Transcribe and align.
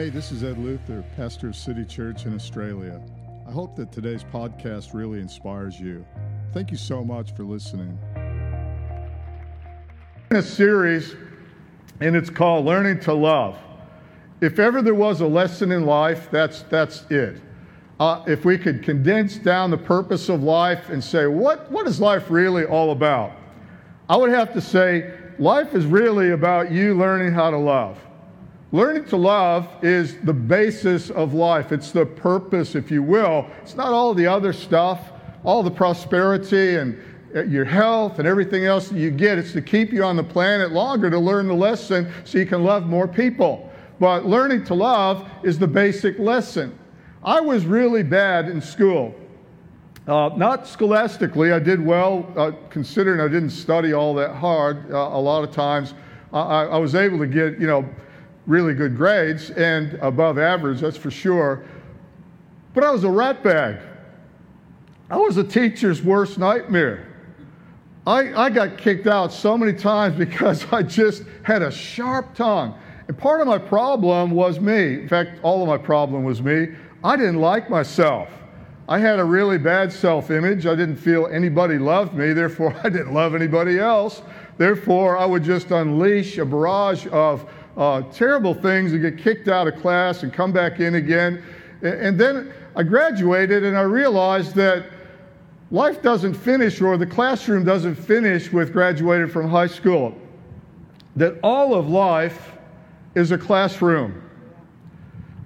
Hey, 0.00 0.08
this 0.08 0.32
is 0.32 0.42
Ed 0.42 0.56
Luther, 0.56 1.04
pastor 1.14 1.48
of 1.48 1.54
City 1.54 1.84
Church 1.84 2.24
in 2.24 2.34
Australia. 2.34 3.02
I 3.46 3.50
hope 3.52 3.76
that 3.76 3.92
today's 3.92 4.24
podcast 4.24 4.94
really 4.94 5.20
inspires 5.20 5.78
you. 5.78 6.06
Thank 6.54 6.70
you 6.70 6.78
so 6.78 7.04
much 7.04 7.32
for 7.32 7.44
listening. 7.44 7.98
In 10.30 10.38
a 10.38 10.42
series, 10.42 11.14
and 12.00 12.16
it's 12.16 12.30
called 12.30 12.64
Learning 12.64 12.98
to 13.00 13.12
Love. 13.12 13.58
If 14.40 14.58
ever 14.58 14.80
there 14.80 14.94
was 14.94 15.20
a 15.20 15.26
lesson 15.26 15.70
in 15.70 15.84
life, 15.84 16.30
that's, 16.30 16.62
that's 16.62 17.04
it. 17.10 17.42
Uh, 18.00 18.24
if 18.26 18.46
we 18.46 18.56
could 18.56 18.82
condense 18.82 19.36
down 19.36 19.70
the 19.70 19.76
purpose 19.76 20.30
of 20.30 20.42
life 20.42 20.88
and 20.88 21.04
say, 21.04 21.26
what, 21.26 21.70
what 21.70 21.86
is 21.86 22.00
life 22.00 22.30
really 22.30 22.64
all 22.64 22.92
about? 22.92 23.32
I 24.08 24.16
would 24.16 24.30
have 24.30 24.54
to 24.54 24.62
say, 24.62 25.12
life 25.38 25.74
is 25.74 25.84
really 25.84 26.30
about 26.30 26.72
you 26.72 26.94
learning 26.94 27.34
how 27.34 27.50
to 27.50 27.58
love. 27.58 27.98
Learning 28.72 29.04
to 29.06 29.16
love 29.16 29.68
is 29.82 30.16
the 30.18 30.32
basis 30.32 31.10
of 31.10 31.34
life. 31.34 31.72
It's 31.72 31.90
the 31.90 32.06
purpose, 32.06 32.76
if 32.76 32.88
you 32.88 33.02
will. 33.02 33.48
It's 33.62 33.74
not 33.74 33.92
all 33.92 34.14
the 34.14 34.28
other 34.28 34.52
stuff, 34.52 35.10
all 35.42 35.64
the 35.64 35.70
prosperity 35.72 36.76
and 36.76 36.96
uh, 37.34 37.42
your 37.44 37.64
health 37.64 38.20
and 38.20 38.28
everything 38.28 38.66
else 38.66 38.88
that 38.88 38.98
you 38.98 39.10
get. 39.10 39.38
It's 39.38 39.52
to 39.54 39.62
keep 39.62 39.92
you 39.92 40.04
on 40.04 40.16
the 40.16 40.22
planet 40.22 40.70
longer 40.70 41.10
to 41.10 41.18
learn 41.18 41.48
the 41.48 41.54
lesson 41.54 42.12
so 42.24 42.38
you 42.38 42.46
can 42.46 42.62
love 42.62 42.86
more 42.86 43.08
people. 43.08 43.68
But 43.98 44.26
learning 44.26 44.64
to 44.66 44.74
love 44.74 45.28
is 45.42 45.58
the 45.58 45.66
basic 45.66 46.20
lesson. 46.20 46.78
I 47.24 47.40
was 47.40 47.66
really 47.66 48.04
bad 48.04 48.48
in 48.48 48.60
school. 48.60 49.14
Uh, 50.06 50.30
not 50.36 50.66
scholastically, 50.66 51.52
I 51.52 51.58
did 51.58 51.84
well, 51.84 52.32
uh, 52.36 52.52
considering 52.70 53.20
I 53.20 53.28
didn't 53.28 53.50
study 53.50 53.92
all 53.92 54.14
that 54.14 54.34
hard 54.34 54.90
uh, 54.92 54.96
a 54.96 55.20
lot 55.20 55.42
of 55.42 55.50
times. 55.50 55.94
I, 56.32 56.64
I 56.66 56.78
was 56.78 56.94
able 56.94 57.18
to 57.18 57.26
get, 57.26 57.60
you 57.60 57.66
know, 57.66 57.84
really 58.50 58.74
good 58.74 58.96
grades 58.96 59.50
and 59.50 59.94
above 60.02 60.36
average, 60.36 60.80
that's 60.80 60.96
for 60.96 61.10
sure. 61.10 61.64
But 62.74 62.82
I 62.82 62.90
was 62.90 63.04
a 63.04 63.08
ratbag. 63.08 63.80
I 65.08 65.16
was 65.16 65.36
a 65.36 65.44
teacher's 65.44 66.02
worst 66.02 66.36
nightmare. 66.36 67.06
I, 68.06 68.34
I 68.34 68.50
got 68.50 68.76
kicked 68.76 69.06
out 69.06 69.32
so 69.32 69.56
many 69.56 69.72
times 69.72 70.16
because 70.18 70.70
I 70.72 70.82
just 70.82 71.22
had 71.44 71.62
a 71.62 71.70
sharp 71.70 72.34
tongue. 72.34 72.76
And 73.06 73.16
part 73.16 73.40
of 73.40 73.46
my 73.46 73.58
problem 73.58 74.32
was 74.32 74.58
me. 74.58 74.94
In 74.94 75.08
fact, 75.08 75.38
all 75.42 75.62
of 75.62 75.68
my 75.68 75.78
problem 75.78 76.24
was 76.24 76.42
me. 76.42 76.68
I 77.04 77.16
didn't 77.16 77.40
like 77.40 77.70
myself. 77.70 78.30
I 78.88 78.98
had 78.98 79.20
a 79.20 79.24
really 79.24 79.58
bad 79.58 79.92
self 79.92 80.32
image. 80.32 80.66
I 80.66 80.74
didn't 80.74 80.96
feel 80.96 81.28
anybody 81.28 81.78
loved 81.78 82.14
me, 82.14 82.32
therefore, 82.32 82.74
I 82.84 82.88
didn't 82.88 83.14
love 83.14 83.36
anybody 83.36 83.78
else. 83.78 84.22
Therefore, 84.58 85.16
I 85.16 85.24
would 85.24 85.44
just 85.44 85.70
unleash 85.70 86.36
a 86.38 86.44
barrage 86.44 87.06
of 87.12 87.48
uh, 87.76 88.02
terrible 88.12 88.54
things 88.54 88.92
and 88.92 89.02
get 89.02 89.18
kicked 89.18 89.48
out 89.48 89.66
of 89.66 89.76
class 89.80 90.22
and 90.22 90.32
come 90.32 90.52
back 90.52 90.80
in 90.80 90.96
again. 90.96 91.42
And 91.82 92.18
then 92.18 92.52
I 92.76 92.82
graduated 92.82 93.64
and 93.64 93.76
I 93.76 93.82
realized 93.82 94.54
that 94.56 94.86
life 95.70 96.02
doesn't 96.02 96.34
finish 96.34 96.80
or 96.80 96.96
the 96.96 97.06
classroom 97.06 97.64
doesn't 97.64 97.94
finish 97.94 98.52
with 98.52 98.72
graduated 98.72 99.32
from 99.32 99.48
high 99.48 99.66
school. 99.66 100.16
That 101.16 101.38
all 101.42 101.74
of 101.74 101.88
life 101.88 102.52
is 103.14 103.30
a 103.32 103.38
classroom. 103.38 104.22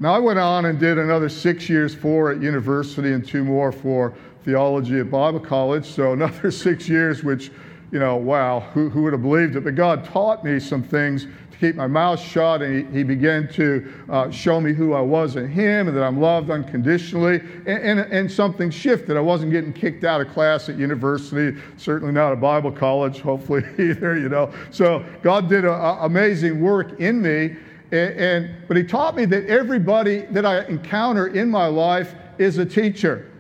Now, 0.00 0.14
I 0.14 0.19
went 0.19 0.39
on 0.39 0.67
and 0.67 0.78
did 0.78 0.98
another 0.98 1.28
six 1.28 1.69
years, 1.69 1.95
four 1.95 2.30
at 2.33 2.42
university 2.42 3.12
and 3.12 3.27
two 3.27 3.45
more 3.45 3.72
for 3.72 4.14
theology 4.45 4.98
at 4.98 5.11
Bible 5.11 5.41
college. 5.41 5.86
So, 5.86 6.12
another 6.12 6.50
six 6.52 6.89
years, 6.89 7.22
which, 7.22 7.50
you 7.91 8.00
know, 8.00 8.17
wow, 8.17 8.61
who, 8.61 8.91
who 8.91 9.02
would 9.02 9.12
have 9.12 9.22
believed 9.22 9.56
it? 9.56 9.64
But 9.64 9.77
God 9.77 10.05
taught 10.05 10.45
me 10.45 10.58
some 10.58 10.83
things 10.83 11.27
keep 11.58 11.77
my 11.77 11.86
mouth 11.86 12.20
shut, 12.20 12.62
and 12.62 12.88
he, 12.88 12.98
he 12.98 13.02
began 13.05 13.48
to 13.55 13.92
uh, 14.08 14.30
show 14.30 14.60
me 14.60 14.72
who 14.72 14.92
I 14.92 15.00
was 15.00 15.36
in 15.36 15.48
him 15.48 15.89
and 15.89 15.96
that 15.96 16.02
I'm 16.02 16.20
loved 16.20 16.51
unconditionally. 16.51 17.40
And, 17.67 18.01
and, 18.01 18.01
and 18.01 18.30
something 18.30 18.70
shifted. 18.70 19.17
I 19.17 19.20
wasn't 19.20 19.52
getting 19.52 19.73
kicked 19.73 20.05
out 20.05 20.20
of 20.20 20.28
class 20.28 20.68
at 20.68 20.77
university, 20.77 21.61
certainly 21.77 22.12
not 22.12 22.33
a 22.33 22.36
Bible 22.36 22.73
college, 22.73 23.20
hopefully 23.20 23.64
either, 23.78 24.18
you 24.18 24.28
know. 24.28 24.52
So 24.70 25.05
God 25.23 25.48
did 25.48 25.64
a, 25.64 25.73
a 25.73 26.06
amazing 26.06 26.61
work 26.61 27.01
in 27.01 27.23
me. 27.23 27.57
And, 27.92 28.14
and, 28.14 28.57
but 28.67 28.77
he 28.77 28.83
taught 28.83 29.14
me 29.14 29.24
that 29.27 29.46
everybody 29.46 30.23
that 30.30 30.45
I 30.45 30.64
encounter 30.64 31.28
in 31.28 31.51
my 31.51 31.67
life 31.67 32.14
is 32.39 32.58
a 32.58 32.67
teacher. 32.67 33.30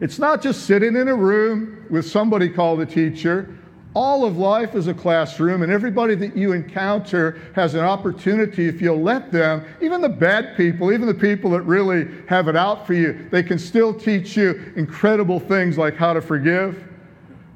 It's 0.00 0.18
not 0.18 0.42
just 0.42 0.66
sitting 0.66 0.96
in 0.96 1.08
a 1.08 1.14
room 1.14 1.86
with 1.88 2.04
somebody 2.04 2.48
called 2.48 2.80
a 2.80 2.86
teacher. 2.86 3.56
All 3.94 4.24
of 4.24 4.38
life 4.38 4.74
is 4.74 4.88
a 4.88 4.94
classroom, 4.94 5.62
and 5.62 5.70
everybody 5.70 6.14
that 6.14 6.34
you 6.34 6.52
encounter 6.52 7.38
has 7.54 7.74
an 7.74 7.80
opportunity, 7.80 8.66
if 8.66 8.80
you'll 8.80 9.02
let 9.02 9.30
them, 9.30 9.64
even 9.82 10.00
the 10.00 10.08
bad 10.08 10.56
people, 10.56 10.92
even 10.92 11.06
the 11.06 11.14
people 11.14 11.50
that 11.50 11.62
really 11.62 12.08
have 12.26 12.48
it 12.48 12.56
out 12.56 12.86
for 12.86 12.94
you, 12.94 13.28
they 13.30 13.42
can 13.42 13.58
still 13.58 13.92
teach 13.92 14.34
you 14.34 14.72
incredible 14.76 15.38
things 15.38 15.76
like 15.76 15.94
how 15.94 16.14
to 16.14 16.22
forgive, 16.22 16.88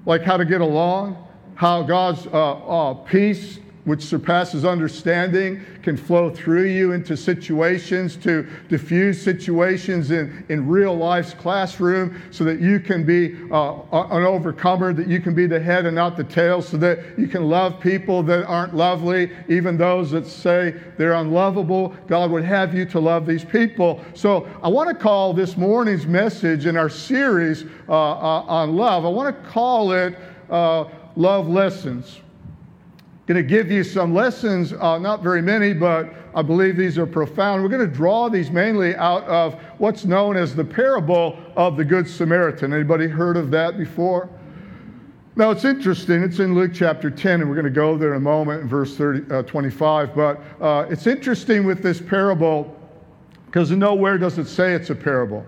like 0.04 0.22
how 0.22 0.36
to 0.36 0.44
get 0.44 0.60
along, 0.60 1.26
how 1.54 1.82
God's 1.82 2.26
uh, 2.26 2.30
uh, 2.30 2.94
peace 2.94 3.58
which 3.86 4.02
surpasses 4.02 4.64
understanding, 4.64 5.64
can 5.80 5.96
flow 5.96 6.28
through 6.28 6.64
you 6.64 6.90
into 6.90 7.16
situations 7.16 8.16
to 8.16 8.44
diffuse 8.68 9.22
situations 9.22 10.10
in, 10.10 10.44
in 10.48 10.66
real 10.66 10.94
life's 10.94 11.32
classroom 11.32 12.20
so 12.32 12.42
that 12.42 12.60
you 12.60 12.80
can 12.80 13.06
be 13.06 13.36
uh, 13.52 13.80
an 13.92 14.24
overcomer, 14.24 14.92
that 14.92 15.06
you 15.06 15.20
can 15.20 15.34
be 15.34 15.46
the 15.46 15.58
head 15.58 15.86
and 15.86 15.94
not 15.94 16.16
the 16.16 16.24
tail, 16.24 16.60
so 16.60 16.76
that 16.76 16.98
you 17.16 17.28
can 17.28 17.48
love 17.48 17.78
people 17.78 18.24
that 18.24 18.44
aren't 18.46 18.74
lovely, 18.74 19.30
even 19.48 19.78
those 19.78 20.10
that 20.10 20.26
say 20.26 20.74
they're 20.98 21.14
unlovable. 21.14 21.94
God 22.08 22.32
would 22.32 22.44
have 22.44 22.74
you 22.74 22.86
to 22.86 22.98
love 22.98 23.24
these 23.24 23.44
people. 23.44 24.04
So 24.14 24.48
I 24.64 24.68
want 24.68 24.88
to 24.88 24.96
call 24.96 25.32
this 25.32 25.56
morning's 25.56 26.06
message 26.06 26.66
in 26.66 26.76
our 26.76 26.90
series 26.90 27.64
uh, 27.88 27.92
uh, 27.92 28.42
on 28.48 28.74
love, 28.74 29.04
I 29.04 29.08
want 29.10 29.34
to 29.34 29.48
call 29.48 29.92
it 29.92 30.18
uh, 30.50 30.86
Love 31.14 31.48
Lessons 31.48 32.20
going 33.26 33.36
to 33.36 33.42
give 33.42 33.70
you 33.72 33.82
some 33.82 34.14
lessons, 34.14 34.72
uh, 34.72 34.98
not 34.98 35.20
very 35.20 35.42
many, 35.42 35.72
but 35.72 36.14
I 36.34 36.42
believe 36.42 36.76
these 36.76 36.96
are 36.96 37.06
profound. 37.06 37.62
We're 37.62 37.68
going 37.68 37.88
to 37.88 37.92
draw 37.92 38.28
these 38.28 38.52
mainly 38.52 38.94
out 38.94 39.24
of 39.24 39.54
what's 39.78 40.04
known 40.04 40.36
as 40.36 40.54
the 40.54 40.64
parable 40.64 41.36
of 41.56 41.76
the 41.76 41.84
Good 41.84 42.08
Samaritan. 42.08 42.72
Anybody 42.72 43.08
heard 43.08 43.36
of 43.36 43.50
that 43.50 43.76
before? 43.76 44.28
Now, 45.34 45.50
it's 45.50 45.64
interesting. 45.64 46.22
It's 46.22 46.38
in 46.38 46.54
Luke 46.54 46.70
chapter 46.72 47.10
10, 47.10 47.40
and 47.40 47.50
we're 47.50 47.56
going 47.56 47.64
to 47.64 47.70
go 47.70 47.98
there 47.98 48.12
in 48.12 48.18
a 48.18 48.20
moment 48.20 48.62
in 48.62 48.68
verse 48.68 48.96
30, 48.96 49.34
uh, 49.34 49.42
25. 49.42 50.14
But 50.14 50.40
uh, 50.60 50.86
it's 50.88 51.08
interesting 51.08 51.66
with 51.66 51.82
this 51.82 52.00
parable 52.00 52.74
because 53.46 53.70
nowhere 53.72 54.18
does 54.18 54.38
it 54.38 54.46
say 54.46 54.72
it's 54.72 54.90
a 54.90 54.94
parable. 54.94 55.44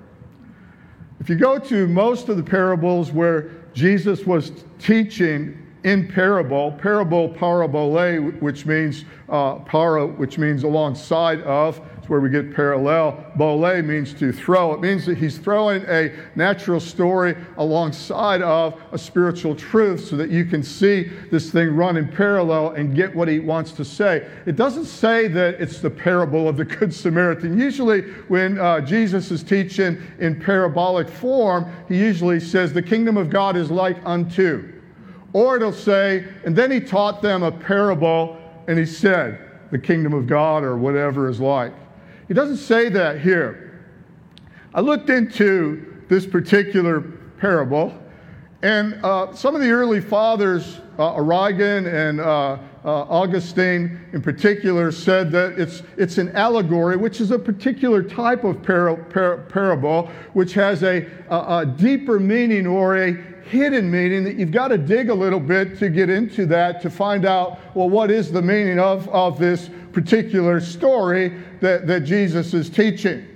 If 1.21 1.28
you 1.28 1.37
go 1.37 1.59
to 1.59 1.87
most 1.87 2.28
of 2.28 2.37
the 2.37 2.43
parables 2.43 3.12
where 3.12 3.50
Jesus 3.72 4.27
was 4.27 4.65
teaching 4.78 5.68
in 5.84 6.09
parable, 6.09 6.72
parable 6.72 7.28
parabole, 7.28 8.41
which 8.41 8.66
means 8.66 9.05
uh, 9.28 9.56
para, 9.56 10.06
which 10.06 10.39
means 10.39 10.65
alongside 10.65 11.41
of. 11.43 11.81
It's 11.99 12.09
where 12.09 12.21
we 12.21 12.31
get 12.31 12.55
parallel. 12.55 13.25
Bole 13.37 13.83
means 13.83 14.12
to 14.15 14.33
throw. 14.33 14.72
It 14.72 14.81
means 14.81 15.06
that 15.06 15.19
he's 15.19 15.38
throwing 15.38 15.84
a 15.84 16.12
natural 16.34 16.81
story 16.81 17.37
alongside 17.59 18.43
of 18.43 18.81
a 18.93 18.99
spiritual 18.99 19.55
truth 19.55 20.09
so 20.09 20.17
that 20.17 20.31
you 20.31 20.44
can 20.44 20.62
see 20.62 21.05
this 21.31 21.50
thing 21.50 21.77
run 21.77 21.97
in 21.97 22.09
parallel 22.09 22.71
and 22.71 22.94
get 22.94 23.15
what 23.15 23.28
he 23.28 23.38
wants 23.38 23.72
to 23.72 23.84
say. 23.84 24.27
It 24.47 24.56
doesn't 24.56 24.87
say 24.87 25.28
that 25.28 25.61
it's 25.61 25.81
the 25.81 25.91
parable 25.91 26.49
of 26.49 26.56
the 26.56 26.65
Good 26.65 26.93
Samaritan. 26.93 27.59
Usually, 27.59 28.03
when 28.28 28.59
uh, 28.59 28.81
Jesus 28.81 29.31
is 29.31 29.43
teaching 29.43 30.03
in 30.19 30.41
parabolic 30.41 31.09
form, 31.09 31.71
he 31.88 31.99
usually 31.99 32.41
says, 32.41 32.72
The 32.72 32.83
kingdom 32.83 33.17
of 33.17 33.31
God 33.31 33.56
is 33.56 33.71
like 33.71 33.99
unto. 34.05 34.78
Or 35.33 35.56
it'll 35.56 35.72
say, 35.72 36.26
and 36.44 36.56
then 36.56 36.70
he 36.70 36.81
taught 36.81 37.23
them 37.23 37.43
a 37.43 37.53
parable 37.53 38.38
and 38.67 38.79
he 38.79 38.87
said, 38.87 39.49
the 39.70 39.79
kingdom 39.79 40.14
of 40.14 40.26
God 40.26 40.64
or 40.64 40.76
whatever 40.76 41.29
is 41.29 41.41
like. 41.41 41.73
He 42.26 42.35
doesn't 42.35 42.58
say 42.58 42.88
that 42.91 43.20
here. 43.20 43.81
I 44.75 44.81
looked 44.81 45.11
into 45.11 46.03
this 46.08 46.26
particular 46.26 47.00
parable, 47.38 47.94
and 48.62 48.94
uh, 49.05 49.32
some 49.35 49.55
of 49.55 49.61
the 49.61 49.70
early 49.70 50.00
fathers, 50.00 50.81
uh, 50.99 51.14
Origen 51.14 51.87
and 51.87 52.20
uh, 52.20 52.25
uh, 52.25 52.58
Augustine 52.85 54.00
in 54.12 54.20
particular, 54.20 54.91
said 54.91 55.31
that 55.32 55.58
it's, 55.58 55.82
it's 55.97 56.19
an 56.19 56.35
allegory, 56.35 56.97
which 56.97 57.20
is 57.20 57.31
a 57.31 57.38
particular 57.38 58.03
type 58.03 58.44
of 58.44 58.62
par- 58.62 58.97
par- 58.97 59.38
parable, 59.49 60.11
which 60.32 60.55
has 60.55 60.82
a, 60.82 61.06
a, 61.31 61.58
a 61.61 61.67
deeper 61.67 62.19
meaning 62.19 62.67
or 62.67 62.97
a 62.97 63.17
hidden 63.49 63.91
meaning 63.91 64.25
that 64.25 64.37
you've 64.37 64.53
got 64.53 64.69
to 64.69 64.79
dig 64.79 65.11
a 65.11 65.15
little 65.15 65.41
bit 65.41 65.79
to 65.79 65.89
get 65.89 66.11
into 66.11 66.47
that 66.47 66.81
to 66.83 66.91
find 66.91 67.25
out, 67.25 67.59
well, 67.75 67.89
what 67.89 68.11
is 68.11 68.31
the 68.31 68.43
meaning 68.43 68.79
of, 68.79 69.09
of 69.09 69.39
this 69.39 69.71
particular 69.93 70.61
story 70.61 71.33
that, 71.61 71.87
that 71.87 72.00
Jesus 72.00 72.55
is 72.55 72.69
teaching? 72.69 73.27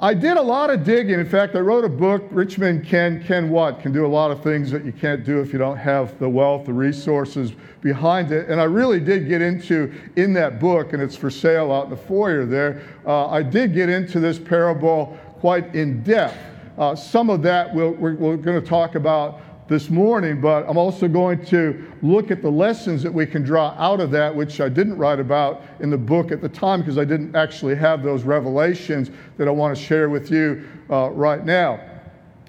I 0.00 0.12
did 0.12 0.36
a 0.36 0.42
lot 0.42 0.70
of 0.70 0.84
digging. 0.84 1.20
In 1.20 1.26
fact, 1.26 1.54
I 1.54 1.60
wrote 1.60 1.84
a 1.84 1.88
book, 1.88 2.24
Richmond 2.30 2.84
Can, 2.84 3.22
Can 3.22 3.48
What? 3.48 3.80
Can 3.80 3.92
do 3.92 4.04
a 4.04 4.08
lot 4.08 4.30
of 4.30 4.42
things 4.42 4.70
that 4.70 4.84
you 4.84 4.92
can't 4.92 5.24
do 5.24 5.40
if 5.40 5.52
you 5.52 5.58
don't 5.58 5.76
have 5.76 6.18
the 6.18 6.28
wealth, 6.28 6.66
the 6.66 6.72
resources 6.72 7.52
behind 7.80 8.32
it. 8.32 8.48
And 8.48 8.60
I 8.60 8.64
really 8.64 8.98
did 8.98 9.28
get 9.28 9.40
into, 9.40 9.94
in 10.16 10.32
that 10.34 10.58
book, 10.58 10.92
and 10.92 11.02
it's 11.02 11.16
for 11.16 11.30
sale 11.30 11.70
out 11.70 11.84
in 11.84 11.90
the 11.90 11.96
foyer 11.96 12.44
there, 12.44 12.82
uh, 13.06 13.28
I 13.28 13.42
did 13.42 13.72
get 13.72 13.88
into 13.88 14.20
this 14.20 14.38
parable 14.38 15.16
quite 15.38 15.74
in 15.74 16.02
depth. 16.02 16.36
Uh, 16.76 16.94
some 16.94 17.30
of 17.30 17.42
that 17.42 17.72
we 17.74 17.88
we 17.88 18.14
we're 18.14 18.36
going 18.36 18.60
to 18.60 18.66
talk 18.66 18.94
about 18.94 19.40
this 19.68 19.88
morning, 19.88 20.40
but 20.40 20.68
I'm 20.68 20.76
also 20.76 21.08
going 21.08 21.44
to 21.46 21.90
look 22.02 22.30
at 22.30 22.42
the 22.42 22.50
lessons 22.50 23.02
that 23.02 23.12
we 23.12 23.24
can 23.26 23.42
draw 23.42 23.74
out 23.78 24.00
of 24.00 24.10
that, 24.10 24.34
which 24.34 24.60
I 24.60 24.68
didn't 24.68 24.98
write 24.98 25.20
about 25.20 25.62
in 25.80 25.88
the 25.88 25.96
book 25.96 26.32
at 26.32 26.42
the 26.42 26.48
time 26.48 26.80
because 26.80 26.98
I 26.98 27.04
didn't 27.04 27.34
actually 27.34 27.74
have 27.76 28.02
those 28.02 28.24
revelations 28.24 29.10
that 29.38 29.48
I 29.48 29.50
want 29.50 29.76
to 29.76 29.82
share 29.82 30.10
with 30.10 30.30
you 30.30 30.68
uh, 30.90 31.10
right 31.10 31.44
now. 31.44 31.80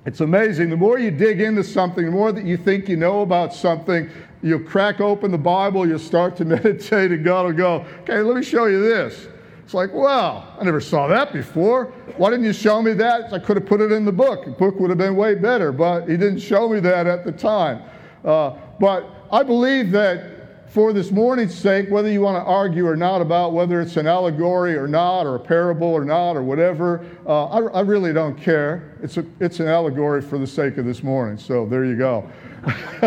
It's 0.05 0.21
amazing. 0.21 0.69
The 0.69 0.77
more 0.77 0.99
you 0.99 1.09
dig 1.09 1.39
into 1.39 1.63
something, 1.63 2.05
the 2.05 2.11
more 2.11 2.31
that 2.31 2.45
you 2.45 2.57
think 2.57 2.89
you 2.89 2.97
know 2.97 3.21
about 3.21 3.53
something, 3.53 4.09
you'll 4.43 4.59
crack 4.59 4.99
open 4.99 5.31
the 5.31 5.37
Bible, 5.37 5.87
you'll 5.87 5.97
start 5.99 6.35
to 6.37 6.45
meditate, 6.45 7.11
and 7.11 7.23
God 7.23 7.45
will 7.45 7.53
go, 7.53 7.85
okay, 8.01 8.21
let 8.21 8.35
me 8.35 8.43
show 8.43 8.65
you 8.65 8.81
this. 8.81 9.27
It's 9.65 9.73
like, 9.73 9.91
wow, 9.93 10.47
I 10.59 10.63
never 10.63 10.79
saw 10.79 11.07
that 11.07 11.33
before. 11.33 11.85
Why 12.17 12.29
didn't 12.29 12.45
you 12.45 12.53
show 12.53 12.83
me 12.83 12.93
that? 12.93 13.33
I 13.33 13.39
could 13.39 13.57
have 13.57 13.65
put 13.65 13.81
it 13.81 13.91
in 13.91 14.05
the 14.05 14.11
book. 14.11 14.45
The 14.45 14.51
book 14.51 14.79
would 14.79 14.91
have 14.91 14.99
been 14.99 15.15
way 15.15 15.33
better, 15.33 15.71
but 15.71 16.07
he 16.07 16.17
didn't 16.17 16.37
show 16.37 16.69
me 16.69 16.79
that 16.81 17.07
at 17.07 17.25
the 17.25 17.31
time. 17.31 17.81
Uh, 18.23 18.51
but 18.79 19.09
I 19.31 19.41
believe 19.41 19.89
that 19.89 20.69
for 20.69 20.93
this 20.93 21.09
morning's 21.09 21.55
sake, 21.57 21.89
whether 21.89 22.11
you 22.11 22.21
want 22.21 22.37
to 22.37 22.47
argue 22.47 22.85
or 22.85 22.95
not 22.95 23.21
about 23.21 23.53
whether 23.53 23.81
it's 23.81 23.97
an 23.97 24.05
allegory 24.05 24.75
or 24.75 24.87
not, 24.87 25.25
or 25.25 25.33
a 25.33 25.39
parable 25.39 25.87
or 25.87 26.05
not, 26.05 26.33
or 26.33 26.43
whatever, 26.43 27.03
uh, 27.25 27.45
I, 27.45 27.61
I, 27.61 27.81
really 27.81 28.13
don't 28.13 28.39
care. 28.39 28.95
It's, 29.01 29.17
a, 29.17 29.25
it's 29.39 29.59
an 29.59 29.67
allegory 29.67 30.21
for 30.21 30.37
the 30.37 30.45
sake 30.45 30.77
of 30.77 30.85
this 30.85 31.01
morning. 31.01 31.39
So 31.39 31.65
there 31.65 31.85
you 31.85 31.97
go. 31.97 32.29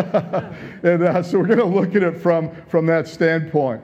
and 0.83 1.05
uh, 1.05 1.23
so 1.23 1.39
we're 1.39 1.47
going 1.47 1.59
to 1.59 1.65
look 1.65 1.95
at 1.95 2.03
it 2.03 2.21
from, 2.21 2.51
from 2.67 2.85
that 2.87 3.07
standpoint. 3.07 3.81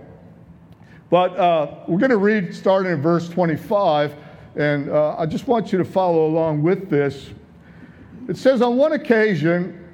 But 1.15 1.37
uh, 1.39 1.77
we're 1.87 2.01
going 2.01 2.11
to 2.11 2.17
read 2.17 2.53
starting 2.53 2.91
in 2.91 3.01
verse 3.01 3.29
25, 3.29 4.17
and 4.57 4.91
uh, 4.91 5.15
I 5.17 5.27
just 5.27 5.47
want 5.47 5.71
you 5.71 5.79
to 5.79 5.85
follow 5.85 6.27
along 6.27 6.65
with 6.65 6.91
this. 6.91 7.31
It 8.29 8.37
says, 8.37 8.61
On 8.61 8.77
one 8.77 8.95
occasion, 8.95 9.89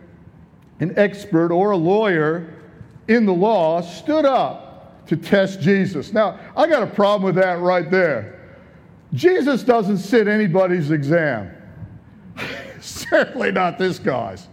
an 0.79 0.99
expert 0.99 1.53
or 1.53 1.73
a 1.73 1.77
lawyer 1.77 2.55
in 3.09 3.27
the 3.27 3.35
law 3.35 3.83
stood 3.83 4.25
up 4.25 5.07
to 5.09 5.15
test 5.15 5.61
Jesus. 5.61 6.15
Now, 6.15 6.41
I 6.57 6.67
got 6.67 6.83
a 6.83 6.87
problem 6.87 7.25
with 7.25 7.35
that 7.35 7.59
right 7.59 7.91
there. 7.91 8.41
Jesus 9.13 9.63
doesn't 9.63 9.99
sit 9.99 10.27
anybody's 10.27 10.91
exam, 10.91 11.55
certainly 12.81 13.53
not 13.53 13.79
this 13.79 13.99
guy's. 13.99 14.49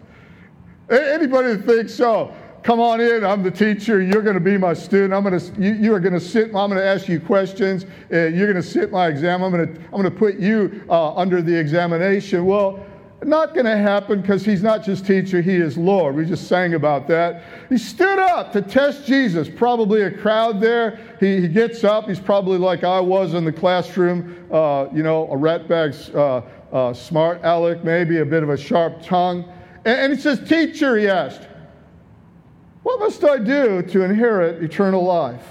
Anybody 0.89 1.53
that 1.53 1.65
thinks 1.65 1.93
so, 1.93 2.35
come 2.67 2.81
on 2.81 2.99
in. 2.99 3.23
I'm 3.23 3.43
the 3.43 3.49
teacher. 3.49 4.01
You're 4.01 4.21
going 4.21 4.33
to 4.33 4.41
be 4.41 4.57
my 4.57 4.73
student. 4.73 5.13
I'm 5.13 5.23
going 5.23 5.39
to, 5.39 5.61
you, 5.61 5.71
you 5.75 5.93
are 5.93 6.01
going 6.01 6.13
to 6.13 6.19
sit. 6.19 6.47
I'm 6.47 6.69
going 6.69 6.75
to 6.75 6.83
ask 6.83 7.07
you 7.07 7.17
questions. 7.17 7.85
Uh, 8.11 8.25
you're 8.25 8.51
going 8.51 8.61
to 8.61 8.69
sit 8.69 8.91
my 8.91 9.07
exam. 9.07 9.41
I'm 9.41 9.53
going 9.53 9.73
to, 9.73 9.81
I'm 9.85 9.91
going 9.91 10.03
to 10.03 10.11
put 10.11 10.35
you 10.35 10.83
uh, 10.89 11.15
under 11.15 11.41
the 11.41 11.57
examination. 11.57 12.45
Well, 12.45 12.85
not 13.23 13.53
going 13.53 13.67
to 13.67 13.77
happen 13.77 14.19
because 14.21 14.43
he's 14.43 14.61
not 14.61 14.83
just 14.83 15.05
teacher, 15.05 15.41
he 15.41 15.55
is 15.55 15.77
Lord. 15.77 16.17
We 16.17 16.25
just 16.25 16.49
sang 16.49 16.73
about 16.73 17.07
that. 17.07 17.45
He 17.69 17.77
stood 17.77 18.19
up 18.19 18.51
to 18.51 18.61
test 18.61 19.05
Jesus. 19.05 19.47
Probably 19.47 20.01
a 20.01 20.11
crowd 20.11 20.59
there. 20.59 20.99
He, 21.21 21.39
he 21.39 21.47
gets 21.47 21.85
up. 21.85 22.09
He's 22.09 22.19
probably 22.19 22.57
like 22.57 22.83
I 22.83 22.99
was 22.99 23.33
in 23.33 23.45
the 23.45 23.53
classroom, 23.53 24.45
uh, 24.51 24.87
you 24.93 25.03
know, 25.03 25.23
a 25.31 25.37
ratbag, 25.37 26.13
uh, 26.13 26.75
uh, 26.75 26.93
smart 26.93 27.39
aleck, 27.45 27.85
maybe 27.85 28.17
a 28.17 28.25
bit 28.25 28.43
of 28.43 28.49
a 28.49 28.57
sharp 28.57 29.01
tongue. 29.01 29.45
And, 29.85 29.99
and 30.01 30.13
he 30.13 30.19
says, 30.19 30.45
Teacher, 30.49 30.97
he 30.97 31.07
asked, 31.07 31.47
what 32.87 33.01
must 33.01 33.21
I 33.25 33.37
do 33.37 33.81
to 33.81 34.03
inherit 34.03 34.63
eternal 34.63 35.03
life? 35.03 35.45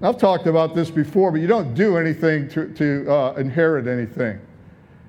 I've 0.00 0.16
talked 0.16 0.46
about 0.46 0.74
this 0.74 0.90
before, 0.90 1.30
but 1.30 1.42
you 1.42 1.46
don't 1.46 1.74
do 1.74 1.98
anything 1.98 2.48
to, 2.48 2.72
to 2.72 3.12
uh, 3.12 3.34
inherit 3.34 3.86
anything. 3.86 4.40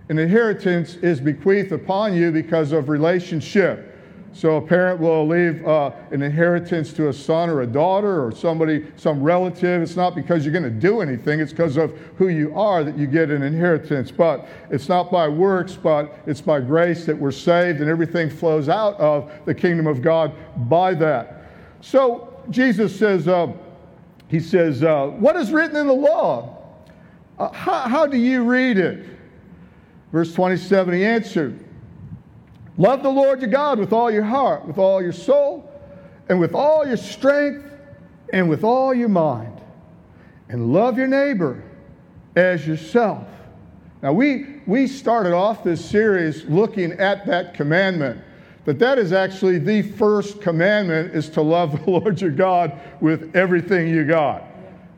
An 0.09 0.19
inheritance 0.19 0.95
is 0.95 1.21
bequeathed 1.21 1.71
upon 1.71 2.13
you 2.13 2.29
because 2.29 2.73
of 2.73 2.89
relationship. 2.89 3.87
So 4.33 4.57
a 4.57 4.61
parent 4.61 4.99
will 4.99 5.25
leave 5.25 5.65
uh, 5.65 5.91
an 6.11 6.21
inheritance 6.21 6.91
to 6.91 7.07
a 7.07 7.13
son 7.13 7.49
or 7.49 7.61
a 7.61 7.67
daughter 7.67 8.21
or 8.21 8.33
somebody, 8.33 8.85
some 8.97 9.23
relative. 9.23 9.81
It's 9.81 9.95
not 9.95 10.13
because 10.13 10.43
you're 10.43 10.51
going 10.51 10.65
to 10.65 10.69
do 10.69 10.99
anything. 10.99 11.39
It's 11.39 11.53
because 11.53 11.77
of 11.77 11.97
who 12.17 12.27
you 12.27 12.53
are 12.53 12.83
that 12.83 12.97
you 12.97 13.07
get 13.07 13.29
an 13.29 13.43
inheritance. 13.43 14.11
But 14.11 14.45
it's 14.69 14.89
not 14.89 15.09
by 15.09 15.29
works, 15.29 15.77
but 15.81 16.19
it's 16.25 16.41
by 16.41 16.59
grace 16.59 17.05
that 17.05 17.17
we're 17.17 17.31
saved, 17.31 17.79
and 17.79 17.89
everything 17.89 18.29
flows 18.29 18.67
out 18.67 18.99
of 18.99 19.31
the 19.45 19.55
kingdom 19.55 19.87
of 19.87 20.01
God 20.01 20.33
by 20.69 20.93
that. 20.95 21.40
So 21.81 22.33
Jesus 22.49 22.97
says, 22.97 23.27
uh, 23.27 23.51
He 24.27 24.39
says, 24.39 24.83
uh, 24.83 25.07
What 25.07 25.35
is 25.35 25.51
written 25.51 25.75
in 25.75 25.87
the 25.87 25.93
law? 25.93 26.57
Uh, 27.37 27.51
how, 27.51 27.81
how 27.81 28.05
do 28.05 28.17
you 28.17 28.43
read 28.43 28.77
it? 28.77 29.05
Verse 30.11 30.33
27, 30.33 30.93
he 30.93 31.05
answered, 31.05 31.63
Love 32.77 33.01
the 33.03 33.09
Lord 33.09 33.41
your 33.41 33.49
God 33.49 33.79
with 33.79 33.93
all 33.93 34.11
your 34.11 34.23
heart, 34.23 34.65
with 34.65 34.77
all 34.77 35.01
your 35.01 35.13
soul, 35.13 35.69
and 36.29 36.39
with 36.39 36.53
all 36.53 36.85
your 36.85 36.97
strength, 36.97 37.65
and 38.33 38.49
with 38.49 38.63
all 38.63 38.93
your 38.93 39.09
mind. 39.09 39.61
And 40.49 40.73
love 40.73 40.97
your 40.97 41.07
neighbor 41.07 41.63
as 42.35 42.67
yourself. 42.67 43.27
Now, 44.01 44.13
we, 44.13 44.61
we 44.65 44.87
started 44.87 45.33
off 45.33 45.63
this 45.63 45.83
series 45.83 46.45
looking 46.45 46.93
at 46.93 47.25
that 47.27 47.53
commandment 47.53 48.21
that 48.65 48.79
that 48.79 48.97
is 48.97 49.11
actually 49.11 49.57
the 49.57 49.81
first 49.81 50.41
commandment 50.41 51.15
is 51.15 51.29
to 51.29 51.41
love 51.41 51.83
the 51.83 51.91
Lord 51.91 52.21
your 52.21 52.31
God 52.31 52.79
with 52.99 53.35
everything 53.35 53.87
you 53.87 54.05
got. 54.05 54.45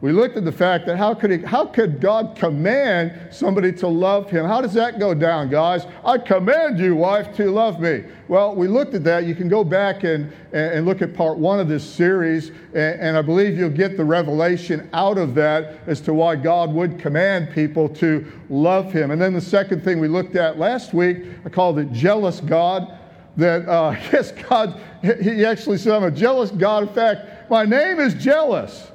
We 0.03 0.11
looked 0.11 0.35
at 0.35 0.43
the 0.43 0.51
fact 0.51 0.85
that 0.87 0.97
how 0.97 1.13
could, 1.13 1.31
he, 1.31 1.37
how 1.37 1.65
could 1.65 2.01
God 2.01 2.35
command 2.35 3.33
somebody 3.33 3.71
to 3.71 3.87
love 3.87 4.29
him? 4.29 4.45
How 4.45 4.59
does 4.59 4.73
that 4.73 4.99
go 4.99 5.13
down, 5.13 5.49
guys? 5.49 5.87
I 6.03 6.17
command 6.17 6.77
you, 6.77 6.93
wife, 6.93 7.33
to 7.37 7.49
love 7.49 7.79
me. 7.79 8.03
Well, 8.27 8.53
we 8.53 8.67
looked 8.67 8.95
at 8.95 9.05
that. 9.05 9.23
You 9.23 9.33
can 9.33 9.47
go 9.47 9.63
back 9.63 10.03
and, 10.03 10.29
and 10.51 10.85
look 10.85 11.01
at 11.01 11.13
part 11.13 11.37
one 11.37 11.61
of 11.61 11.69
this 11.69 11.89
series, 11.89 12.49
and, 12.73 12.99
and 12.99 13.17
I 13.17 13.21
believe 13.21 13.57
you'll 13.57 13.69
get 13.69 13.95
the 13.95 14.03
revelation 14.03 14.89
out 14.91 15.17
of 15.17 15.35
that 15.35 15.79
as 15.87 16.01
to 16.01 16.13
why 16.13 16.35
God 16.35 16.73
would 16.73 16.99
command 16.99 17.51
people 17.53 17.87
to 17.87 18.29
love 18.49 18.91
him. 18.91 19.09
And 19.09 19.21
then 19.21 19.31
the 19.31 19.39
second 19.39 19.85
thing 19.85 20.01
we 20.01 20.09
looked 20.09 20.35
at 20.35 20.59
last 20.59 20.93
week, 20.93 21.19
I 21.45 21.49
called 21.49 21.79
it 21.79 21.93
jealous 21.93 22.41
God 22.41 22.99
that 23.37 23.67
uh, 23.67 23.95
yes, 24.11 24.31
God, 24.31 24.79
he 25.01 25.45
actually 25.45 25.77
said, 25.77 25.93
I'm 25.93 26.03
a 26.03 26.11
jealous 26.11 26.51
God. 26.51 26.83
In 26.83 26.93
fact, 26.93 27.49
my 27.49 27.65
name 27.65 27.99
is 27.99 28.13
jealous. 28.13 28.91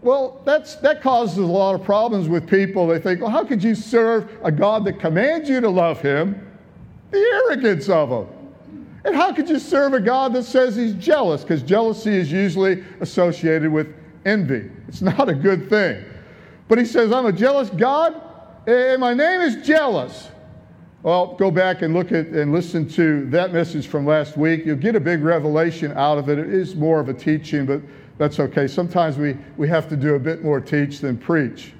Well, 0.00 0.40
that's, 0.44 0.76
that 0.76 1.02
causes 1.02 1.38
a 1.38 1.42
lot 1.42 1.74
of 1.74 1.82
problems 1.82 2.28
with 2.28 2.48
people. 2.48 2.86
They 2.86 3.00
think, 3.00 3.20
well, 3.20 3.30
how 3.30 3.44
could 3.44 3.62
you 3.62 3.74
serve 3.74 4.30
a 4.44 4.52
God 4.52 4.84
that 4.84 5.00
commands 5.00 5.48
you 5.48 5.60
to 5.60 5.68
love 5.68 6.00
him? 6.00 6.46
The 7.10 7.18
arrogance 7.18 7.88
of 7.88 8.10
him. 8.10 8.26
And 9.04 9.14
how 9.14 9.32
could 9.32 9.48
you 9.48 9.58
serve 9.58 9.94
a 9.94 10.00
God 10.00 10.34
that 10.34 10.44
says 10.44 10.76
he's 10.76 10.94
jealous? 10.94 11.42
Because 11.42 11.62
jealousy 11.62 12.14
is 12.14 12.30
usually 12.30 12.84
associated 13.00 13.72
with 13.72 13.92
envy. 14.24 14.70
It's 14.86 15.02
not 15.02 15.28
a 15.28 15.34
good 15.34 15.68
thing. 15.68 16.04
But 16.68 16.78
he 16.78 16.84
says, 16.84 17.12
I'm 17.12 17.26
a 17.26 17.32
jealous 17.32 17.70
God, 17.70 18.20
and 18.66 19.00
my 19.00 19.14
name 19.14 19.40
is 19.40 19.66
jealous. 19.66 20.28
Well, 21.02 21.36
go 21.36 21.52
back 21.52 21.82
and 21.82 21.94
look 21.94 22.10
at 22.10 22.26
and 22.26 22.52
listen 22.52 22.88
to 22.90 23.24
that 23.26 23.52
message 23.52 23.86
from 23.86 24.04
last 24.04 24.36
week. 24.36 24.66
You'll 24.66 24.76
get 24.76 24.96
a 24.96 25.00
big 25.00 25.22
revelation 25.22 25.92
out 25.92 26.18
of 26.18 26.28
it. 26.28 26.40
It 26.40 26.52
is 26.52 26.74
more 26.74 26.98
of 26.98 27.08
a 27.08 27.14
teaching, 27.14 27.66
but 27.66 27.82
that's 28.18 28.40
okay. 28.40 28.66
Sometimes 28.66 29.16
we, 29.16 29.36
we 29.56 29.68
have 29.68 29.88
to 29.90 29.96
do 29.96 30.16
a 30.16 30.18
bit 30.18 30.42
more 30.42 30.60
teach 30.60 30.98
than 30.98 31.16
preach. 31.16 31.72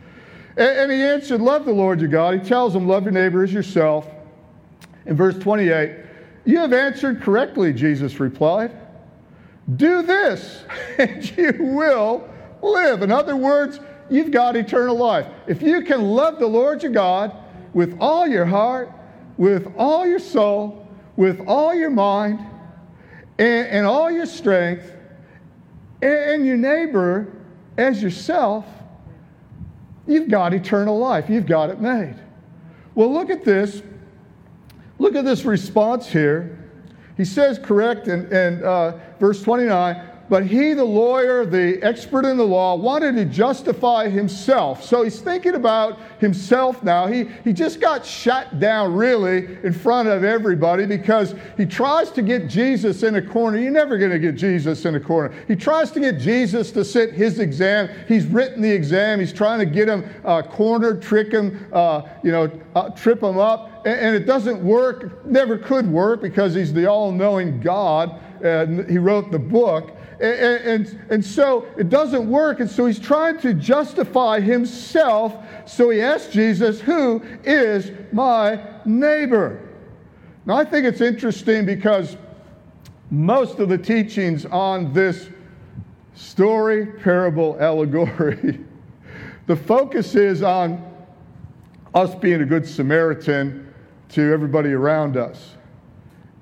And, 0.56 0.78
and 0.78 0.92
he 0.92 1.02
answered, 1.02 1.40
Love 1.40 1.64
the 1.64 1.72
Lord 1.72 2.00
your 2.00 2.08
God. 2.08 2.34
He 2.34 2.48
tells 2.48 2.72
them, 2.72 2.86
Love 2.86 3.02
your 3.04 3.12
neighbor 3.12 3.42
as 3.42 3.52
yourself. 3.52 4.08
In 5.06 5.16
verse 5.16 5.36
28, 5.36 5.96
You 6.44 6.58
have 6.58 6.72
answered 6.72 7.20
correctly, 7.20 7.72
Jesus 7.72 8.20
replied. 8.20 8.70
Do 9.74 10.02
this, 10.02 10.62
and 10.98 11.36
you 11.36 11.54
will 11.58 12.28
live. 12.62 13.02
In 13.02 13.10
other 13.10 13.34
words, 13.34 13.80
you've 14.08 14.30
got 14.30 14.54
eternal 14.54 14.96
life. 14.96 15.26
If 15.48 15.60
you 15.60 15.82
can 15.82 16.02
love 16.02 16.38
the 16.38 16.46
Lord 16.46 16.84
your 16.84 16.92
God 16.92 17.36
with 17.74 17.96
all 18.00 18.24
your 18.26 18.46
heart, 18.46 18.92
with 19.38 19.72
all 19.78 20.06
your 20.06 20.18
soul, 20.18 20.86
with 21.16 21.40
all 21.46 21.74
your 21.74 21.90
mind, 21.90 22.40
and, 23.38 23.66
and 23.68 23.86
all 23.86 24.10
your 24.10 24.26
strength, 24.26 24.92
and, 26.02 26.12
and 26.12 26.46
your 26.46 26.56
neighbor 26.56 27.32
as 27.78 28.02
yourself, 28.02 28.66
you've 30.06 30.28
got 30.28 30.52
eternal 30.52 30.98
life. 30.98 31.30
You've 31.30 31.46
got 31.46 31.70
it 31.70 31.80
made. 31.80 32.16
Well, 32.94 33.12
look 33.12 33.30
at 33.30 33.44
this. 33.44 33.82
Look 34.98 35.14
at 35.14 35.24
this 35.24 35.44
response 35.44 36.08
here. 36.08 36.58
He 37.16 37.24
says, 37.24 37.58
correct 37.58 38.08
in 38.08 38.64
uh, 38.64 38.98
verse 39.20 39.42
29, 39.42 40.07
but 40.28 40.46
he, 40.46 40.74
the 40.74 40.84
lawyer, 40.84 41.46
the 41.46 41.82
expert 41.82 42.24
in 42.24 42.36
the 42.36 42.44
law, 42.44 42.76
wanted 42.76 43.16
to 43.16 43.24
justify 43.24 44.08
himself. 44.08 44.84
So 44.84 45.02
he's 45.02 45.20
thinking 45.20 45.54
about 45.54 45.98
himself 46.20 46.82
now. 46.82 47.06
He, 47.06 47.24
he 47.44 47.52
just 47.52 47.80
got 47.80 48.04
shut 48.04 48.60
down, 48.60 48.94
really, 48.94 49.58
in 49.62 49.72
front 49.72 50.08
of 50.08 50.24
everybody 50.24 50.84
because 50.84 51.34
he 51.56 51.64
tries 51.64 52.10
to 52.10 52.22
get 52.22 52.48
Jesus 52.48 53.02
in 53.02 53.14
a 53.14 53.22
corner. 53.22 53.58
You're 53.58 53.70
never 53.70 53.96
going 53.96 54.10
to 54.10 54.18
get 54.18 54.34
Jesus 54.34 54.84
in 54.84 54.94
a 54.96 55.00
corner. 55.00 55.34
He 55.46 55.56
tries 55.56 55.90
to 55.92 56.00
get 56.00 56.18
Jesus 56.18 56.70
to 56.72 56.84
sit 56.84 57.12
his 57.12 57.38
exam. 57.38 57.88
He's 58.06 58.26
written 58.26 58.60
the 58.60 58.70
exam. 58.70 59.20
He's 59.20 59.32
trying 59.32 59.60
to 59.60 59.66
get 59.66 59.88
him 59.88 60.04
uh, 60.24 60.42
cornered, 60.42 61.00
trick 61.00 61.32
him, 61.32 61.66
uh, 61.72 62.02
you 62.22 62.32
know, 62.32 62.50
uh, 62.74 62.90
trip 62.90 63.22
him 63.22 63.38
up. 63.38 63.86
And, 63.86 63.98
and 63.98 64.16
it 64.16 64.26
doesn't 64.26 64.62
work, 64.62 65.24
never 65.24 65.56
could 65.56 65.86
work 65.90 66.20
because 66.20 66.54
he's 66.54 66.72
the 66.72 66.86
all 66.86 67.12
knowing 67.12 67.60
God. 67.60 68.20
And 68.42 68.88
he 68.88 68.98
wrote 68.98 69.30
the 69.30 69.38
book. 69.38 69.94
And, 70.20 70.86
and, 70.86 71.00
and, 71.10 71.24
so 71.24 71.66
it 71.76 71.88
doesn't 71.88 72.28
work. 72.28 72.58
And 72.58 72.68
so 72.68 72.86
he's 72.86 72.98
trying 72.98 73.38
to 73.40 73.54
justify 73.54 74.40
himself. 74.40 75.36
So 75.64 75.90
he 75.90 76.00
asks 76.00 76.32
Jesus, 76.32 76.80
Who 76.80 77.22
is 77.44 77.92
my 78.12 78.60
neighbor? 78.84 79.68
Now, 80.44 80.56
I 80.56 80.64
think 80.64 80.86
it's 80.86 81.00
interesting 81.00 81.66
because 81.66 82.16
most 83.10 83.60
of 83.60 83.68
the 83.68 83.78
teachings 83.78 84.44
on 84.44 84.92
this 84.92 85.28
story, 86.14 86.86
parable, 86.86 87.56
allegory, 87.60 88.58
the 89.46 89.56
focus 89.56 90.16
is 90.16 90.42
on 90.42 90.84
us 91.94 92.14
being 92.16 92.42
a 92.42 92.44
good 92.44 92.66
Samaritan 92.66 93.72
to 94.10 94.32
everybody 94.32 94.72
around 94.72 95.16
us. 95.16 95.54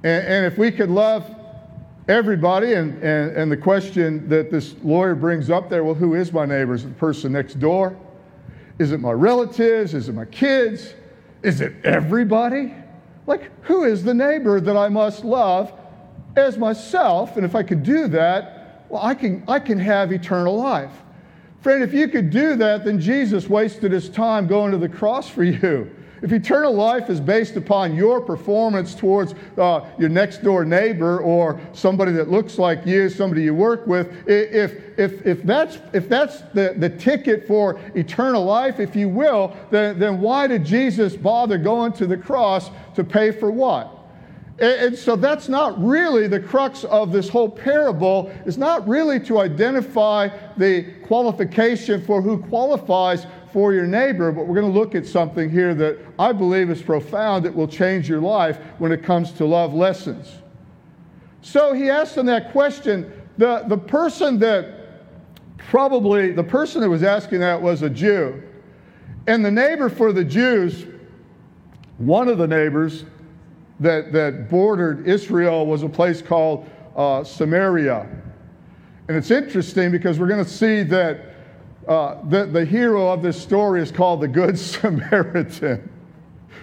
And, 0.03 0.27
and 0.27 0.47
if 0.47 0.57
we 0.57 0.71
could 0.71 0.91
love 0.91 1.36
everybody. 2.09 2.75
And, 2.75 3.03
and, 3.03 3.37
and 3.37 3.53
the 3.53 3.57
question 3.57 4.29
that 4.29 4.51
this 4.51 4.75
lawyer 4.83 5.15
brings 5.15 5.51
up 5.51 5.69
there 5.69 5.85
well, 5.85 5.95
who 5.95 6.15
is 6.15 6.33
my 6.33 6.47
neighbor? 6.47 6.75
Is 6.75 6.85
it 6.85 6.89
the 6.89 6.95
person 6.95 7.33
next 7.33 7.59
door? 7.59 7.97
Is 8.79 8.93
it 8.93 9.01
my 9.01 9.13
relatives? 9.13 9.95
Is 9.95 10.09
it 10.09 10.15
my 10.15 10.27
kids? 10.27 10.95
Is 11.43 11.61
it 11.61 11.75
everybody? 11.85 12.75
Like, 13.27 13.51
who 13.63 13.85
is 13.85 14.05
the 14.05 14.15
neighbor 14.15 14.61
that 14.61 14.77
I 14.77 14.89
must 14.89 15.25
love 15.25 15.73
as 16.37 16.59
myself? 16.59 17.37
And 17.37 17.45
if 17.45 17.55
I 17.55 17.63
could 17.63 17.83
do 17.83 18.07
that, 18.09 18.85
well, 18.89 19.03
I 19.03 19.15
can, 19.15 19.43
I 19.49 19.59
can 19.59 19.79
have 19.79 20.13
eternal 20.13 20.57
life. 20.57 20.93
Friend, 21.61 21.83
if 21.83 21.93
you 21.93 22.07
could 22.07 22.31
do 22.31 22.55
that, 22.57 22.85
then 22.85 23.01
Jesus 23.01 23.49
wasted 23.49 23.91
his 23.91 24.09
time 24.09 24.47
going 24.47 24.71
to 24.71 24.79
the 24.79 24.89
cross 24.89 25.29
for 25.29 25.43
you. 25.43 25.91
If 26.23 26.33
eternal 26.33 26.75
life 26.75 27.11
is 27.11 27.21
based 27.21 27.57
upon 27.57 27.95
your 27.95 28.21
performance 28.21 28.95
towards 28.95 29.35
uh, 29.59 29.85
your 29.99 30.09
next 30.09 30.43
door 30.43 30.65
neighbor 30.65 31.21
or 31.21 31.61
somebody 31.73 32.13
that 32.13 32.31
looks 32.31 32.59
like 32.59 32.87
you, 32.87 33.09
somebody 33.09 33.43
you 33.43 33.55
work 33.55 33.87
with, 33.87 34.27
if, 34.27 34.99
if, 34.99 35.27
if 35.27 35.43
that's, 35.43 35.79
if 35.93 36.09
that's 36.09 36.41
the, 36.55 36.75
the 36.79 36.89
ticket 36.89 37.47
for 37.47 37.79
eternal 37.95 38.45
life, 38.45 38.81
if 38.81 38.97
you 38.97 39.09
will, 39.09 39.55
then, 39.71 39.99
then 39.99 40.21
why 40.21 40.47
did 40.47 40.65
Jesus 40.65 41.15
bother 41.17 41.59
going 41.59 41.93
to 41.95 42.07
the 42.07 42.17
cross 42.17 42.71
to 42.95 43.05
pay 43.05 43.31
for 43.31 43.51
what? 43.51 43.93
And 44.59 44.97
so 44.97 45.17
that's 45.17 45.51
not 45.51 45.79
really 45.83 46.29
the 46.29 46.41
crux 46.41 46.85
of 46.85 47.13
this 47.13 47.29
whole 47.29 47.49
parable, 47.51 48.33
It's 48.47 48.57
not 48.57 48.89
really 48.89 49.21
to 49.21 49.39
identify 49.39 50.31
the 50.57 50.85
qualification 51.07 52.03
for 52.03 52.23
who 52.23 52.39
qualifies 52.39 53.27
for 53.57 53.73
your 53.73 53.87
neighbor, 53.87 54.31
but 54.33 54.47
we're 54.47 54.55
going 54.55 54.71
to 54.71 54.79
look 54.79 54.95
at 54.95 55.07
something 55.07 55.49
here 55.49 55.75
that 55.75 55.97
I 56.19 56.31
believe 56.31 56.69
is 56.69 56.83
profound 56.83 57.43
that 57.47 57.55
will 57.55 57.67
change 57.67 58.07
your 58.07 58.21
life 58.21 58.59
when 58.77 58.93
it 58.93 59.03
comes 59.03 59.33
to 59.33 59.47
love 59.47 59.73
lessons. 59.73 60.31
So 61.41 61.73
he 61.73 61.89
asked 61.89 62.19
him 62.19 62.27
that 62.27 62.53
question. 62.53 63.11
The, 63.39 63.65
the 63.67 63.79
person 63.79 64.39
that 64.41 65.57
probably, 65.57 66.33
the 66.33 66.45
person 66.45 66.83
that 66.83 66.91
was 66.91 67.03
asking 67.03 67.41
that 67.41 67.63
was 67.63 67.81
a 67.81 67.89
Jew. 67.89 68.43
And 69.27 69.43
the 69.43 69.51
neighbor 69.51 69.89
for 69.89 70.13
the 70.13 70.23
Jews, 70.23 70.85
one 71.97 72.29
of 72.29 72.37
the 72.37 72.47
neighbors 72.47 73.07
that, 73.81 74.13
that 74.13 74.51
bordered 74.51 75.09
Israel 75.09 75.65
was 75.65 75.83
a 75.83 75.89
place 75.89 76.21
called 76.21 76.69
uh, 76.95 77.25
Samaria. 77.25 78.07
And 79.09 79.17
it's 79.17 79.31
interesting 79.31 79.91
because 79.91 80.21
we're 80.21 80.29
going 80.29 80.45
to 80.45 80.51
see 80.51 80.83
that 80.83 81.26
uh, 81.87 82.17
the, 82.29 82.47
the 82.47 82.65
hero 82.65 83.09
of 83.09 83.23
this 83.23 83.41
story 83.41 83.81
is 83.81 83.93
called 83.93 84.21
the 84.21 84.29
Good 84.29 84.59
Samaritan, 84.59 85.89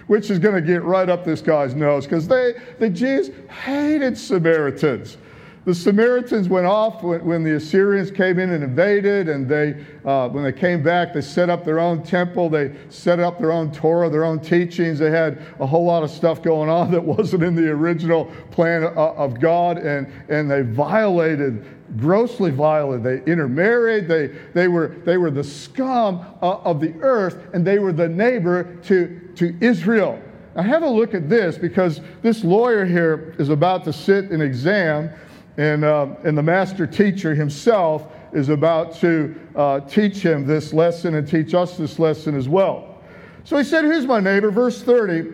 which 0.06 0.30
is 0.30 0.38
going 0.38 0.54
to 0.54 0.60
get 0.60 0.82
right 0.82 1.08
up 1.08 1.24
this 1.24 1.40
guy's 1.40 1.74
nose 1.74 2.04
because 2.04 2.28
they, 2.28 2.54
the 2.78 2.90
Jews 2.90 3.30
hated 3.48 4.18
Samaritans. 4.18 5.16
The 5.64 5.74
Samaritans 5.74 6.50
went 6.50 6.66
off 6.66 7.02
when, 7.02 7.24
when 7.24 7.42
the 7.42 7.56
Assyrians 7.56 8.10
came 8.10 8.38
in 8.38 8.50
and 8.50 8.62
invaded, 8.62 9.30
and 9.30 9.48
they, 9.48 9.82
uh, 10.04 10.28
when 10.28 10.44
they 10.44 10.52
came 10.52 10.82
back, 10.82 11.14
they 11.14 11.22
set 11.22 11.48
up 11.48 11.64
their 11.64 11.80
own 11.80 12.02
temple. 12.02 12.50
They 12.50 12.74
set 12.90 13.18
up 13.18 13.38
their 13.38 13.50
own 13.50 13.72
Torah, 13.72 14.10
their 14.10 14.26
own 14.26 14.40
teachings. 14.40 14.98
They 14.98 15.10
had 15.10 15.40
a 15.60 15.66
whole 15.66 15.86
lot 15.86 16.02
of 16.02 16.10
stuff 16.10 16.42
going 16.42 16.68
on 16.68 16.90
that 16.92 17.02
wasn't 17.02 17.44
in 17.44 17.54
the 17.54 17.70
original 17.70 18.26
plan 18.50 18.84
of, 18.84 18.96
of 18.96 19.40
God, 19.40 19.78
and, 19.78 20.06
and 20.28 20.50
they 20.50 20.60
violated 20.60 21.64
grossly 21.96 22.50
violent. 22.50 23.02
They 23.02 23.22
intermarried. 23.24 24.08
They, 24.08 24.28
they, 24.52 24.68
were, 24.68 24.88
they 25.04 25.16
were 25.16 25.30
the 25.30 25.44
scum 25.44 26.24
uh, 26.42 26.56
of 26.58 26.80
the 26.80 26.94
earth, 27.00 27.48
and 27.54 27.66
they 27.66 27.78
were 27.78 27.92
the 27.92 28.08
neighbor 28.08 28.76
to, 28.84 29.30
to 29.36 29.56
Israel. 29.60 30.20
Now, 30.56 30.62
have 30.62 30.82
a 30.82 30.88
look 30.88 31.14
at 31.14 31.28
this 31.28 31.58
because 31.58 32.00
this 32.22 32.44
lawyer 32.44 32.84
here 32.84 33.34
is 33.38 33.48
about 33.48 33.84
to 33.84 33.92
sit 33.92 34.30
an 34.30 34.40
exam, 34.40 35.10
and, 35.56 35.84
uh, 35.84 36.08
and 36.24 36.36
the 36.36 36.42
master 36.42 36.86
teacher 36.86 37.34
himself 37.34 38.06
is 38.32 38.48
about 38.48 38.94
to 38.96 39.34
uh, 39.54 39.80
teach 39.80 40.16
him 40.16 40.46
this 40.46 40.72
lesson 40.72 41.14
and 41.14 41.26
teach 41.26 41.54
us 41.54 41.76
this 41.76 41.98
lesson 41.98 42.36
as 42.36 42.48
well. 42.48 43.00
So 43.44 43.56
he 43.56 43.64
said, 43.64 43.84
Who's 43.84 44.06
my 44.06 44.20
neighbor? 44.20 44.50
Verse 44.50 44.82
30. 44.82 45.32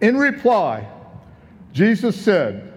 In 0.00 0.16
reply, 0.16 0.86
Jesus 1.72 2.20
said, 2.20 2.71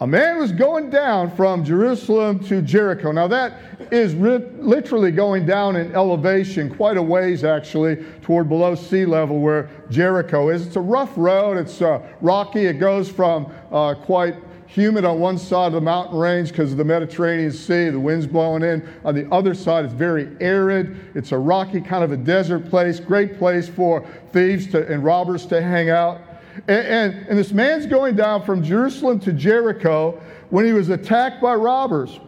a 0.00 0.06
man 0.06 0.38
was 0.38 0.50
going 0.50 0.88
down 0.88 1.30
from 1.36 1.62
Jerusalem 1.62 2.38
to 2.44 2.62
Jericho. 2.62 3.12
Now, 3.12 3.28
that 3.28 3.58
is 3.92 4.14
literally 4.14 5.10
going 5.10 5.44
down 5.44 5.76
in 5.76 5.94
elevation, 5.94 6.74
quite 6.74 6.96
a 6.96 7.02
ways 7.02 7.44
actually, 7.44 7.96
toward 8.22 8.48
below 8.48 8.74
sea 8.74 9.04
level 9.04 9.40
where 9.40 9.68
Jericho 9.90 10.48
is. 10.48 10.66
It's 10.66 10.76
a 10.76 10.80
rough 10.80 11.12
road, 11.16 11.58
it's 11.58 11.82
uh, 11.82 12.00
rocky. 12.22 12.64
It 12.64 12.74
goes 12.74 13.10
from 13.10 13.52
uh, 13.70 13.94
quite 13.94 14.36
humid 14.66 15.04
on 15.04 15.18
one 15.18 15.36
side 15.36 15.66
of 15.66 15.72
the 15.74 15.80
mountain 15.82 16.16
range 16.16 16.48
because 16.48 16.70
of 16.70 16.78
the 16.78 16.84
Mediterranean 16.84 17.52
Sea, 17.52 17.90
the 17.90 18.00
wind's 18.00 18.26
blowing 18.26 18.62
in. 18.62 18.88
On 19.04 19.14
the 19.14 19.30
other 19.30 19.52
side, 19.52 19.84
it's 19.84 19.92
very 19.92 20.34
arid. 20.40 21.10
It's 21.14 21.32
a 21.32 21.38
rocky 21.38 21.80
kind 21.80 22.04
of 22.04 22.12
a 22.12 22.16
desert 22.16 22.70
place, 22.70 23.00
great 23.00 23.36
place 23.36 23.68
for 23.68 24.06
thieves 24.32 24.68
to, 24.68 24.86
and 24.90 25.04
robbers 25.04 25.44
to 25.46 25.60
hang 25.60 25.90
out. 25.90 26.22
And, 26.68 26.86
and, 26.86 27.28
and 27.28 27.38
this 27.38 27.52
man's 27.52 27.86
going 27.86 28.16
down 28.16 28.44
from 28.44 28.62
Jerusalem 28.62 29.20
to 29.20 29.32
Jericho 29.32 30.20
when 30.50 30.64
he 30.64 30.72
was 30.72 30.88
attacked 30.88 31.40
by 31.40 31.54
robbers. 31.54 32.20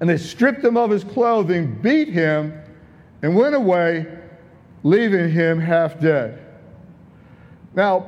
And 0.00 0.08
they 0.08 0.16
stripped 0.16 0.64
him 0.64 0.76
of 0.76 0.90
his 0.90 1.04
clothing, 1.04 1.74
beat 1.82 2.08
him, 2.08 2.60
and 3.22 3.34
went 3.34 3.54
away, 3.54 4.06
leaving 4.84 5.30
him 5.30 5.58
half 5.58 5.98
dead. 5.98 6.44
Now, 7.74 8.06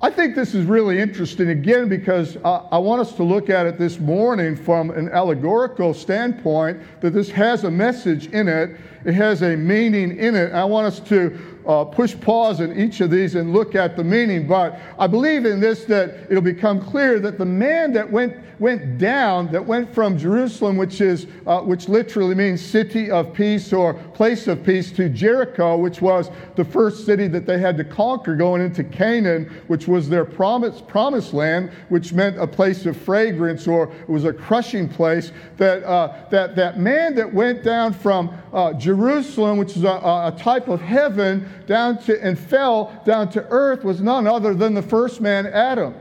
I 0.00 0.10
think 0.10 0.34
this 0.34 0.54
is 0.54 0.66
really 0.66 1.00
interesting 1.00 1.48
again 1.48 1.88
because 1.88 2.36
I, 2.38 2.62
I, 2.72 2.78
want 2.78 3.00
us 3.00 3.14
to 3.14 3.22
look 3.22 3.48
at 3.48 3.66
it 3.66 3.78
this 3.78 3.98
morning 3.98 4.54
from 4.54 4.90
an 4.90 5.08
allegorical 5.08 5.94
standpoint 5.94 6.80
that 7.00 7.14
this 7.14 7.30
has 7.30 7.64
a 7.64 7.70
message 7.70 8.26
in 8.26 8.46
it, 8.46 8.78
it 9.06 9.14
has 9.14 9.42
a 9.42 9.56
meaning 9.56 10.16
in 10.18 10.34
it. 10.34 10.52
I 10.52 10.64
want 10.64 10.86
us 10.86 11.00
to 11.08 11.55
uh, 11.66 11.84
push 11.84 12.18
pause 12.20 12.60
in 12.60 12.78
each 12.78 13.00
of 13.00 13.10
these 13.10 13.34
and 13.34 13.52
look 13.52 13.74
at 13.74 13.96
the 13.96 14.04
meaning. 14.04 14.46
But 14.46 14.78
I 14.98 15.06
believe 15.06 15.44
in 15.44 15.60
this 15.60 15.84
that 15.86 16.26
it'll 16.30 16.42
become 16.42 16.80
clear 16.80 17.18
that 17.20 17.38
the 17.38 17.46
man 17.46 17.92
that 17.94 18.10
went 18.10 18.36
went 18.58 18.96
down, 18.98 19.52
that 19.52 19.64
went 19.64 19.92
from 19.92 20.16
Jerusalem, 20.16 20.76
which 20.76 21.00
is 21.00 21.26
uh, 21.46 21.60
which 21.60 21.88
literally 21.88 22.34
means 22.34 22.60
city 22.60 23.10
of 23.10 23.32
peace 23.34 23.72
or 23.72 23.94
place 23.94 24.46
of 24.46 24.64
peace, 24.64 24.90
to 24.92 25.08
Jericho, 25.08 25.76
which 25.76 26.00
was 26.00 26.30
the 26.54 26.64
first 26.64 27.04
city 27.04 27.28
that 27.28 27.46
they 27.46 27.58
had 27.58 27.76
to 27.76 27.84
conquer, 27.84 28.34
going 28.34 28.62
into 28.62 28.82
Canaan, 28.84 29.44
which 29.66 29.86
was 29.86 30.08
their 30.08 30.24
promise, 30.24 30.80
promised 30.80 31.34
land, 31.34 31.70
which 31.88 32.12
meant 32.12 32.38
a 32.38 32.46
place 32.46 32.86
of 32.86 32.96
fragrance 32.96 33.66
or 33.66 33.92
it 33.92 34.08
was 34.08 34.24
a 34.24 34.32
crushing 34.32 34.88
place. 34.88 35.32
That 35.56 35.82
uh, 35.84 36.14
that 36.30 36.56
that 36.56 36.78
man 36.78 37.14
that 37.16 37.32
went 37.32 37.62
down 37.62 37.92
from 37.92 38.34
uh, 38.52 38.72
Jerusalem, 38.74 39.58
which 39.58 39.76
is 39.76 39.84
a, 39.84 39.88
a 39.88 40.34
type 40.38 40.68
of 40.68 40.80
heaven, 40.80 41.48
down 41.66 41.98
to 42.04 42.22
and 42.22 42.38
fell 42.38 43.00
down 43.04 43.28
to 43.30 43.46
earth 43.48 43.84
was 43.84 44.00
none 44.00 44.26
other 44.26 44.54
than 44.54 44.74
the 44.74 44.82
first 44.82 45.20
man, 45.20 45.46
Adam. 45.46 45.94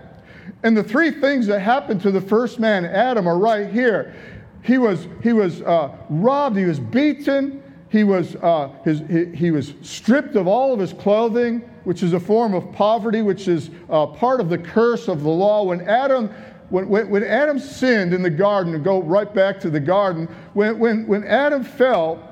And 0.63 0.75
the 0.75 0.83
three 0.83 1.11
things 1.11 1.47
that 1.47 1.59
happened 1.59 2.01
to 2.01 2.11
the 2.11 2.21
first 2.21 2.59
man, 2.59 2.85
Adam, 2.85 3.27
are 3.27 3.37
right 3.37 3.69
here. 3.69 4.15
He 4.63 4.77
was, 4.77 5.07
he 5.21 5.33
was 5.33 5.61
uh, 5.61 5.95
robbed, 6.09 6.57
he 6.57 6.65
was 6.65 6.79
beaten, 6.79 7.61
he 7.89 8.03
was, 8.03 8.35
uh, 8.37 8.69
his, 8.83 9.01
he, 9.09 9.25
he, 9.35 9.51
was 9.51 9.73
stripped 9.81 10.35
of 10.35 10.47
all 10.47 10.73
of 10.73 10.79
his 10.79 10.91
clothing, 10.91 11.59
which 11.83 12.01
is 12.03 12.13
a 12.13 12.19
form 12.19 12.53
of 12.53 12.71
poverty, 12.71 13.21
which 13.21 13.47
is 13.47 13.69
uh, 13.89 14.07
part 14.07 14.39
of 14.39 14.49
the 14.49 14.57
curse 14.57 15.07
of 15.07 15.21
the 15.21 15.29
law. 15.29 15.63
When 15.63 15.81
Adam 15.81 16.33
when, 16.69 16.89
when, 16.89 17.09
when 17.09 17.23
Adam 17.23 17.59
sinned 17.59 18.13
in 18.13 18.21
the 18.21 18.29
garden, 18.29 18.73
and 18.73 18.83
go 18.83 19.01
right 19.01 19.31
back 19.31 19.59
to 19.61 19.69
the 19.69 19.79
garden, 19.79 20.27
when, 20.53 20.79
when, 20.79 21.05
when 21.07 21.23
Adam 21.23 21.63
fell, 21.63 22.31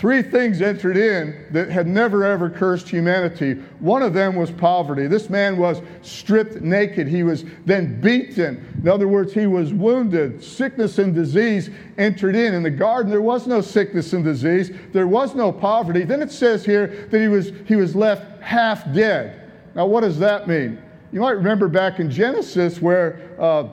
Three 0.00 0.22
things 0.22 0.62
entered 0.62 0.96
in 0.96 1.44
that 1.50 1.68
had 1.68 1.86
never 1.86 2.24
ever 2.24 2.48
cursed 2.48 2.88
humanity. 2.88 3.62
One 3.80 4.02
of 4.02 4.14
them 4.14 4.34
was 4.34 4.50
poverty. 4.50 5.06
This 5.06 5.28
man 5.28 5.58
was 5.58 5.82
stripped 6.00 6.62
naked. 6.62 7.06
He 7.06 7.22
was 7.22 7.44
then 7.66 8.00
beaten. 8.00 8.80
In 8.82 8.88
other 8.88 9.06
words, 9.06 9.34
he 9.34 9.46
was 9.46 9.74
wounded. 9.74 10.42
Sickness 10.42 10.96
and 10.96 11.14
disease 11.14 11.68
entered 11.98 12.34
in. 12.34 12.54
In 12.54 12.62
the 12.62 12.70
garden, 12.70 13.10
there 13.10 13.20
was 13.20 13.46
no 13.46 13.60
sickness 13.60 14.14
and 14.14 14.24
disease, 14.24 14.70
there 14.94 15.06
was 15.06 15.34
no 15.34 15.52
poverty. 15.52 16.04
Then 16.04 16.22
it 16.22 16.32
says 16.32 16.64
here 16.64 17.06
that 17.10 17.20
he 17.20 17.28
was, 17.28 17.52
he 17.66 17.76
was 17.76 17.94
left 17.94 18.42
half 18.42 18.90
dead. 18.94 19.52
Now, 19.74 19.84
what 19.84 20.00
does 20.00 20.18
that 20.20 20.48
mean? 20.48 20.80
You 21.12 21.20
might 21.20 21.32
remember 21.32 21.68
back 21.68 22.00
in 22.00 22.10
Genesis 22.10 22.80
where 22.80 23.36
uh, 23.38 23.68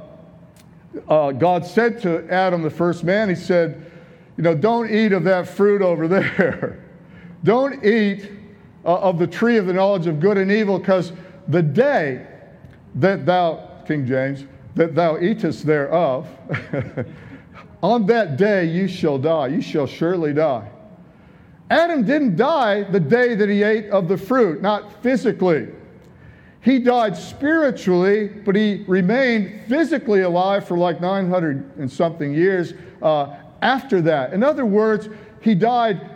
uh, 1.08 1.32
God 1.32 1.66
said 1.66 2.02
to 2.02 2.30
Adam, 2.30 2.64
the 2.64 2.70
first 2.70 3.06
man, 3.06 3.30
He 3.30 3.36
said, 3.36 3.82
you 4.38 4.44
know, 4.44 4.56
don't 4.56 4.90
eat 4.90 5.12
of 5.12 5.24
that 5.24 5.48
fruit 5.48 5.82
over 5.82 6.08
there. 6.08 6.84
don't 7.44 7.84
eat 7.84 8.32
uh, 8.86 9.00
of 9.00 9.20
the 9.20 9.28
tree 9.28 9.58
of 9.58 9.66
the 9.66 9.74
knowledge 9.74 10.08
of 10.08 10.20
good 10.20 10.38
and 10.38 10.52
evil, 10.52 10.78
because 10.78 11.12
the 11.48 11.62
day 11.62 12.26
that 12.96 13.26
thou, 13.26 13.84
King 13.88 14.06
James, 14.06 14.46
that 14.76 14.94
thou 14.94 15.20
eatest 15.20 15.66
thereof, 15.66 16.28
on 17.84 18.06
that 18.06 18.38
day 18.38 18.66
you 18.66 18.88
shall 18.88 19.18
die. 19.18 19.48
You 19.48 19.62
shall 19.62 19.88
surely 19.88 20.34
die. 20.34 20.70
Adam 21.70 22.06
didn't 22.06 22.38
die 22.38 22.84
the 22.84 23.00
day 23.00 23.36
that 23.36 23.50
he 23.50 23.64
ate 23.64 23.90
of 23.90 24.08
the 24.08 24.18
fruit, 24.18 24.62
not 24.62 25.04
physically. 25.04 25.68
He 26.62 26.80
died 26.80 27.16
spiritually, 27.18 28.28
but 28.28 28.56
he 28.56 28.84
remained 28.88 29.68
physically 29.68 30.22
alive 30.22 30.68
for 30.68 30.78
like 30.78 31.02
900 31.02 31.78
and 31.78 31.92
something 31.92 32.34
years 32.34 32.74
uh, 33.02 33.36
after 33.62 34.02
that. 34.02 34.34
In 34.34 34.44
other 34.44 34.66
words, 34.66 35.10
he 35.42 35.56
died 35.56 36.10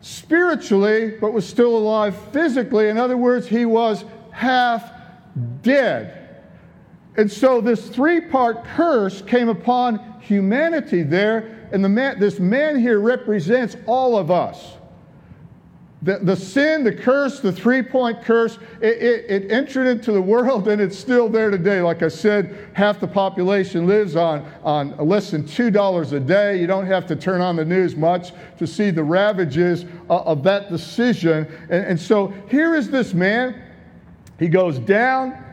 spiritually, 0.00 1.16
but 1.20 1.32
was 1.32 1.46
still 1.46 1.76
alive 1.76 2.16
physically. 2.32 2.88
In 2.88 2.98
other 2.98 3.16
words, 3.16 3.46
he 3.46 3.66
was 3.66 4.04
half 4.32 4.90
dead. 5.62 6.42
And 7.16 7.30
so 7.30 7.60
this 7.60 7.88
three 7.88 8.20
part 8.20 8.64
curse 8.64 9.22
came 9.22 9.48
upon 9.48 10.20
humanity 10.20 11.02
there, 11.02 11.68
and 11.72 11.84
the 11.84 11.88
man, 11.88 12.18
this 12.20 12.38
man 12.38 12.78
here 12.78 13.00
represents 13.00 13.76
all 13.86 14.16
of 14.16 14.30
us. 14.30 14.76
The, 16.02 16.18
the 16.18 16.34
sin, 16.34 16.82
the 16.82 16.94
curse, 16.94 17.40
the 17.40 17.52
three 17.52 17.82
point 17.82 18.22
curse, 18.22 18.58
it, 18.80 19.02
it, 19.02 19.30
it, 19.30 19.52
entered 19.52 19.86
into 19.86 20.12
the 20.12 20.22
world 20.22 20.66
and 20.68 20.80
it's 20.80 20.98
still 20.98 21.28
there 21.28 21.50
today. 21.50 21.82
Like 21.82 22.02
I 22.02 22.08
said, 22.08 22.70
half 22.72 23.00
the 23.00 23.06
population 23.06 23.86
lives 23.86 24.16
on, 24.16 24.50
on 24.62 24.96
less 24.96 25.30
than 25.30 25.44
$2 25.44 26.12
a 26.12 26.20
day. 26.20 26.58
You 26.58 26.66
don't 26.66 26.86
have 26.86 27.06
to 27.08 27.16
turn 27.16 27.42
on 27.42 27.56
the 27.56 27.66
news 27.66 27.96
much 27.96 28.32
to 28.56 28.66
see 28.66 28.90
the 28.90 29.04
ravages 29.04 29.82
of, 30.08 30.26
of 30.26 30.42
that 30.44 30.70
decision. 30.70 31.46
And, 31.68 31.84
and 31.84 32.00
so 32.00 32.28
here 32.48 32.74
is 32.74 32.90
this 32.90 33.12
man. 33.12 33.60
He 34.38 34.48
goes 34.48 34.78
down 34.78 35.49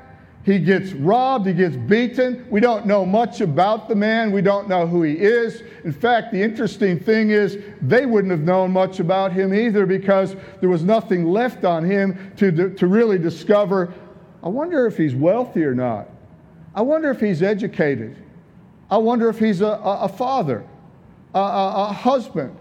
he 0.48 0.60
gets 0.60 0.94
robbed, 0.94 1.46
he 1.46 1.54
gets 1.54 1.76
beaten. 1.76 2.48
We 2.50 2.62
don't 2.62 2.86
know 2.86 3.06
much 3.06 3.42
about 3.42 3.90
the 3.90 3.96
man, 3.96 4.32
we 4.32 4.42
don't 4.42 4.70
know 4.70 4.88
who 4.88 5.04
he 5.04 5.12
is. 5.12 5.62
In 5.84 5.92
fact, 5.92 6.32
the 6.32 6.42
interesting 6.42 6.98
thing 6.98 7.32
is 7.32 7.58
they 7.82 8.06
wouldn't 8.06 8.32
have 8.32 8.44
known 8.44 8.72
much 8.72 9.02
about 9.02 9.34
him 9.34 9.54
either 9.54 9.86
because 9.86 10.38
there 10.62 10.70
was 10.70 10.84
nothing 10.84 11.26
left 11.26 11.66
on 11.66 11.84
him 11.84 12.32
to, 12.38 12.74
to 12.74 12.88
really 12.88 13.18
discover. 13.18 13.94
I 14.42 14.48
wonder 14.48 14.88
if 14.88 14.96
he's 14.96 15.14
wealthy 15.14 15.66
or 15.66 15.76
not. 15.76 16.08
I 16.74 16.82
wonder 16.82 17.12
if 17.12 17.20
he's 17.20 17.44
educated. 17.44 18.16
I 18.90 19.00
wonder 19.00 19.28
if 19.28 19.40
he's 19.40 19.60
a, 19.60 19.66
a, 19.66 20.04
a 20.04 20.08
father, 20.08 20.66
a, 21.36 21.40
a 21.40 21.94
husband. 21.94 22.58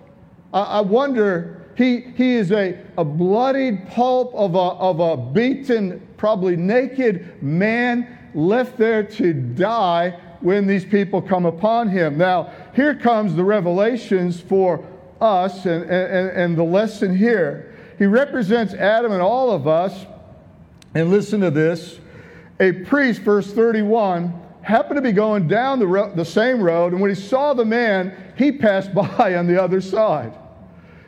I, 0.52 0.62
I 0.62 0.80
wonder 0.80 1.55
he, 1.76 2.00
he 2.00 2.34
is 2.34 2.52
a, 2.52 2.78
a 2.96 3.04
bloodied 3.04 3.88
pulp 3.88 4.34
of 4.34 4.54
a, 4.54 4.58
of 4.58 4.98
a 5.00 5.16
beaten, 5.16 6.06
probably 6.16 6.56
naked 6.56 7.42
man 7.42 8.18
left 8.34 8.78
there 8.78 9.02
to 9.02 9.32
die 9.34 10.18
when 10.40 10.66
these 10.66 10.84
people 10.84 11.20
come 11.20 11.44
upon 11.44 11.88
him. 11.88 12.16
Now, 12.16 12.52
here 12.74 12.94
comes 12.94 13.34
the 13.34 13.44
revelations 13.44 14.40
for 14.40 14.86
us 15.20 15.66
and, 15.66 15.84
and, 15.84 16.30
and 16.30 16.56
the 16.56 16.62
lesson 16.62 17.14
here. 17.14 17.74
He 17.98 18.06
represents 18.06 18.72
Adam 18.74 19.12
and 19.12 19.22
all 19.22 19.50
of 19.50 19.66
us. 19.66 20.06
And 20.94 21.10
listen 21.10 21.40
to 21.40 21.50
this 21.50 22.00
a 22.58 22.72
priest, 22.72 23.20
verse 23.20 23.52
31, 23.52 24.32
happened 24.62 24.96
to 24.96 25.02
be 25.02 25.12
going 25.12 25.46
down 25.46 25.78
the, 25.78 25.86
ro- 25.86 26.12
the 26.14 26.24
same 26.24 26.62
road, 26.62 26.92
and 26.92 27.02
when 27.02 27.10
he 27.10 27.14
saw 27.14 27.52
the 27.52 27.66
man, 27.66 28.32
he 28.36 28.50
passed 28.50 28.94
by 29.18 29.34
on 29.34 29.46
the 29.46 29.62
other 29.62 29.82
side. 29.82 30.32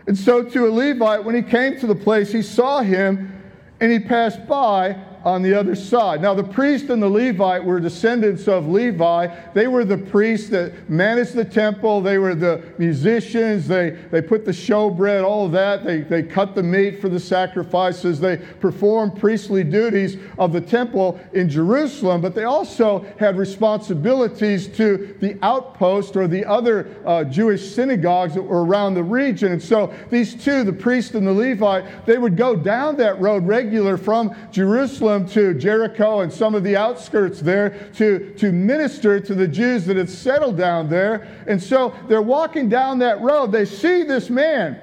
And 0.09 0.17
so 0.17 0.43
to 0.43 0.67
a 0.67 0.71
Levite, 0.71 1.23
when 1.23 1.35
he 1.35 1.43
came 1.43 1.79
to 1.81 1.87
the 1.87 1.95
place, 1.95 2.33
he 2.33 2.41
saw 2.41 2.81
him 2.81 3.31
and 3.79 3.93
he 3.93 3.99
passed 3.99 4.47
by 4.49 4.97
on 5.25 5.43
the 5.43 5.53
other 5.53 5.75
side. 5.75 6.23
Now, 6.23 6.35
the 6.35 6.45
priest 6.45 6.91
and 6.91 7.03
the 7.03 7.09
Levite 7.09 7.65
were 7.65 7.81
descendants 7.81 8.47
of 8.47 8.69
Levi. 8.69 9.27
They 9.53 9.67
were 9.67 9.85
the 9.85 9.99
priests 9.99 10.49
that 10.51 10.89
managed 10.89 11.35
the 11.35 11.45
temple. 11.45 12.01
They 12.01 12.19
were 12.19 12.35
the 12.35 12.63
musicians. 12.79 13.67
They, 13.67 13.91
they 14.11 14.23
put 14.23 14.45
the 14.45 14.53
showbread, 14.53 15.25
all 15.25 15.47
of 15.47 15.53
that. 15.53 15.85
They, 15.85 16.03
they 16.03 16.23
cut 16.23 16.55
the 16.55 16.63
meat 16.63 17.01
for 17.01 17.09
the 17.09 17.19
sacrifices. 17.19 18.21
They 18.21 18.37
performed 18.37 19.19
priestly 19.19 19.65
duties 19.65 20.17
of 20.39 20.53
the 20.53 20.61
temple 20.61 21.21
in 21.33 21.49
Jerusalem, 21.49 22.21
but 22.21 22.35
they 22.35 22.45
also 22.45 23.05
had 23.19 23.37
responsibilities 23.37 24.69
to 24.69 25.17
the 25.21 25.37
outpost 25.43 26.17
or 26.17 26.29
the 26.29 26.45
other 26.45 26.95
uh, 27.05 27.25
Jewish 27.25 27.75
synagogues 27.75 28.35
that 28.35 28.43
were 28.43 28.65
around 28.65 28.95
the 28.95 29.03
region. 29.03 29.53
And 29.53 29.63
so 29.63 29.93
these 30.11 30.35
two, 30.35 30.63
the 30.63 30.73
priest 30.73 31.15
and 31.15 31.27
the 31.27 31.33
Levite, 31.33 32.07
they 32.07 32.19
would 32.19 32.37
go 32.37 32.55
down 32.55 32.97
that 32.99 33.21
road 33.21 33.47
regular 33.47 33.97
from 33.97 34.35
Jerusalem 34.53 35.08
to 35.29 35.55
Jericho 35.55 36.21
and 36.21 36.33
some 36.33 36.55
of 36.55 36.65
the 36.65 36.77
outskirts 36.77 37.41
there 37.41 37.91
to, 37.95 38.33
to 38.35 38.53
minister 38.53 39.21
to 39.21 39.35
the 39.35 39.49
Jews 39.49 39.87
that 39.87 39.97
had 39.97 40.11
settled 40.11 40.57
down 40.57 40.89
there. 40.89 41.45
And 41.47 41.63
so 41.63 41.95
they're 42.09 42.23
walking 42.23 42.69
down 42.69 42.99
that 43.01 43.21
road. 43.21 43.53
They 43.53 43.65
see 43.65 44.03
this 44.03 44.31
man, 44.31 44.81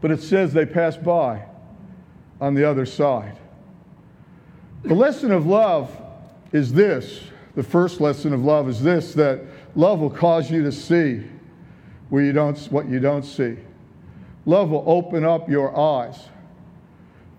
but 0.00 0.10
it 0.10 0.22
says 0.22 0.52
they 0.52 0.66
pass 0.66 0.96
by 0.96 1.44
on 2.40 2.54
the 2.54 2.68
other 2.68 2.86
side. 2.86 3.38
The 4.82 4.94
lesson 4.94 5.30
of 5.30 5.46
love 5.46 5.96
is 6.52 6.72
this 6.72 7.20
the 7.54 7.62
first 7.62 8.00
lesson 8.00 8.32
of 8.32 8.44
love 8.44 8.68
is 8.68 8.82
this 8.82 9.14
that 9.14 9.40
love 9.74 10.00
will 10.00 10.10
cause 10.10 10.50
you 10.50 10.62
to 10.62 10.72
see 10.72 11.22
where 12.08 12.22
you 12.22 12.32
don't, 12.32 12.58
what 12.70 12.88
you 12.88 12.98
don't 12.98 13.24
see. 13.24 13.56
Love 14.46 14.70
will 14.70 14.84
open 14.86 15.24
up 15.24 15.48
your 15.48 15.76
eyes. 15.78 16.18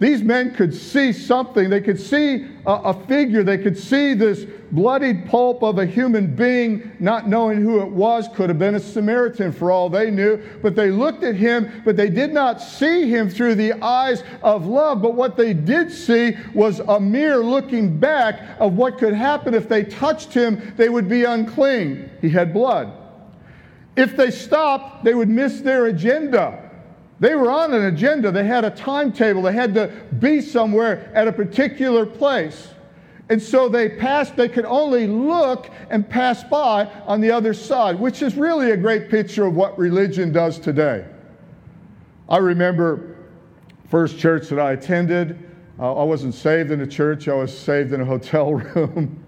These 0.03 0.21
men 0.21 0.53
could 0.53 0.75
see 0.75 1.13
something. 1.13 1.69
They 1.69 1.79
could 1.79 1.97
see 1.97 2.45
a, 2.65 2.71
a, 2.73 3.05
figure. 3.07 3.41
They 3.41 3.57
could 3.57 3.77
see 3.77 4.13
this 4.13 4.45
bloodied 4.69 5.27
pulp 5.27 5.63
of 5.63 5.79
a 5.79 5.85
human 5.85 6.35
being, 6.35 6.91
not 6.99 7.29
knowing 7.29 7.61
who 7.61 7.79
it 7.79 7.87
was. 7.87 8.27
Could 8.35 8.49
have 8.49 8.59
been 8.59 8.75
a 8.75 8.81
Samaritan 8.81 9.53
for 9.53 9.71
all 9.71 9.89
they 9.89 10.11
knew. 10.11 10.43
But 10.61 10.75
they 10.75 10.91
looked 10.91 11.23
at 11.23 11.35
him, 11.35 11.83
but 11.85 11.95
they 11.95 12.09
did 12.09 12.33
not 12.33 12.59
see 12.59 13.07
him 13.07 13.29
through 13.29 13.55
the 13.55 13.81
eyes 13.81 14.25
of 14.41 14.65
love. 14.65 15.01
But 15.01 15.13
what 15.15 15.37
they 15.37 15.53
did 15.53 15.89
see 15.89 16.35
was 16.53 16.81
a 16.81 16.99
mere 16.99 17.37
looking 17.37 17.97
back 17.97 18.41
of 18.59 18.73
what 18.73 18.97
could 18.97 19.13
happen 19.13 19.53
if 19.53 19.69
they 19.69 19.85
touched 19.85 20.33
him, 20.33 20.73
they 20.75 20.89
would 20.89 21.07
be 21.07 21.23
unclean. 21.23 22.09
He 22.19 22.27
had 22.27 22.53
blood. 22.53 22.91
If 23.95 24.17
they 24.17 24.31
stopped, 24.31 25.05
they 25.05 25.13
would 25.13 25.29
miss 25.29 25.61
their 25.61 25.85
agenda. 25.85 26.62
They 27.23 27.35
were 27.35 27.49
on 27.49 27.73
an 27.73 27.85
agenda. 27.85 28.33
They 28.33 28.43
had 28.43 28.65
a 28.65 28.69
timetable. 28.69 29.43
They 29.43 29.53
had 29.53 29.73
to 29.75 29.87
be 30.19 30.41
somewhere 30.41 31.09
at 31.13 31.25
a 31.25 31.31
particular 31.31 32.05
place. 32.05 32.67
And 33.29 33.41
so 33.41 33.69
they 33.69 33.87
passed, 33.87 34.35
they 34.35 34.49
could 34.49 34.65
only 34.65 35.07
look 35.07 35.69
and 35.89 36.07
pass 36.09 36.43
by 36.43 36.83
on 37.05 37.21
the 37.21 37.31
other 37.31 37.53
side, 37.53 37.97
which 37.97 38.21
is 38.21 38.35
really 38.35 38.71
a 38.71 38.75
great 38.75 39.09
picture 39.09 39.45
of 39.45 39.55
what 39.55 39.79
religion 39.79 40.33
does 40.33 40.59
today. 40.59 41.05
I 42.27 42.39
remember 42.39 43.15
first 43.87 44.19
church 44.19 44.49
that 44.49 44.59
I 44.59 44.73
attended. 44.73 45.49
Uh, 45.79 45.95
I 45.95 46.03
wasn't 46.03 46.33
saved 46.33 46.71
in 46.71 46.81
a 46.81 46.87
church, 46.87 47.29
I 47.29 47.35
was 47.35 47.57
saved 47.57 47.93
in 47.93 48.01
a 48.01 48.05
hotel 48.05 48.53
room. 48.75 49.23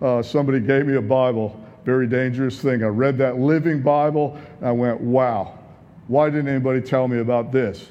uh, 0.00 0.22
somebody 0.22 0.60
gave 0.60 0.86
me 0.86 0.94
a 0.94 1.02
Bible, 1.02 1.62
very 1.84 2.06
dangerous 2.06 2.58
thing. 2.62 2.82
I 2.82 2.86
read 2.86 3.18
that 3.18 3.38
living 3.38 3.82
Bible, 3.82 4.38
and 4.60 4.68
I 4.68 4.72
went, 4.72 4.98
wow, 4.98 5.58
why 6.08 6.30
didn't 6.30 6.48
anybody 6.48 6.80
tell 6.80 7.08
me 7.08 7.18
about 7.18 7.52
this? 7.52 7.88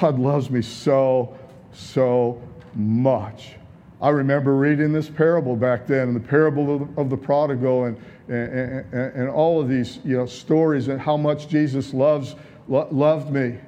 God 0.00 0.18
loves 0.18 0.50
me 0.50 0.62
so, 0.62 1.36
so 1.72 2.40
much. 2.74 3.52
I 4.00 4.10
remember 4.10 4.54
reading 4.54 4.92
this 4.92 5.08
parable 5.08 5.56
back 5.56 5.86
then, 5.86 6.08
and 6.08 6.16
the 6.16 6.28
parable 6.28 6.74
of 6.74 6.94
the, 6.94 7.00
of 7.00 7.10
the 7.10 7.16
prodigal, 7.16 7.84
and, 7.84 7.96
and, 8.28 8.92
and, 8.92 9.14
and, 9.14 9.28
all 9.28 9.60
of 9.60 9.68
these 9.68 10.00
you 10.04 10.16
know, 10.16 10.26
stories, 10.26 10.88
and 10.88 11.00
how 11.00 11.16
much 11.16 11.48
Jesus 11.48 11.94
loves, 11.94 12.34
lo- 12.68 12.88
loved 12.90 13.30
me. 13.30 13.58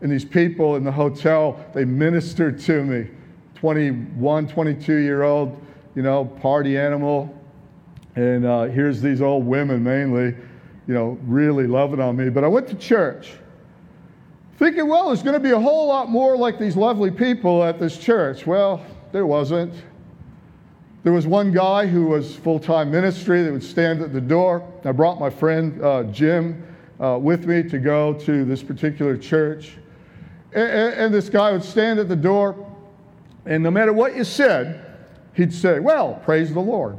And 0.00 0.10
these 0.10 0.24
people 0.24 0.76
in 0.76 0.84
the 0.84 0.92
hotel, 0.92 1.64
they 1.74 1.84
ministered 1.84 2.58
to 2.60 2.82
me. 2.84 3.08
21, 3.54 4.48
22 4.48 4.96
year 4.96 5.22
old, 5.22 5.60
you 5.94 6.02
know, 6.02 6.24
party 6.24 6.76
animal, 6.76 7.34
And 8.14 8.44
uh, 8.44 8.64
here's 8.64 9.00
these 9.00 9.20
old 9.20 9.46
women 9.46 9.82
mainly, 9.82 10.34
you 10.86 10.94
know, 10.94 11.18
really 11.24 11.66
loving 11.66 12.00
on 12.00 12.16
me. 12.16 12.30
But 12.30 12.44
I 12.44 12.48
went 12.48 12.68
to 12.68 12.74
church 12.74 13.32
thinking, 14.58 14.88
well, 14.88 15.08
there's 15.08 15.22
going 15.22 15.34
to 15.34 15.40
be 15.40 15.50
a 15.50 15.60
whole 15.60 15.86
lot 15.88 16.08
more 16.08 16.36
like 16.36 16.58
these 16.58 16.76
lovely 16.76 17.10
people 17.10 17.62
at 17.62 17.78
this 17.78 17.98
church. 17.98 18.46
Well, 18.46 18.84
there 19.12 19.26
wasn't. 19.26 19.74
There 21.02 21.12
was 21.12 21.26
one 21.26 21.52
guy 21.52 21.86
who 21.86 22.06
was 22.06 22.34
full 22.34 22.58
time 22.58 22.90
ministry 22.90 23.42
that 23.42 23.52
would 23.52 23.62
stand 23.62 24.02
at 24.02 24.12
the 24.12 24.20
door. 24.20 24.66
I 24.84 24.92
brought 24.92 25.20
my 25.20 25.30
friend 25.30 25.82
uh, 25.82 26.02
Jim 26.04 26.66
uh, 27.00 27.18
with 27.20 27.46
me 27.46 27.62
to 27.64 27.78
go 27.78 28.14
to 28.14 28.44
this 28.44 28.62
particular 28.62 29.16
church. 29.16 29.76
And, 30.52 30.94
and 30.94 31.14
this 31.14 31.28
guy 31.28 31.52
would 31.52 31.62
stand 31.62 31.98
at 31.98 32.08
the 32.08 32.16
door, 32.16 32.56
and 33.44 33.62
no 33.62 33.70
matter 33.70 33.92
what 33.92 34.16
you 34.16 34.24
said, 34.24 34.84
he'd 35.34 35.52
say, 35.52 35.78
Well, 35.78 36.14
praise 36.24 36.52
the 36.52 36.60
Lord. 36.60 36.98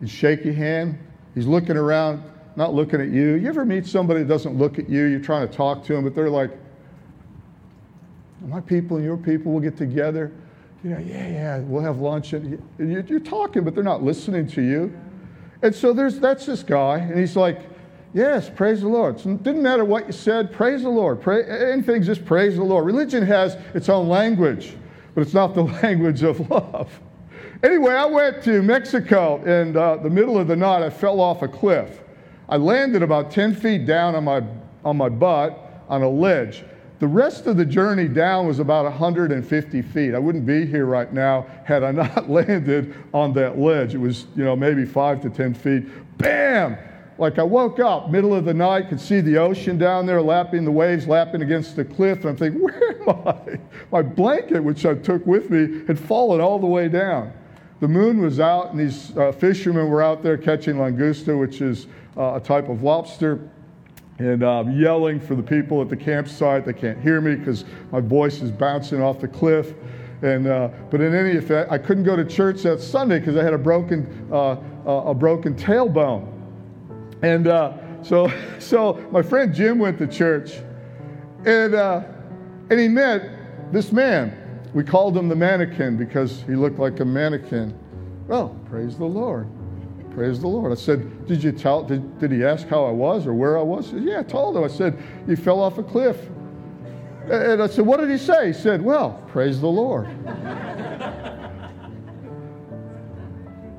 He'd 0.00 0.10
shake 0.10 0.44
your 0.44 0.54
hand. 0.54 0.98
He's 1.34 1.46
looking 1.46 1.76
around, 1.76 2.22
not 2.56 2.74
looking 2.74 3.00
at 3.00 3.08
you. 3.08 3.34
You 3.34 3.48
ever 3.48 3.64
meet 3.64 3.86
somebody 3.86 4.20
that 4.20 4.28
doesn't 4.28 4.56
look 4.56 4.78
at 4.78 4.88
you? 4.88 5.04
You're 5.04 5.20
trying 5.20 5.48
to 5.48 5.54
talk 5.54 5.84
to 5.84 5.94
them, 5.94 6.04
but 6.04 6.14
they're 6.14 6.30
like, 6.30 6.50
My 8.46 8.60
people 8.60 8.96
and 8.96 9.04
your 9.04 9.16
people 9.16 9.52
will 9.52 9.60
get 9.60 9.76
together. 9.76 10.32
Yeah, 10.82 10.98
yeah, 10.98 11.28
yeah, 11.28 11.58
we'll 11.60 11.82
have 11.82 11.98
lunch. 11.98 12.34
And 12.34 12.62
you're 12.78 13.20
talking, 13.20 13.64
but 13.64 13.74
they're 13.74 13.82
not 13.82 14.02
listening 14.02 14.46
to 14.48 14.62
you. 14.62 14.94
And 15.62 15.74
so 15.74 15.94
there's, 15.94 16.20
that's 16.20 16.44
this 16.44 16.62
guy, 16.62 16.98
and 16.98 17.18
he's 17.18 17.36
like, 17.36 17.62
Yes, 18.12 18.48
praise 18.48 18.82
the 18.82 18.88
Lord. 18.88 19.18
So 19.18 19.30
it 19.30 19.42
didn't 19.42 19.62
matter 19.62 19.84
what 19.84 20.06
you 20.06 20.12
said, 20.12 20.52
praise 20.52 20.82
the 20.82 20.88
Lord. 20.88 21.20
Pray, 21.20 21.42
anything, 21.44 22.00
just 22.00 22.24
praise 22.24 22.54
the 22.54 22.62
Lord. 22.62 22.86
Religion 22.86 23.26
has 23.26 23.56
its 23.74 23.88
own 23.88 24.08
language, 24.08 24.76
but 25.14 25.22
it's 25.22 25.34
not 25.34 25.52
the 25.54 25.64
language 25.82 26.22
of 26.22 26.48
love. 26.48 27.00
Anyway, 27.64 27.92
I 27.92 28.04
went 28.04 28.44
to 28.44 28.62
Mexico 28.62 29.42
in 29.42 29.76
uh, 29.76 29.96
the 29.96 30.10
middle 30.10 30.38
of 30.38 30.46
the 30.46 30.54
night. 30.54 30.84
I 30.84 30.90
fell 30.90 31.18
off 31.18 31.42
a 31.42 31.48
cliff. 31.48 32.03
I 32.48 32.56
landed 32.56 33.02
about 33.02 33.30
10 33.30 33.54
feet 33.54 33.86
down 33.86 34.14
on 34.14 34.24
my, 34.24 34.42
on 34.84 34.96
my 34.96 35.08
butt 35.08 35.84
on 35.88 36.02
a 36.02 36.08
ledge. 36.08 36.64
The 37.00 37.08
rest 37.08 37.46
of 37.46 37.56
the 37.56 37.64
journey 37.64 38.08
down 38.08 38.46
was 38.46 38.60
about 38.60 38.84
150 38.84 39.82
feet. 39.82 40.14
I 40.14 40.18
wouldn't 40.18 40.46
be 40.46 40.64
here 40.64 40.86
right 40.86 41.12
now 41.12 41.46
had 41.64 41.82
I 41.82 41.90
not 41.90 42.30
landed 42.30 42.94
on 43.12 43.32
that 43.34 43.58
ledge. 43.58 43.94
It 43.94 43.98
was, 43.98 44.26
you 44.36 44.44
know, 44.44 44.54
maybe 44.54 44.84
five 44.84 45.20
to 45.22 45.30
10 45.30 45.54
feet. 45.54 46.18
Bam! 46.18 46.78
Like 47.16 47.38
I 47.38 47.42
woke 47.44 47.78
up, 47.78 48.10
middle 48.10 48.34
of 48.34 48.44
the 48.44 48.54
night, 48.54 48.88
could 48.88 49.00
see 49.00 49.20
the 49.20 49.36
ocean 49.36 49.78
down 49.78 50.04
there, 50.04 50.20
lapping 50.20 50.64
the 50.64 50.72
waves, 50.72 51.06
lapping 51.06 51.42
against 51.42 51.76
the 51.76 51.84
cliff, 51.84 52.20
and 52.20 52.30
I'm 52.30 52.36
thinking, 52.36 52.60
where 52.62 53.02
am 53.02 53.28
I? 53.28 53.58
My 53.92 54.02
blanket, 54.02 54.60
which 54.60 54.84
I 54.84 54.94
took 54.94 55.24
with 55.26 55.50
me, 55.50 55.84
had 55.86 55.98
fallen 55.98 56.40
all 56.40 56.58
the 56.58 56.66
way 56.66 56.88
down. 56.88 57.32
The 57.84 57.88
moon 57.88 58.22
was 58.22 58.40
out, 58.40 58.70
and 58.70 58.80
these 58.80 59.14
uh, 59.14 59.30
fishermen 59.30 59.90
were 59.90 60.00
out 60.00 60.22
there 60.22 60.38
catching 60.38 60.76
langosta, 60.76 61.38
which 61.38 61.60
is 61.60 61.86
uh, 62.16 62.36
a 62.36 62.40
type 62.40 62.70
of 62.70 62.82
lobster 62.82 63.46
and 64.16 64.42
uh, 64.42 64.64
yelling 64.72 65.20
for 65.20 65.34
the 65.34 65.42
people 65.42 65.82
at 65.82 65.90
the 65.90 65.96
campsite. 65.98 66.64
They 66.64 66.72
can't 66.72 66.98
hear 66.98 67.20
me 67.20 67.34
because 67.34 67.66
my 67.92 68.00
voice 68.00 68.40
is 68.40 68.50
bouncing 68.50 69.02
off 69.02 69.20
the 69.20 69.28
cliff. 69.28 69.74
And, 70.22 70.46
uh, 70.46 70.70
but 70.90 71.02
in 71.02 71.14
any 71.14 71.32
event, 71.32 71.70
I 71.70 71.76
couldn't 71.76 72.04
go 72.04 72.16
to 72.16 72.24
church 72.24 72.62
that 72.62 72.80
Sunday 72.80 73.18
because 73.18 73.36
I 73.36 73.44
had 73.44 73.52
a 73.52 73.58
broken, 73.58 74.30
uh, 74.32 74.52
uh, 74.86 75.10
a 75.10 75.14
broken 75.14 75.54
tailbone. 75.54 76.26
And 77.20 77.48
uh, 77.48 78.02
so, 78.02 78.32
so 78.60 79.06
my 79.10 79.20
friend 79.20 79.54
Jim 79.54 79.78
went 79.78 79.98
to 79.98 80.06
church, 80.06 80.52
and, 81.44 81.74
and 81.74 82.80
he 82.80 82.88
met 82.88 83.72
this 83.74 83.92
man. 83.92 84.40
We 84.74 84.82
called 84.82 85.16
him 85.16 85.28
the 85.28 85.36
mannequin 85.36 85.96
because 85.96 86.42
he 86.42 86.56
looked 86.56 86.80
like 86.80 86.98
a 86.98 87.04
mannequin. 87.04 87.78
Well, 88.26 88.58
praise 88.68 88.98
the 88.98 89.04
Lord. 89.04 89.48
Praise 90.10 90.40
the 90.40 90.48
Lord. 90.48 90.72
I 90.72 90.74
said, 90.74 91.26
Did 91.26 91.42
you 91.42 91.52
tell, 91.52 91.84
did, 91.84 92.18
did 92.18 92.32
he 92.32 92.44
ask 92.44 92.66
how 92.66 92.84
I 92.84 92.90
was 92.90 93.26
or 93.26 93.34
where 93.34 93.56
I 93.56 93.62
was? 93.62 93.90
Said, 93.90 94.02
yeah, 94.02 94.20
I 94.20 94.22
told 94.24 94.56
him. 94.56 94.64
I 94.64 94.68
said, 94.68 95.00
You 95.28 95.36
fell 95.36 95.60
off 95.60 95.78
a 95.78 95.82
cliff. 95.82 96.28
And 97.30 97.62
I 97.62 97.68
said, 97.68 97.86
What 97.86 98.00
did 98.00 98.10
he 98.10 98.18
say? 98.18 98.48
He 98.48 98.52
said, 98.52 98.82
Well, 98.82 99.22
praise 99.28 99.60
the 99.60 99.68
Lord. 99.68 100.08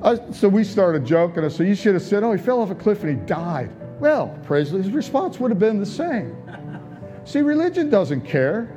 I, 0.02 0.30
so 0.30 0.48
we 0.48 0.64
started 0.64 1.04
joking. 1.04 1.44
I 1.44 1.48
said, 1.48 1.68
You 1.68 1.74
should 1.74 1.94
have 1.94 2.02
said, 2.02 2.22
Oh, 2.22 2.32
he 2.32 2.42
fell 2.42 2.60
off 2.60 2.70
a 2.70 2.74
cliff 2.74 3.02
and 3.02 3.18
he 3.18 3.26
died. 3.26 3.70
Well, 4.00 4.38
praise 4.44 4.70
the 4.70 4.78
His 4.78 4.90
response 4.90 5.40
would 5.40 5.50
have 5.50 5.58
been 5.58 5.78
the 5.78 5.86
same. 5.86 6.36
See, 7.24 7.40
religion 7.40 7.90
doesn't 7.90 8.22
care. 8.22 8.75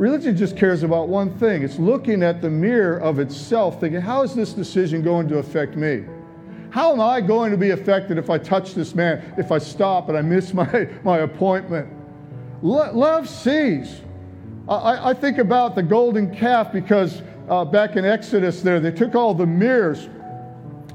Religion 0.00 0.34
just 0.34 0.56
cares 0.56 0.82
about 0.82 1.08
one 1.08 1.30
thing 1.36 1.62
it's 1.62 1.78
looking 1.78 2.22
at 2.22 2.40
the 2.40 2.48
mirror 2.48 2.96
of 3.02 3.18
itself, 3.18 3.78
thinking, 3.78 4.00
How 4.00 4.22
is 4.22 4.34
this 4.34 4.54
decision 4.54 5.02
going 5.02 5.28
to 5.28 5.36
affect 5.36 5.76
me? 5.76 6.06
How 6.70 6.92
am 6.92 7.02
I 7.02 7.20
going 7.20 7.50
to 7.50 7.58
be 7.58 7.72
affected 7.72 8.16
if 8.16 8.30
I 8.30 8.38
touch 8.38 8.72
this 8.72 8.94
man, 8.94 9.34
if 9.36 9.52
I 9.52 9.58
stop 9.58 10.08
and 10.08 10.16
I 10.16 10.22
miss 10.22 10.54
my, 10.54 10.88
my 11.04 11.18
appointment? 11.18 11.86
Lo- 12.62 12.90
love 12.94 13.28
sees. 13.28 14.00
I, 14.70 15.10
I, 15.10 15.14
think 15.14 15.36
about 15.36 15.74
the 15.74 15.82
golden 15.82 16.34
calf 16.34 16.72
because 16.72 17.20
uh, 17.50 17.66
back 17.66 17.96
in 17.96 18.06
Exodus, 18.06 18.62
there, 18.62 18.80
they 18.80 18.92
took 18.92 19.14
all 19.14 19.34
the 19.34 19.44
mirrors 19.44 20.08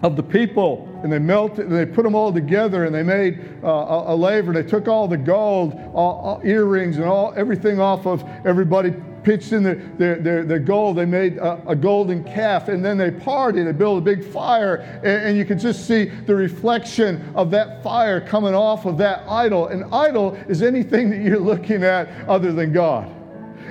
of 0.01 0.15
the 0.15 0.23
people 0.23 0.89
and 1.05 1.13
they 1.13 1.19
melted 1.19 1.67
and 1.67 1.75
they 1.77 1.85
put 1.85 2.01
them 2.01 2.15
all 2.15 2.33
together 2.33 2.85
and 2.85 2.95
they 2.95 3.03
made 3.03 3.39
uh, 3.63 3.67
a, 3.67 4.13
a 4.13 4.15
laver. 4.15 4.51
They 4.51 4.63
took 4.63 4.87
all 4.87 5.07
the 5.07 5.15
gold, 5.15 5.75
all, 5.93 6.19
all 6.19 6.41
earrings, 6.43 6.97
and 6.97 7.05
all 7.05 7.31
everything 7.37 7.79
off 7.79 8.07
of 8.07 8.27
everybody 8.43 8.91
pitched 9.23 9.51
in 9.51 9.61
their, 9.61 9.75
their, 9.75 10.15
their, 10.15 10.43
their 10.43 10.59
gold. 10.59 10.97
They 10.97 11.05
made 11.05 11.37
a, 11.37 11.61
a, 11.67 11.75
golden 11.75 12.23
calf, 12.23 12.69
and 12.69 12.83
then 12.83 12.97
they 12.97 13.11
partied. 13.11 13.65
They 13.65 13.71
built 13.71 13.99
a 13.99 14.01
big 14.01 14.25
fire, 14.25 14.77
and, 15.03 15.27
and 15.27 15.37
you 15.37 15.45
can 15.45 15.59
just 15.59 15.85
see 15.85 16.05
the 16.05 16.33
reflection 16.33 17.31
of 17.35 17.51
that 17.51 17.83
fire 17.83 18.19
coming 18.19 18.55
off 18.55 18.87
of 18.87 18.97
that 18.97 19.29
idol. 19.29 19.67
An 19.67 19.83
idol 19.93 20.33
is 20.47 20.63
anything 20.63 21.11
that 21.11 21.21
you're 21.21 21.37
looking 21.37 21.83
at 21.83 22.09
other 22.27 22.51
than 22.51 22.73
God. 22.73 23.13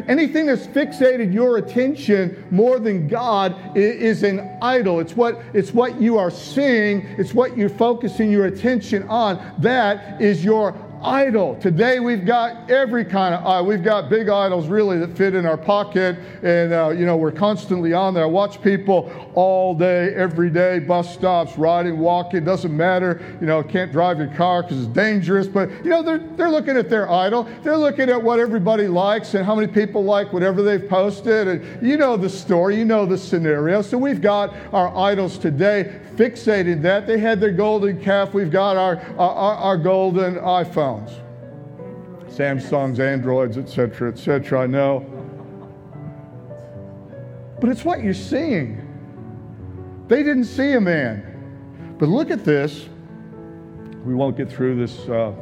Anything 0.08 0.46
that's 0.46 0.66
fixated 0.66 1.32
your 1.32 1.58
attention 1.58 2.46
more 2.50 2.78
than 2.78 3.08
God 3.08 3.76
is 3.76 4.22
an 4.22 4.58
idol. 4.62 5.00
It's 5.00 5.16
what, 5.16 5.40
it's 5.52 5.72
what 5.72 6.00
you 6.00 6.18
are 6.18 6.30
seeing, 6.30 7.02
it's 7.18 7.34
what 7.34 7.56
you're 7.56 7.68
focusing 7.68 8.30
your 8.30 8.46
attention 8.46 9.02
on. 9.08 9.54
That 9.58 10.20
is 10.20 10.44
your 10.44 10.74
idol. 11.04 11.54
Today 11.56 12.00
we've 12.00 12.24
got 12.24 12.70
every 12.70 13.04
kind 13.04 13.34
of 13.34 13.44
idol. 13.46 13.66
We've 13.66 13.84
got 13.84 14.08
big 14.08 14.28
idols 14.28 14.68
really 14.68 14.98
that 14.98 15.16
fit 15.16 15.34
in 15.34 15.44
our 15.44 15.56
pocket, 15.56 16.16
and 16.42 16.72
uh, 16.72 16.90
you 16.90 17.04
know 17.04 17.16
we're 17.16 17.32
constantly 17.32 17.92
on 17.92 18.14
there. 18.14 18.24
I 18.24 18.26
watch 18.26 18.62
people 18.62 19.12
all 19.34 19.74
day, 19.74 20.14
every 20.14 20.50
day, 20.50 20.78
bus 20.78 21.12
stops, 21.12 21.58
riding, 21.58 21.98
walking. 21.98 22.44
Doesn't 22.44 22.74
matter. 22.74 23.20
You 23.40 23.46
know, 23.46 23.62
can't 23.62 23.92
drive 23.92 24.18
your 24.18 24.34
car 24.34 24.62
because 24.62 24.84
it's 24.84 24.92
dangerous. 24.92 25.46
But 25.46 25.70
you 25.84 25.90
know 25.90 26.02
they're 26.02 26.18
they're 26.18 26.50
looking 26.50 26.76
at 26.76 26.88
their 26.88 27.10
idol. 27.10 27.46
They're 27.62 27.76
looking 27.76 28.08
at 28.08 28.22
what 28.22 28.38
everybody 28.38 28.88
likes 28.88 29.34
and 29.34 29.44
how 29.44 29.54
many 29.54 29.68
people 29.68 30.04
like 30.04 30.32
whatever 30.32 30.62
they've 30.62 30.88
posted. 30.88 31.48
And 31.48 31.86
you 31.86 31.96
know 31.96 32.16
the 32.16 32.30
story. 32.30 32.78
You 32.78 32.84
know 32.84 33.04
the 33.04 33.18
scenario. 33.18 33.82
So 33.82 33.98
we've 33.98 34.22
got 34.22 34.54
our 34.72 34.96
idols 34.96 35.38
today 35.38 36.00
fixated 36.16 36.82
that. 36.82 37.06
They 37.06 37.18
had 37.18 37.40
their 37.40 37.52
golden 37.52 38.00
calf. 38.00 38.34
We've 38.34 38.50
got 38.50 38.76
our, 38.76 38.96
our, 39.18 39.54
our 39.56 39.76
golden 39.76 40.38
iPhones, 40.94 41.20
Samsungs, 42.28 42.98
Androids, 42.98 43.58
etc., 43.58 44.10
etc. 44.10 44.62
I 44.62 44.66
know. 44.66 45.04
But 47.60 47.70
it's 47.70 47.84
what 47.84 48.02
you're 48.02 48.14
seeing. 48.14 48.80
They 50.08 50.22
didn't 50.22 50.44
see 50.44 50.72
a 50.72 50.80
man. 50.80 51.96
But 51.98 52.08
look 52.08 52.30
at 52.30 52.44
this. 52.44 52.88
We 54.04 54.14
won't 54.14 54.36
get 54.36 54.50
through 54.50 54.76
this 54.76 55.08
uh, 55.08 55.32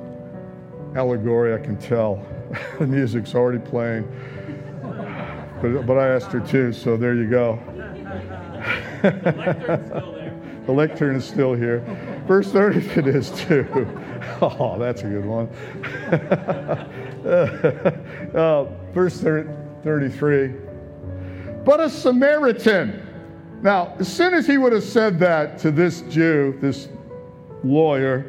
allegory, 0.94 1.54
I 1.54 1.58
can 1.58 1.76
tell. 1.76 2.24
the 2.78 2.86
music's 2.86 3.34
already 3.34 3.58
playing. 3.58 4.06
But, 5.60 5.86
but 5.86 5.98
I 5.98 6.08
asked 6.08 6.32
her 6.32 6.40
too, 6.40 6.72
so 6.72 6.96
there 6.96 7.14
you 7.14 7.28
go. 7.28 7.58
The 10.64 10.72
lectern 10.72 11.16
is 11.16 11.24
still 11.24 11.54
here. 11.54 11.82
Verse 12.26 12.52
30, 12.52 12.78
it 13.00 13.06
is 13.06 13.30
too. 13.30 13.86
Oh, 14.40 14.78
that's 14.78 15.02
a 15.02 15.04
good 15.04 15.24
one. 15.24 15.46
uh, 18.34 18.64
verse 18.92 19.20
33. 19.20 20.52
But 21.64 21.80
a 21.80 21.90
Samaritan. 21.90 23.06
Now, 23.62 23.94
as 23.98 24.12
soon 24.12 24.34
as 24.34 24.46
he 24.46 24.58
would 24.58 24.72
have 24.72 24.82
said 24.82 25.18
that 25.20 25.58
to 25.58 25.70
this 25.70 26.00
Jew, 26.02 26.58
this 26.60 26.88
lawyer, 27.62 28.26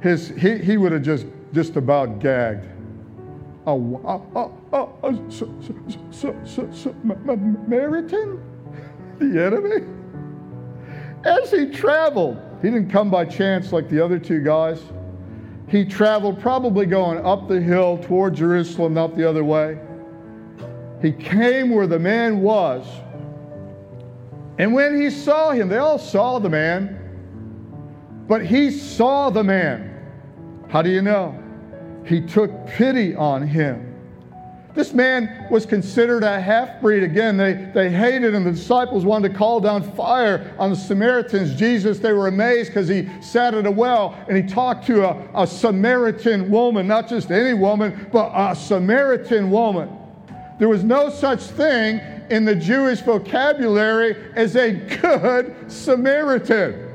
his, 0.00 0.28
he, 0.28 0.56
he 0.58 0.78
would 0.78 0.92
have 0.92 1.02
just, 1.02 1.26
just 1.52 1.76
about 1.76 2.18
gagged. 2.18 2.66
Oh, 3.66 4.00
oh, 4.04 4.24
oh, 4.72 4.94
oh, 5.02 5.30
Samaritan? 6.70 8.40
The 9.18 9.44
enemy? 9.44 9.86
As 11.24 11.50
he 11.50 11.66
traveled, 11.66 12.38
he 12.62 12.70
didn't 12.70 12.90
come 12.90 13.10
by 13.10 13.24
chance 13.24 13.72
like 13.72 13.88
the 13.88 14.02
other 14.04 14.18
two 14.18 14.42
guys. 14.42 14.80
He 15.68 15.84
traveled 15.84 16.40
probably 16.40 16.86
going 16.86 17.24
up 17.24 17.48
the 17.48 17.60
hill 17.60 17.98
toward 17.98 18.34
Jerusalem, 18.34 18.94
not 18.94 19.16
the 19.16 19.28
other 19.28 19.44
way. 19.44 19.78
He 21.02 21.12
came 21.12 21.70
where 21.70 21.86
the 21.86 21.98
man 21.98 22.40
was. 22.40 22.86
And 24.58 24.72
when 24.72 25.00
he 25.00 25.10
saw 25.10 25.50
him, 25.50 25.68
they 25.68 25.76
all 25.76 25.98
saw 25.98 26.38
the 26.38 26.48
man. 26.48 28.24
But 28.26 28.44
he 28.44 28.70
saw 28.70 29.30
the 29.30 29.44
man. 29.44 29.92
How 30.68 30.82
do 30.82 30.90
you 30.90 31.02
know? 31.02 31.42
He 32.06 32.20
took 32.20 32.66
pity 32.66 33.14
on 33.14 33.46
him. 33.46 33.85
This 34.76 34.92
man 34.92 35.46
was 35.50 35.64
considered 35.64 36.22
a 36.22 36.38
half 36.38 36.82
breed. 36.82 37.02
Again, 37.02 37.38
they, 37.38 37.54
they 37.74 37.90
hated 37.90 38.34
him. 38.34 38.44
The 38.44 38.52
disciples 38.52 39.06
wanted 39.06 39.32
to 39.32 39.38
call 39.38 39.58
down 39.58 39.82
fire 39.94 40.54
on 40.58 40.68
the 40.68 40.76
Samaritans. 40.76 41.54
Jesus, 41.54 41.98
they 41.98 42.12
were 42.12 42.28
amazed 42.28 42.68
because 42.70 42.86
he 42.86 43.08
sat 43.22 43.54
at 43.54 43.66
a 43.66 43.70
well 43.70 44.14
and 44.28 44.36
he 44.36 44.42
talked 44.42 44.86
to 44.88 45.08
a, 45.08 45.42
a 45.42 45.46
Samaritan 45.46 46.50
woman, 46.50 46.86
not 46.86 47.08
just 47.08 47.30
any 47.30 47.54
woman, 47.54 48.06
but 48.12 48.30
a 48.34 48.54
Samaritan 48.54 49.50
woman. 49.50 49.90
There 50.58 50.68
was 50.68 50.84
no 50.84 51.08
such 51.08 51.40
thing 51.40 52.00
in 52.28 52.44
the 52.44 52.54
Jewish 52.54 53.00
vocabulary 53.00 54.14
as 54.34 54.56
a 54.56 54.72
good 54.72 55.72
Samaritan. 55.72 56.85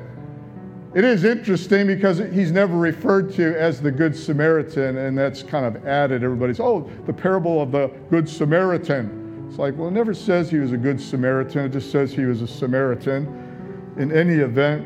It 0.93 1.05
is 1.05 1.23
interesting 1.23 1.87
because 1.87 2.17
he's 2.17 2.51
never 2.51 2.75
referred 2.75 3.33
to 3.35 3.57
as 3.57 3.81
the 3.81 3.91
Good 3.91 4.13
Samaritan, 4.13 4.97
and 4.97 5.17
that's 5.17 5.41
kind 5.41 5.65
of 5.65 5.87
added. 5.87 6.21
Everybody's, 6.21 6.59
oh, 6.59 6.89
the 7.05 7.13
parable 7.13 7.61
of 7.61 7.71
the 7.71 7.87
Good 8.09 8.27
Samaritan. 8.27 9.47
It's 9.47 9.57
like, 9.57 9.77
well, 9.77 9.87
it 9.87 9.91
never 9.91 10.13
says 10.13 10.49
he 10.49 10.59
was 10.59 10.73
a 10.73 10.77
Good 10.77 10.99
Samaritan, 10.99 11.65
it 11.65 11.69
just 11.69 11.91
says 11.91 12.11
he 12.11 12.25
was 12.25 12.41
a 12.41 12.47
Samaritan. 12.47 13.93
In 13.97 14.11
any 14.11 14.35
event, 14.35 14.85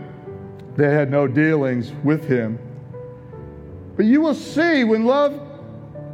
they 0.76 0.92
had 0.92 1.10
no 1.10 1.28
dealings 1.28 1.92
with 2.04 2.28
him. 2.28 2.60
But 3.96 4.06
you 4.06 4.22
will 4.22 4.36
see 4.36 4.84
when 4.84 5.06
love 5.06 5.40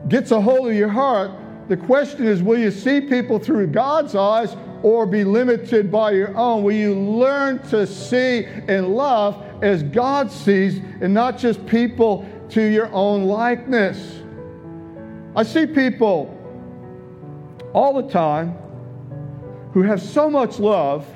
gets 0.07 0.31
a 0.31 0.39
hold 0.39 0.69
of 0.69 0.75
your 0.75 0.89
heart, 0.89 1.31
the 1.67 1.77
question 1.77 2.27
is 2.27 2.41
will 2.41 2.59
you 2.59 2.71
see 2.71 3.01
people 3.01 3.39
through 3.39 3.67
God's 3.67 4.15
eyes 4.15 4.55
or 4.83 5.05
be 5.05 5.23
limited 5.23 5.91
by 5.91 6.11
your 6.11 6.35
own? 6.37 6.63
Will 6.63 6.75
you 6.75 6.93
learn 6.95 7.59
to 7.69 7.85
see 7.87 8.45
and 8.45 8.95
love 8.95 9.43
as 9.61 9.83
God 9.83 10.31
sees 10.31 10.79
and 11.01 11.13
not 11.13 11.37
just 11.37 11.65
people 11.65 12.27
to 12.49 12.61
your 12.61 12.91
own 12.91 13.25
likeness? 13.25 14.21
I 15.35 15.43
see 15.43 15.65
people 15.65 16.37
all 17.73 17.93
the 18.01 18.09
time 18.09 18.57
who 19.73 19.81
have 19.83 20.01
so 20.01 20.29
much 20.29 20.59
love 20.59 21.07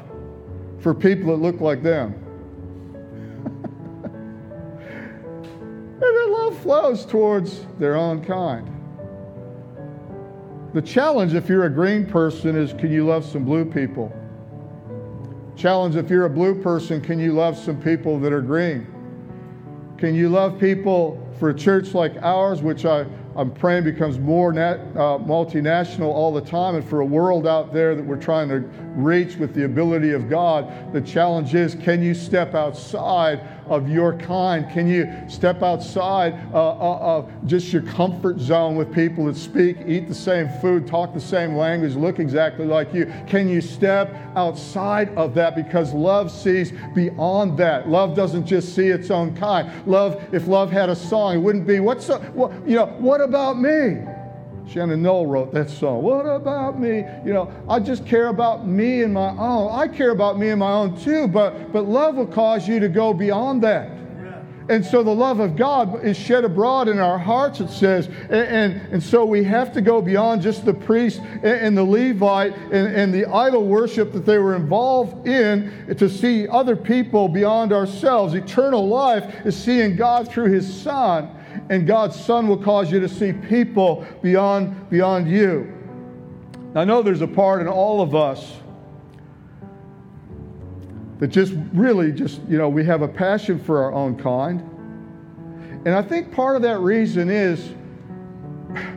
for 0.79 0.93
people 0.93 1.35
that 1.35 1.43
look 1.43 1.59
like 1.59 1.83
them. 1.83 2.13
and 4.03 6.01
their 6.01 6.27
love 6.27 6.57
flows 6.59 7.05
towards 7.05 7.65
their 7.77 7.95
own 7.95 8.23
kind. 8.23 8.71
The 10.73 10.81
challenge, 10.81 11.33
if 11.33 11.49
you're 11.49 11.65
a 11.65 11.69
green 11.69 12.05
person, 12.05 12.55
is 12.55 12.73
can 12.73 12.91
you 12.91 13.05
love 13.05 13.25
some 13.25 13.43
blue 13.43 13.65
people? 13.65 14.13
Challenge, 15.55 15.95
if 15.95 16.09
you're 16.09 16.25
a 16.25 16.29
blue 16.29 16.61
person, 16.61 16.99
can 16.99 17.17
you 17.17 17.31
love 17.31 17.57
some 17.57 17.81
people 17.81 18.19
that 18.19 18.33
are 18.33 18.41
green? 18.41 18.87
Can 19.97 20.13
you 20.13 20.27
love 20.27 20.59
people 20.59 21.25
for 21.39 21.49
a 21.49 21.53
church 21.53 21.93
like 21.93 22.17
ours, 22.21 22.61
which 22.61 22.85
I, 22.85 23.05
I'm 23.37 23.51
praying 23.51 23.85
becomes 23.85 24.19
more 24.19 24.51
nat, 24.51 24.79
uh, 24.95 25.17
multinational 25.17 26.07
all 26.07 26.33
the 26.33 26.41
time, 26.41 26.75
and 26.75 26.83
for 26.83 26.99
a 26.99 27.05
world 27.05 27.47
out 27.47 27.71
there 27.71 27.95
that 27.95 28.05
we're 28.05 28.21
trying 28.21 28.49
to 28.49 28.59
reach 28.95 29.37
with 29.37 29.53
the 29.53 29.63
ability 29.63 30.11
of 30.11 30.29
God, 30.29 30.93
the 30.93 31.01
challenge 31.01 31.55
is 31.55 31.75
can 31.75 32.03
you 32.03 32.13
step 32.13 32.53
outside 32.53 33.41
of 33.67 33.89
your 33.89 34.17
kind? 34.17 34.69
Can 34.69 34.87
you 34.87 35.11
step 35.27 35.61
outside 35.61 36.33
uh, 36.53 36.71
uh, 36.71 36.99
of 36.99 37.31
just 37.45 37.71
your 37.71 37.81
comfort 37.83 38.39
zone 38.39 38.75
with 38.75 38.93
people 38.93 39.25
that 39.25 39.35
speak, 39.35 39.77
eat 39.85 40.07
the 40.07 40.15
same 40.15 40.49
food, 40.61 40.87
talk 40.87 41.13
the 41.13 41.19
same 41.19 41.55
language, 41.55 41.95
look 41.95 42.19
exactly 42.19 42.65
like 42.65 42.93
you? 42.93 43.11
Can 43.27 43.49
you 43.49 43.61
step 43.61 44.15
outside 44.35 45.09
of 45.15 45.33
that? 45.35 45.55
Because 45.55 45.93
love 45.93 46.31
sees 46.31 46.71
beyond 46.93 47.57
that. 47.57 47.89
Love 47.89 48.15
doesn't 48.15 48.45
just 48.45 48.75
see 48.75 48.87
its 48.87 49.11
own 49.11 49.35
kind. 49.35 49.69
Love, 49.87 50.23
if 50.33 50.47
love 50.47 50.71
had 50.71 50.89
a 50.89 50.95
song, 50.95 51.35
it 51.35 51.39
wouldn't 51.39 51.67
be, 51.67 51.79
what's, 51.79 52.05
so, 52.05 52.19
what, 52.33 52.51
you 52.67 52.75
know, 52.75 52.87
what 52.99 53.21
about 53.21 53.59
me? 53.59 53.97
Shannon 54.67 55.01
Noll 55.01 55.27
wrote 55.27 55.53
that 55.53 55.69
song. 55.69 56.01
What 56.01 56.23
about 56.23 56.79
me? 56.79 57.03
You 57.23 57.33
know, 57.33 57.51
I 57.69 57.79
just 57.79 58.05
care 58.05 58.27
about 58.27 58.67
me 58.67 59.03
and 59.03 59.13
my 59.13 59.29
own. 59.29 59.71
I 59.71 59.87
care 59.87 60.11
about 60.11 60.39
me 60.39 60.49
and 60.49 60.59
my 60.59 60.71
own 60.71 60.97
too, 60.97 61.27
but, 61.27 61.71
but 61.71 61.85
love 61.87 62.15
will 62.15 62.27
cause 62.27 62.67
you 62.67 62.79
to 62.79 62.89
go 62.89 63.13
beyond 63.13 63.63
that. 63.63 63.91
And 64.67 64.83
so 64.83 65.03
the 65.03 65.13
love 65.13 65.39
of 65.39 65.55
God 65.55 66.03
is 66.03 66.17
shed 66.17 66.43
abroad 66.43 66.87
in 66.87 66.97
our 66.97 67.19
hearts, 67.19 67.59
it 67.59 67.69
says. 67.69 68.07
And, 68.07 68.33
and, 68.33 68.93
and 68.93 69.03
so 69.03 69.23
we 69.23 69.43
have 69.43 69.71
to 69.73 69.81
go 69.81 70.01
beyond 70.01 70.41
just 70.41 70.65
the 70.65 70.73
priest 70.73 71.19
and, 71.19 71.45
and 71.45 71.77
the 71.77 71.83
Levite 71.83 72.55
and, 72.71 72.87
and 72.87 73.13
the 73.13 73.27
idol 73.27 73.67
worship 73.67 74.11
that 74.13 74.25
they 74.25 74.39
were 74.39 74.55
involved 74.55 75.27
in 75.27 75.95
to 75.95 76.09
see 76.09 76.47
other 76.47 76.75
people 76.75 77.27
beyond 77.27 77.73
ourselves. 77.73 78.33
Eternal 78.33 78.87
life 78.87 79.45
is 79.45 79.55
seeing 79.55 79.95
God 79.95 80.27
through 80.27 80.51
his 80.51 80.81
Son 80.81 81.29
and 81.69 81.85
God's 81.85 82.19
Son 82.19 82.47
will 82.47 82.57
cause 82.57 82.91
you 82.91 82.99
to 82.99 83.09
see 83.09 83.33
people 83.33 84.05
beyond, 84.21 84.89
beyond 84.89 85.29
you. 85.29 85.71
I 86.75 86.83
know 86.83 87.01
there's 87.01 87.21
a 87.21 87.27
part 87.27 87.61
in 87.61 87.67
all 87.67 88.01
of 88.01 88.15
us 88.15 88.57
that 91.19 91.27
just 91.27 91.53
really 91.73 92.11
just, 92.11 92.41
you 92.49 92.57
know, 92.57 92.67
we 92.67 92.83
have 92.85 93.01
a 93.01 93.07
passion 93.07 93.57
for 93.57 93.83
our 93.83 93.93
own 93.93 94.17
kind. 94.17 94.59
And 95.85 95.95
I 95.95 96.01
think 96.01 96.33
part 96.33 96.55
of 96.55 96.61
that 96.63 96.79
reason 96.79 97.29
is 97.29 97.73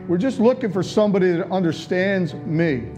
we're 0.07 0.17
just 0.17 0.39
looking 0.39 0.73
for 0.73 0.83
somebody 0.83 1.31
that 1.31 1.49
understands 1.51 2.33
me. 2.33 2.91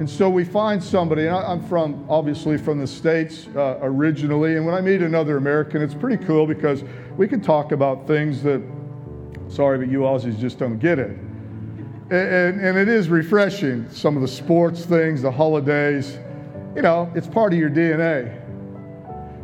And 0.00 0.08
so 0.08 0.30
we 0.30 0.44
find 0.44 0.82
somebody, 0.82 1.26
and 1.26 1.36
I'm 1.36 1.62
from, 1.62 2.06
obviously, 2.08 2.56
from 2.56 2.78
the 2.78 2.86
States 2.86 3.46
uh, 3.54 3.78
originally. 3.82 4.56
And 4.56 4.64
when 4.64 4.74
I 4.74 4.80
meet 4.80 5.02
another 5.02 5.36
American, 5.36 5.82
it's 5.82 5.94
pretty 5.94 6.24
cool 6.24 6.46
because 6.46 6.82
we 7.18 7.28
can 7.28 7.42
talk 7.42 7.72
about 7.72 8.06
things 8.06 8.42
that 8.44 8.62
Sorry, 9.50 9.78
but 9.78 9.90
you 9.90 10.00
Aussies 10.00 10.38
just 10.38 10.58
don't 10.58 10.78
get 10.78 11.00
it. 11.00 11.10
And, 12.10 12.60
and, 12.60 12.78
it 12.78 12.88
is 12.88 13.08
refreshing, 13.08 13.88
some 13.90 14.16
of 14.16 14.22
the 14.22 14.28
sports 14.28 14.84
things, 14.84 15.22
the 15.22 15.30
holidays. 15.30 16.18
You 16.74 16.82
know, 16.82 17.10
it's 17.14 17.26
part 17.26 17.52
of 17.52 17.58
your 17.58 17.70
DNA. 17.70 18.36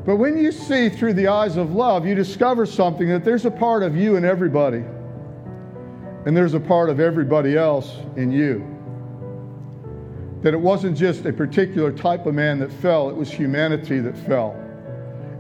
But 0.04 0.16
when 0.16 0.36
you 0.36 0.52
see 0.52 0.88
through 0.88 1.14
the 1.14 1.26
eyes 1.26 1.56
of 1.56 1.74
love, 1.74 2.06
you 2.06 2.14
discover 2.14 2.66
something 2.66 3.08
that 3.08 3.24
there's 3.24 3.44
a 3.44 3.50
part 3.50 3.82
of 3.82 3.96
you 3.96 4.14
in 4.14 4.24
everybody, 4.24 4.84
and 6.24 6.36
there's 6.36 6.54
a 6.54 6.60
part 6.60 6.88
of 6.88 7.00
everybody 7.00 7.56
else 7.56 7.96
in 8.16 8.30
you. 8.30 8.64
That 10.42 10.54
it 10.54 10.60
wasn't 10.60 10.96
just 10.96 11.24
a 11.24 11.32
particular 11.32 11.90
type 11.90 12.26
of 12.26 12.34
man 12.34 12.60
that 12.60 12.72
fell, 12.72 13.10
it 13.10 13.16
was 13.16 13.30
humanity 13.30 13.98
that 14.00 14.16
fell. 14.16 14.54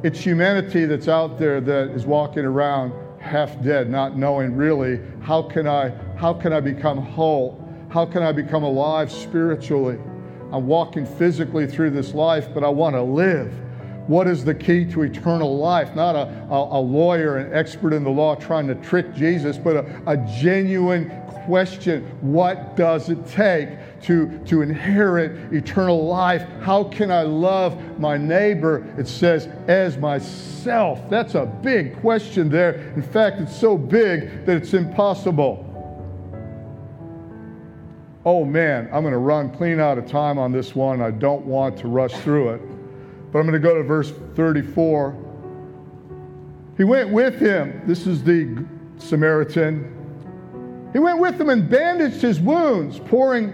It's 0.02 0.18
humanity 0.18 0.84
that's 0.86 1.06
out 1.06 1.38
there 1.38 1.60
that 1.60 1.90
is 1.90 2.04
walking 2.04 2.44
around 2.44 2.92
half 3.26 3.60
dead, 3.62 3.90
not 3.90 4.16
knowing 4.16 4.56
really 4.56 5.00
how 5.20 5.42
can 5.42 5.66
I 5.66 5.92
how 6.16 6.32
can 6.32 6.52
I 6.52 6.60
become 6.60 6.98
whole? 6.98 7.62
How 7.88 8.06
can 8.06 8.22
I 8.22 8.32
become 8.32 8.62
alive 8.62 9.10
spiritually? 9.10 9.98
I'm 10.52 10.66
walking 10.66 11.04
physically 11.04 11.66
through 11.66 11.90
this 11.90 12.14
life, 12.14 12.48
but 12.54 12.62
I 12.62 12.68
want 12.68 12.94
to 12.94 13.02
live. 13.02 13.52
What 14.06 14.28
is 14.28 14.44
the 14.44 14.54
key 14.54 14.84
to 14.92 15.02
eternal 15.02 15.58
life? 15.58 15.96
Not 15.96 16.14
a, 16.14 16.28
a, 16.48 16.78
a 16.78 16.80
lawyer, 16.80 17.38
an 17.38 17.52
expert 17.52 17.92
in 17.92 18.04
the 18.04 18.10
law 18.10 18.36
trying 18.36 18.68
to 18.68 18.76
trick 18.76 19.12
Jesus, 19.14 19.58
but 19.58 19.76
a, 19.76 20.02
a 20.06 20.16
genuine 20.40 21.10
question 21.46 22.04
what 22.20 22.76
does 22.76 23.08
it 23.08 23.26
take 23.26 23.68
to, 24.02 24.38
to 24.46 24.62
inherit 24.62 25.52
eternal 25.52 26.06
life? 26.06 26.46
How 26.60 26.84
can 26.84 27.10
I 27.10 27.22
love 27.22 27.98
my 27.98 28.16
neighbor? 28.16 28.86
It 28.98 29.08
says, 29.08 29.48
as 29.66 29.96
myself. 29.96 31.08
That's 31.08 31.34
a 31.34 31.46
big 31.46 31.98
question 32.00 32.50
there. 32.50 32.74
In 32.94 33.02
fact, 33.02 33.40
it's 33.40 33.56
so 33.56 33.78
big 33.78 34.44
that 34.46 34.56
it's 34.56 34.74
impossible. 34.74 35.62
Oh 38.24 38.44
man, 38.44 38.90
I'm 38.92 39.02
going 39.02 39.12
to 39.12 39.18
run 39.18 39.56
clean 39.56 39.78
out 39.78 39.98
of 39.98 40.06
time 40.06 40.36
on 40.38 40.50
this 40.50 40.74
one. 40.74 41.00
I 41.00 41.12
don't 41.12 41.46
want 41.46 41.78
to 41.78 41.88
rush 41.88 42.12
through 42.12 42.50
it. 42.50 42.60
But 43.30 43.38
I'm 43.38 43.46
going 43.46 43.60
to 43.60 43.66
go 43.66 43.76
to 43.76 43.84
verse 43.84 44.12
34. 44.34 45.22
He 46.76 46.84
went 46.84 47.10
with 47.10 47.38
him. 47.40 47.82
This 47.86 48.06
is 48.06 48.22
the 48.22 48.64
Samaritan 48.98 49.95
he 50.96 50.98
went 50.98 51.18
with 51.18 51.36
them 51.36 51.50
and 51.50 51.68
bandaged 51.68 52.22
his 52.22 52.40
wounds, 52.40 52.98
pouring 53.00 53.52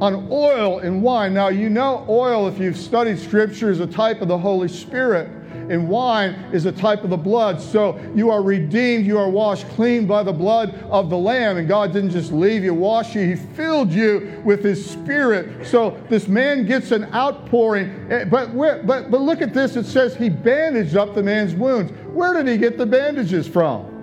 on 0.00 0.26
oil 0.30 0.78
and 0.78 1.02
wine. 1.02 1.34
Now, 1.34 1.48
you 1.48 1.68
know, 1.68 2.06
oil, 2.08 2.48
if 2.48 2.58
you've 2.58 2.78
studied 2.78 3.18
scripture, 3.18 3.70
is 3.70 3.80
a 3.80 3.86
type 3.86 4.22
of 4.22 4.28
the 4.28 4.38
Holy 4.38 4.68
Spirit, 4.68 5.28
and 5.68 5.86
wine 5.86 6.32
is 6.50 6.64
a 6.64 6.72
type 6.72 7.04
of 7.04 7.10
the 7.10 7.16
blood. 7.18 7.60
So 7.60 8.00
you 8.14 8.30
are 8.30 8.42
redeemed, 8.42 9.04
you 9.04 9.18
are 9.18 9.28
washed 9.28 9.68
clean 9.68 10.06
by 10.06 10.22
the 10.22 10.32
blood 10.32 10.76
of 10.84 11.10
the 11.10 11.18
Lamb. 11.18 11.58
And 11.58 11.68
God 11.68 11.92
didn't 11.92 12.12
just 12.12 12.32
leave 12.32 12.64
you, 12.64 12.72
wash 12.72 13.14
you, 13.14 13.20
He 13.20 13.36
filled 13.36 13.92
you 13.92 14.40
with 14.42 14.64
His 14.64 14.82
Spirit. 14.82 15.66
So 15.66 16.02
this 16.08 16.26
man 16.26 16.64
gets 16.64 16.90
an 16.90 17.12
outpouring. 17.12 18.10
Eh, 18.10 18.24
but, 18.24 18.56
but, 18.56 19.10
but 19.10 19.20
look 19.20 19.42
at 19.42 19.52
this 19.52 19.76
it 19.76 19.84
says 19.84 20.16
he 20.16 20.30
bandaged 20.30 20.96
up 20.96 21.14
the 21.14 21.22
man's 21.22 21.54
wounds. 21.54 21.92
Where 22.14 22.32
did 22.32 22.50
he 22.50 22.56
get 22.56 22.78
the 22.78 22.86
bandages 22.86 23.46
from? 23.46 23.97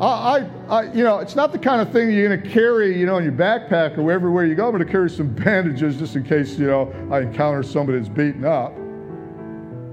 I, 0.00 0.50
I, 0.68 0.92
you 0.92 1.02
know, 1.02 1.20
it's 1.20 1.36
not 1.36 1.52
the 1.52 1.58
kind 1.58 1.80
of 1.80 1.90
thing 1.90 2.10
you're 2.10 2.28
going 2.28 2.42
to 2.42 2.50
carry, 2.50 2.98
you 2.98 3.06
know, 3.06 3.16
in 3.16 3.24
your 3.24 3.32
backpack 3.32 3.96
or 3.96 4.12
everywhere 4.12 4.44
you 4.44 4.54
go. 4.54 4.66
I'm 4.66 4.72
going 4.72 4.84
to 4.84 4.90
carry 4.90 5.08
some 5.08 5.28
bandages 5.44 5.96
just 5.96 6.16
in 6.16 6.24
case, 6.24 6.58
you 6.58 6.66
know, 6.66 6.92
I 7.10 7.20
encounter 7.20 7.62
somebody 7.62 7.98
that's 7.98 8.10
beaten 8.10 8.44
up. 8.44 8.72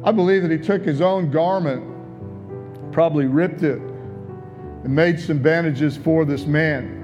I 0.06 0.12
believe 0.12 0.42
that 0.42 0.52
he 0.52 0.58
took 0.58 0.84
his 0.84 1.00
own 1.00 1.32
garment 1.32 1.94
probably 2.94 3.26
ripped 3.26 3.64
it 3.64 3.80
and 3.80 4.90
made 4.96 5.20
some 5.20 5.40
bandages 5.40 5.98
for 5.98 6.24
this 6.24 6.46
man. 6.46 7.00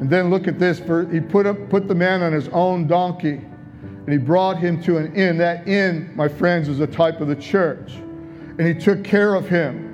And 0.00 0.08
then 0.08 0.30
look 0.30 0.48
at 0.48 0.58
this. 0.58 0.78
He 1.12 1.20
put, 1.20 1.46
up, 1.46 1.68
put 1.68 1.86
the 1.86 1.94
man 1.94 2.22
on 2.22 2.32
his 2.32 2.48
own 2.48 2.86
donkey 2.86 3.40
and 3.82 4.08
he 4.08 4.16
brought 4.16 4.58
him 4.58 4.82
to 4.84 4.96
an 4.96 5.14
inn. 5.14 5.36
That 5.38 5.68
inn, 5.68 6.10
my 6.16 6.28
friends, 6.28 6.68
is 6.68 6.80
a 6.80 6.86
type 6.86 7.20
of 7.20 7.28
the 7.28 7.36
church. 7.36 7.92
And 7.94 8.62
he 8.62 8.74
took 8.74 9.04
care 9.04 9.34
of 9.34 9.48
him. 9.48 9.87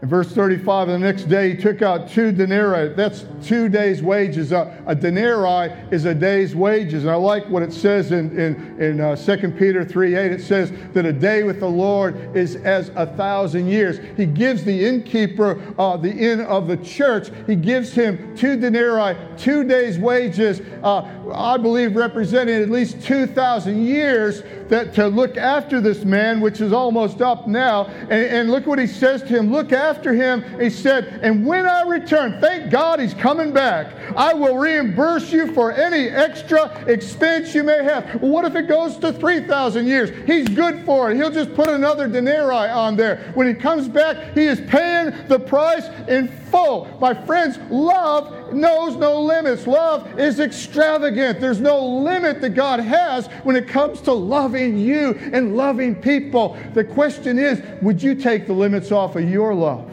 In 0.00 0.08
verse 0.08 0.30
35, 0.30 0.86
the 0.86 0.98
next 0.98 1.24
day 1.24 1.50
he 1.50 1.56
took 1.56 1.82
out 1.82 2.08
two 2.08 2.30
denarii. 2.30 2.94
That's 2.94 3.24
two 3.42 3.68
days' 3.68 4.00
wages. 4.00 4.52
A, 4.52 4.80
a 4.86 4.94
denarii 4.94 5.74
is 5.90 6.04
a 6.04 6.14
day's 6.14 6.54
wages. 6.54 7.02
And 7.02 7.10
I 7.10 7.16
like 7.16 7.48
what 7.48 7.64
it 7.64 7.72
says 7.72 8.12
in, 8.12 8.38
in, 8.38 8.80
in 8.80 9.00
uh, 9.00 9.16
2 9.16 9.50
Peter 9.58 9.84
3 9.84 10.14
8. 10.14 10.32
It 10.32 10.40
says 10.40 10.72
that 10.92 11.04
a 11.04 11.12
day 11.12 11.42
with 11.42 11.58
the 11.58 11.68
Lord 11.68 12.36
is 12.36 12.54
as 12.56 12.90
a 12.90 13.06
thousand 13.06 13.66
years. 13.66 13.98
He 14.16 14.24
gives 14.24 14.62
the 14.62 14.86
innkeeper, 14.86 15.60
uh, 15.76 15.96
the 15.96 16.12
inn 16.12 16.42
of 16.42 16.68
the 16.68 16.76
church, 16.76 17.30
he 17.48 17.56
gives 17.56 17.92
him 17.92 18.36
two 18.36 18.56
denarii, 18.56 19.16
two 19.36 19.64
days' 19.64 19.98
wages, 19.98 20.60
uh, 20.84 21.10
I 21.34 21.56
believe 21.56 21.96
representing 21.96 22.62
at 22.62 22.70
least 22.70 23.02
2,000 23.02 23.84
years 23.84 24.44
that 24.68 24.94
to 24.94 25.08
look 25.08 25.36
after 25.36 25.80
this 25.80 26.04
man, 26.04 26.40
which 26.40 26.60
is 26.60 26.72
almost 26.72 27.20
up 27.20 27.48
now. 27.48 27.86
And, 27.86 28.12
and 28.12 28.50
look 28.50 28.66
what 28.66 28.78
he 28.78 28.86
says 28.86 29.22
to 29.22 29.28
him. 29.28 29.50
Look 29.50 29.72
after 29.72 29.87
him. 29.96 30.60
He 30.60 30.70
said, 30.70 31.20
And 31.22 31.46
when 31.46 31.66
I 31.66 31.82
return, 31.82 32.40
thank 32.40 32.70
God 32.70 33.00
he's 33.00 33.14
coming 33.14 33.52
back. 33.52 33.94
I 34.16 34.34
will 34.34 34.56
reimburse 34.56 35.32
you 35.32 35.52
for 35.52 35.72
any 35.72 36.08
extra 36.08 36.84
expense 36.86 37.54
you 37.54 37.62
may 37.62 37.82
have. 37.82 38.20
What 38.22 38.44
if 38.44 38.54
it 38.54 38.68
goes 38.68 38.96
to 38.98 39.12
3,000 39.12 39.86
years? 39.86 40.10
He's 40.26 40.48
good 40.48 40.84
for 40.84 41.10
it. 41.10 41.16
He'll 41.16 41.30
just 41.30 41.54
put 41.54 41.68
another 41.68 42.08
denarii 42.08 42.68
on 42.68 42.96
there. 42.96 43.32
When 43.34 43.46
he 43.46 43.54
comes 43.54 43.88
back, 43.88 44.34
he 44.34 44.44
is 44.44 44.60
paying 44.62 45.12
the 45.28 45.38
price 45.38 45.86
in 46.08 46.28
full. 46.28 46.86
My 47.00 47.14
friends, 47.26 47.58
love 47.70 48.47
knows 48.52 48.96
no 48.96 49.20
limits. 49.22 49.66
Love 49.66 50.18
is 50.18 50.40
extravagant. 50.40 51.40
There's 51.40 51.60
no 51.60 51.84
limit 51.84 52.40
that 52.40 52.50
God 52.50 52.80
has 52.80 53.26
when 53.44 53.56
it 53.56 53.68
comes 53.68 54.00
to 54.02 54.12
loving 54.12 54.78
you 54.78 55.18
and 55.32 55.56
loving 55.56 55.94
people. 55.94 56.56
The 56.74 56.84
question 56.84 57.38
is 57.38 57.62
would 57.82 58.02
you 58.02 58.14
take 58.14 58.46
the 58.46 58.52
limits 58.52 58.92
off 58.92 59.16
of 59.16 59.28
your 59.28 59.54
love? 59.54 59.90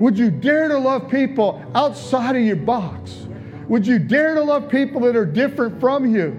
Would 0.00 0.18
you 0.18 0.30
dare 0.30 0.68
to 0.68 0.78
love 0.78 1.10
people 1.10 1.62
outside 1.74 2.36
of 2.36 2.42
your 2.42 2.56
box? 2.56 3.26
Would 3.68 3.86
you 3.86 3.98
dare 3.98 4.34
to 4.34 4.42
love 4.42 4.68
people 4.68 5.00
that 5.02 5.16
are 5.16 5.26
different 5.26 5.80
from 5.80 6.14
you? 6.14 6.38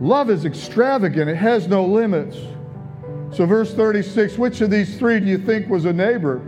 Love 0.00 0.30
is 0.30 0.44
extravagant, 0.44 1.28
it 1.28 1.36
has 1.36 1.68
no 1.68 1.84
limits. 1.84 2.38
So, 3.32 3.44
verse 3.44 3.74
36 3.74 4.38
which 4.38 4.60
of 4.60 4.70
these 4.70 4.98
three 4.98 5.20
do 5.20 5.26
you 5.26 5.38
think 5.38 5.68
was 5.68 5.84
a 5.84 5.92
neighbor? 5.92 6.40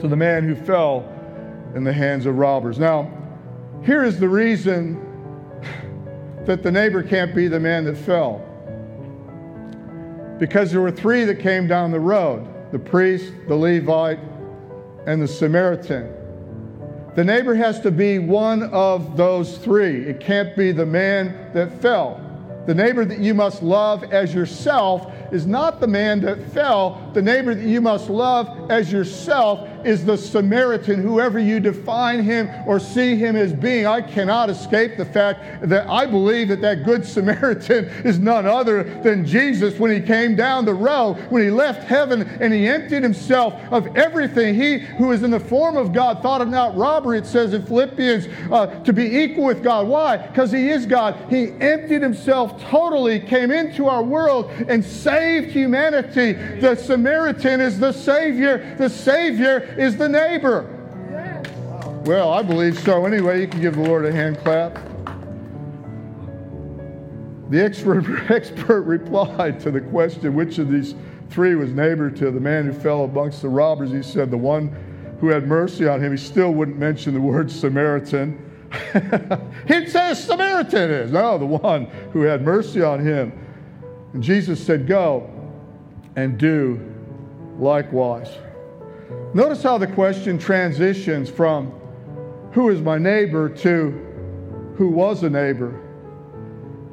to 0.00 0.08
the 0.08 0.16
man 0.16 0.44
who 0.44 0.54
fell 0.54 1.12
in 1.74 1.84
the 1.84 1.92
hands 1.92 2.26
of 2.26 2.38
robbers. 2.38 2.78
Now, 2.78 3.10
here 3.84 4.04
is 4.04 4.18
the 4.18 4.28
reason 4.28 5.04
that 6.46 6.62
the 6.62 6.72
neighbor 6.72 7.02
can't 7.02 7.34
be 7.34 7.48
the 7.48 7.60
man 7.60 7.84
that 7.84 7.96
fell. 7.96 8.44
Because 10.38 10.70
there 10.70 10.80
were 10.80 10.90
three 10.90 11.24
that 11.24 11.40
came 11.40 11.66
down 11.66 11.90
the 11.90 12.00
road 12.00 12.46
the 12.70 12.78
priest, 12.78 13.32
the 13.48 13.54
Levite, 13.54 14.18
and 15.06 15.22
the 15.22 15.28
Samaritan. 15.28 16.12
The 17.14 17.24
neighbor 17.24 17.54
has 17.54 17.80
to 17.80 17.90
be 17.90 18.18
one 18.18 18.62
of 18.64 19.16
those 19.16 19.56
three. 19.58 20.06
It 20.06 20.20
can't 20.20 20.54
be 20.54 20.70
the 20.70 20.86
man 20.86 21.50
that 21.54 21.72
fell. 21.80 22.24
The 22.66 22.74
neighbor 22.74 23.06
that 23.06 23.18
you 23.18 23.32
must 23.32 23.62
love 23.62 24.04
as 24.04 24.34
yourself 24.34 25.10
is 25.32 25.46
not 25.46 25.80
the 25.80 25.86
man 25.86 26.20
that 26.20 26.52
fell. 26.52 27.10
The 27.14 27.22
neighbor 27.22 27.54
that 27.54 27.66
you 27.66 27.80
must 27.80 28.10
love 28.10 28.70
as 28.70 28.92
yourself 28.92 29.66
is 29.84 30.04
the 30.04 30.16
Samaritan, 30.16 31.02
whoever 31.02 31.38
you 31.38 31.60
define 31.60 32.22
him 32.22 32.48
or 32.66 32.78
see 32.78 33.16
him 33.16 33.36
as 33.36 33.52
being. 33.52 33.86
I 33.86 34.00
cannot 34.00 34.50
escape 34.50 34.96
the 34.96 35.04
fact 35.04 35.68
that 35.68 35.88
I 35.88 36.06
believe 36.06 36.48
that 36.48 36.60
that 36.60 36.84
good 36.84 37.04
Samaritan 37.18 37.86
is 38.04 38.18
none 38.18 38.46
other 38.46 38.84
than 39.02 39.26
Jesus 39.26 39.78
when 39.78 39.90
he 39.90 40.00
came 40.00 40.36
down 40.36 40.64
the 40.64 40.74
road, 40.74 41.14
when 41.30 41.42
he 41.42 41.50
left 41.50 41.84
heaven 41.84 42.22
and 42.40 42.52
he 42.52 42.66
emptied 42.66 43.02
himself 43.02 43.54
of 43.70 43.96
everything. 43.96 44.54
He 44.54 44.78
who 44.78 45.12
is 45.12 45.22
in 45.22 45.30
the 45.30 45.40
form 45.40 45.76
of 45.76 45.92
God 45.92 46.22
thought 46.22 46.40
of 46.40 46.48
not 46.48 46.76
robbery, 46.76 47.18
it 47.18 47.26
says 47.26 47.54
in 47.54 47.64
Philippians, 47.64 48.26
uh, 48.50 48.82
to 48.84 48.92
be 48.92 49.18
equal 49.18 49.44
with 49.44 49.62
God. 49.62 49.86
Why? 49.86 50.16
Because 50.16 50.52
he 50.52 50.68
is 50.68 50.86
God. 50.86 51.16
He 51.30 51.50
emptied 51.60 52.02
himself 52.02 52.60
totally, 52.62 53.20
came 53.20 53.50
into 53.50 53.86
our 53.86 54.02
world 54.02 54.50
and 54.68 54.84
saved 54.84 55.50
humanity. 55.50 56.32
The 56.60 56.74
Samaritan 56.74 57.60
is 57.60 57.78
the 57.78 57.92
Savior. 57.92 58.76
The 58.78 58.88
Savior 58.88 59.67
is 59.76 59.96
the 59.96 60.08
neighbor. 60.08 60.74
Well, 62.04 62.32
I 62.32 62.42
believe 62.42 62.78
so. 62.78 63.04
Anyway, 63.04 63.40
you 63.40 63.48
can 63.48 63.60
give 63.60 63.74
the 63.74 63.82
Lord 63.82 64.06
a 64.06 64.12
hand 64.12 64.38
clap. 64.38 64.78
The 67.50 67.62
expert, 67.62 68.04
expert 68.30 68.82
replied 68.82 69.60
to 69.60 69.70
the 69.70 69.80
question 69.80 70.34
which 70.34 70.58
of 70.58 70.70
these 70.70 70.94
three 71.30 71.54
was 71.54 71.72
neighbor 71.72 72.10
to 72.10 72.30
the 72.30 72.40
man 72.40 72.66
who 72.66 72.72
fell 72.72 73.04
amongst 73.04 73.42
the 73.42 73.48
robbers. 73.48 73.90
He 73.90 74.02
said, 74.02 74.30
The 74.30 74.38
one 74.38 74.74
who 75.20 75.28
had 75.28 75.46
mercy 75.46 75.86
on 75.86 76.02
him. 76.02 76.12
He 76.12 76.18
still 76.18 76.52
wouldn't 76.52 76.78
mention 76.78 77.14
the 77.14 77.20
word 77.20 77.50
Samaritan. 77.50 78.44
He'd 79.66 79.90
say 79.90 80.14
Samaritan 80.14 80.90
is. 80.90 81.12
No, 81.12 81.38
the 81.38 81.46
one 81.46 81.86
who 82.12 82.22
had 82.22 82.42
mercy 82.42 82.82
on 82.82 83.04
him. 83.04 83.32
And 84.12 84.22
Jesus 84.22 84.64
said, 84.64 84.86
Go 84.86 85.30
and 86.16 86.38
do 86.38 86.80
likewise. 87.58 88.30
Notice 89.34 89.62
how 89.62 89.78
the 89.78 89.86
question 89.86 90.38
transitions 90.38 91.30
from 91.30 91.72
who 92.52 92.70
is 92.70 92.80
my 92.80 92.98
neighbor 92.98 93.48
to 93.48 94.04
who 94.76 94.88
was 94.88 95.22
a 95.22 95.30
neighbor. 95.30 95.70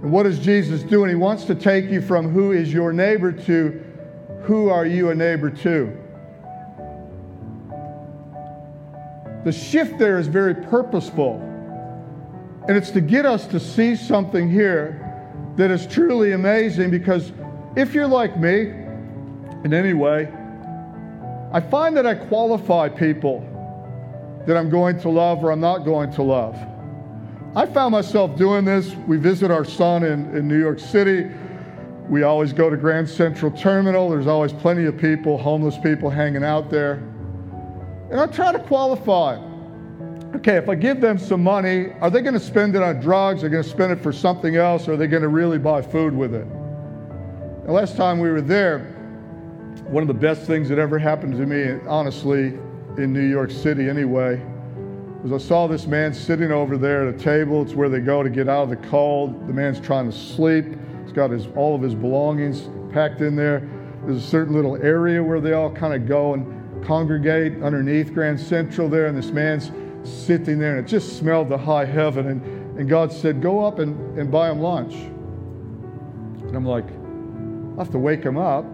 And 0.01 0.11
what 0.11 0.23
does 0.23 0.39
Jesus 0.39 0.83
do? 0.83 1.03
And 1.03 1.09
he 1.09 1.15
wants 1.15 1.45
to 1.45 1.55
take 1.55 1.85
you 1.85 2.01
from 2.01 2.29
who 2.29 2.51
is 2.51 2.73
your 2.73 2.93
neighbor 2.93 3.31
to 3.31 3.83
who 4.43 4.69
are 4.69 4.85
you 4.85 5.09
a 5.09 5.15
neighbor 5.15 5.49
to. 5.49 5.97
The 9.43 9.51
shift 9.51 9.97
there 9.99 10.17
is 10.17 10.27
very 10.27 10.55
purposeful. 10.55 11.39
And 12.67 12.75
it's 12.75 12.91
to 12.91 13.01
get 13.01 13.25
us 13.25 13.45
to 13.47 13.59
see 13.59 13.95
something 13.95 14.49
here 14.49 15.01
that 15.55 15.71
is 15.71 15.85
truly 15.85 16.33
amazing 16.33 16.91
because 16.91 17.31
if 17.75 17.93
you're 17.93 18.07
like 18.07 18.39
me 18.39 18.71
in 19.63 19.73
any 19.73 19.93
way, 19.93 20.31
I 21.55 21.61
find 21.61 21.95
that 21.95 22.05
I 22.05 22.15
qualify 22.15 22.89
people 22.89 23.39
that 24.45 24.57
I'm 24.57 24.69
going 24.69 24.99
to 24.99 25.09
love 25.09 25.41
or 25.41 25.53
I'm 25.53 25.61
not 25.61 25.85
going 25.85 26.11
to 26.11 26.21
love. 26.21 26.59
I 27.55 27.65
found 27.65 27.93
myself 27.93 28.35
doing 28.35 28.65
this. 28.65 28.93
We 29.07 29.15
visit 29.15 29.51
our 29.51 29.63
son 29.63 30.03
in, 30.03 30.35
in 30.35 30.49
New 30.49 30.59
York 30.59 30.81
City. 30.81 31.31
We 32.09 32.23
always 32.23 32.51
go 32.51 32.69
to 32.69 32.75
Grand 32.75 33.07
Central 33.07 33.51
Terminal. 33.51 34.09
There's 34.09 34.27
always 34.27 34.51
plenty 34.51 34.83
of 34.83 34.97
people, 34.97 35.37
homeless 35.37 35.77
people 35.77 36.09
hanging 36.09 36.43
out 36.43 36.69
there. 36.69 36.95
And 38.11 38.19
I 38.19 38.27
try 38.27 38.51
to 38.51 38.59
qualify. 38.59 39.37
Okay, 40.35 40.57
if 40.57 40.67
I 40.67 40.75
give 40.75 40.99
them 40.99 41.17
some 41.17 41.41
money, 41.41 41.93
are 42.01 42.09
they 42.09 42.19
going 42.19 42.33
to 42.33 42.39
spend 42.41 42.75
it 42.75 42.83
on 42.83 42.99
drugs? 42.99 43.45
Are 43.45 43.47
they 43.47 43.53
going 43.53 43.63
to 43.63 43.69
spend 43.69 43.93
it 43.93 44.03
for 44.03 44.11
something 44.11 44.57
else? 44.57 44.89
Or 44.89 44.95
are 44.95 44.97
they 44.97 45.07
going 45.07 45.23
to 45.23 45.29
really 45.29 45.57
buy 45.57 45.81
food 45.81 46.13
with 46.13 46.35
it? 46.35 46.45
The 47.65 47.71
last 47.71 47.95
time 47.95 48.19
we 48.19 48.29
were 48.29 48.41
there, 48.41 48.94
one 49.81 50.01
of 50.01 50.07
the 50.07 50.13
best 50.13 50.43
things 50.43 50.69
that 50.69 50.79
ever 50.79 50.97
happened 50.97 51.37
to 51.37 51.45
me, 51.45 51.79
honestly, 51.87 52.57
in 52.97 53.13
New 53.13 53.27
York 53.27 53.51
City 53.51 53.89
anyway, 53.89 54.41
was 55.21 55.43
I 55.43 55.45
saw 55.45 55.67
this 55.67 55.87
man 55.87 56.13
sitting 56.13 56.51
over 56.51 56.77
there 56.77 57.07
at 57.07 57.15
a 57.15 57.17
table. 57.17 57.61
It's 57.61 57.73
where 57.73 57.89
they 57.89 57.99
go 57.99 58.23
to 58.23 58.29
get 58.29 58.47
out 58.47 58.63
of 58.63 58.69
the 58.69 58.87
cold. 58.87 59.47
The 59.47 59.53
man's 59.53 59.79
trying 59.79 60.09
to 60.09 60.15
sleep. 60.15 60.65
He's 61.03 61.11
got 61.11 61.31
his, 61.31 61.47
all 61.55 61.75
of 61.75 61.81
his 61.81 61.95
belongings 61.95 62.69
packed 62.93 63.21
in 63.21 63.35
there. 63.35 63.67
There's 64.05 64.23
a 64.23 64.27
certain 64.27 64.53
little 64.53 64.75
area 64.77 65.23
where 65.23 65.41
they 65.41 65.53
all 65.53 65.71
kind 65.71 65.93
of 65.93 66.07
go 66.07 66.35
and 66.35 66.85
congregate 66.85 67.63
underneath 67.63 68.13
Grand 68.13 68.39
Central 68.39 68.87
there, 68.87 69.07
and 69.07 69.17
this 69.17 69.31
man's 69.31 69.71
sitting 70.07 70.59
there, 70.59 70.77
and 70.77 70.85
it 70.85 70.89
just 70.89 71.17
smelled 71.17 71.49
to 71.49 71.57
high 71.57 71.85
heaven. 71.85 72.27
And, 72.27 72.79
and 72.79 72.87
God 72.87 73.11
said, 73.11 73.41
Go 73.41 73.65
up 73.65 73.79
and, 73.79 74.19
and 74.19 74.31
buy 74.31 74.51
him 74.51 74.59
lunch. 74.59 74.93
And 74.93 76.55
I'm 76.55 76.65
like, 76.65 76.85
I 76.85 77.83
have 77.83 77.91
to 77.91 77.99
wake 77.99 78.23
him 78.23 78.37
up. 78.37 78.65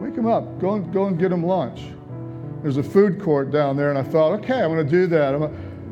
Wake 0.00 0.14
him 0.14 0.26
up. 0.26 0.60
Go 0.60 0.74
and, 0.74 0.92
go 0.92 1.06
and 1.06 1.18
get 1.18 1.32
him 1.32 1.44
lunch. 1.44 1.82
There's 2.62 2.76
a 2.76 2.82
food 2.82 3.20
court 3.20 3.50
down 3.50 3.76
there, 3.76 3.90
and 3.90 3.98
I 3.98 4.02
thought, 4.02 4.32
okay, 4.40 4.60
I'm 4.60 4.70
going 4.70 4.84
to 4.84 4.90
do 4.90 5.06
that. 5.08 5.34
A, 5.34 5.38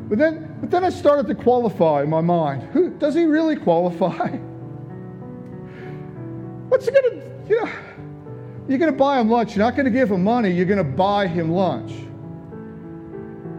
but 0.09 0.17
then, 0.17 0.57
but 0.61 0.71
then 0.71 0.83
I 0.83 0.89
started 0.89 1.27
to 1.27 1.35
qualify 1.35 2.03
in 2.03 2.09
my 2.09 2.21
mind. 2.21 2.63
Who 2.73 2.89
does 2.91 3.15
he 3.15 3.25
really 3.25 3.55
qualify? 3.55 4.29
What's 6.69 6.85
he 6.85 6.91
going 6.91 7.09
to? 7.11 7.27
You 7.49 7.63
know, 7.63 7.71
you're 8.67 8.77
going 8.77 8.91
to 8.91 8.97
buy 8.97 9.19
him 9.19 9.29
lunch. 9.29 9.55
You're 9.55 9.65
not 9.65 9.75
going 9.75 9.85
to 9.85 9.91
give 9.91 10.11
him 10.11 10.23
money. 10.23 10.51
You're 10.51 10.65
going 10.65 10.77
to 10.77 10.83
buy 10.83 11.27
him 11.27 11.51
lunch. 11.51 11.93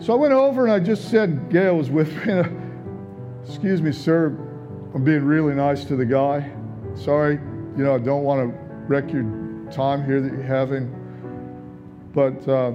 So 0.05 0.12
I 0.12 0.16
went 0.16 0.34
over 0.34 0.64
and 0.64 0.72
I 0.72 0.78
just 0.78 1.11
said, 1.11 1.51
Gail 1.51 1.76
was 1.76 1.90
with 1.90 2.14
me. 2.26 2.42
Excuse 3.46 3.80
me, 3.80 3.92
sir. 3.92 4.26
I'm 4.94 5.05
being 5.05 5.24
really 5.24 5.55
nice 5.55 5.84
to 5.86 5.96
the 5.96 6.05
guy. 6.05 6.51
Sorry, 6.94 7.34
you 7.76 7.84
know, 7.84 7.94
I 7.94 7.99
don't 7.99 8.22
want 8.22 8.51
to 8.51 8.59
wreck 8.86 9.11
your 9.12 9.22
time 9.72 10.04
here 10.04 10.20
that 10.20 10.32
you're 10.32 10.42
having. 10.42 10.92
but 12.12 12.48
uh, 12.48 12.72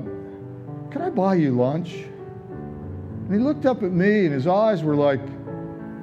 can 0.92 1.02
I 1.02 1.10
buy 1.10 1.36
you 1.36 1.52
lunch? 1.52 1.94
And 1.94 3.34
he 3.34 3.40
looked 3.40 3.66
up 3.66 3.84
at 3.84 3.92
me, 3.92 4.26
and 4.26 4.34
his 4.34 4.48
eyes 4.48 4.84
were 4.84 4.96
like, 4.96 5.22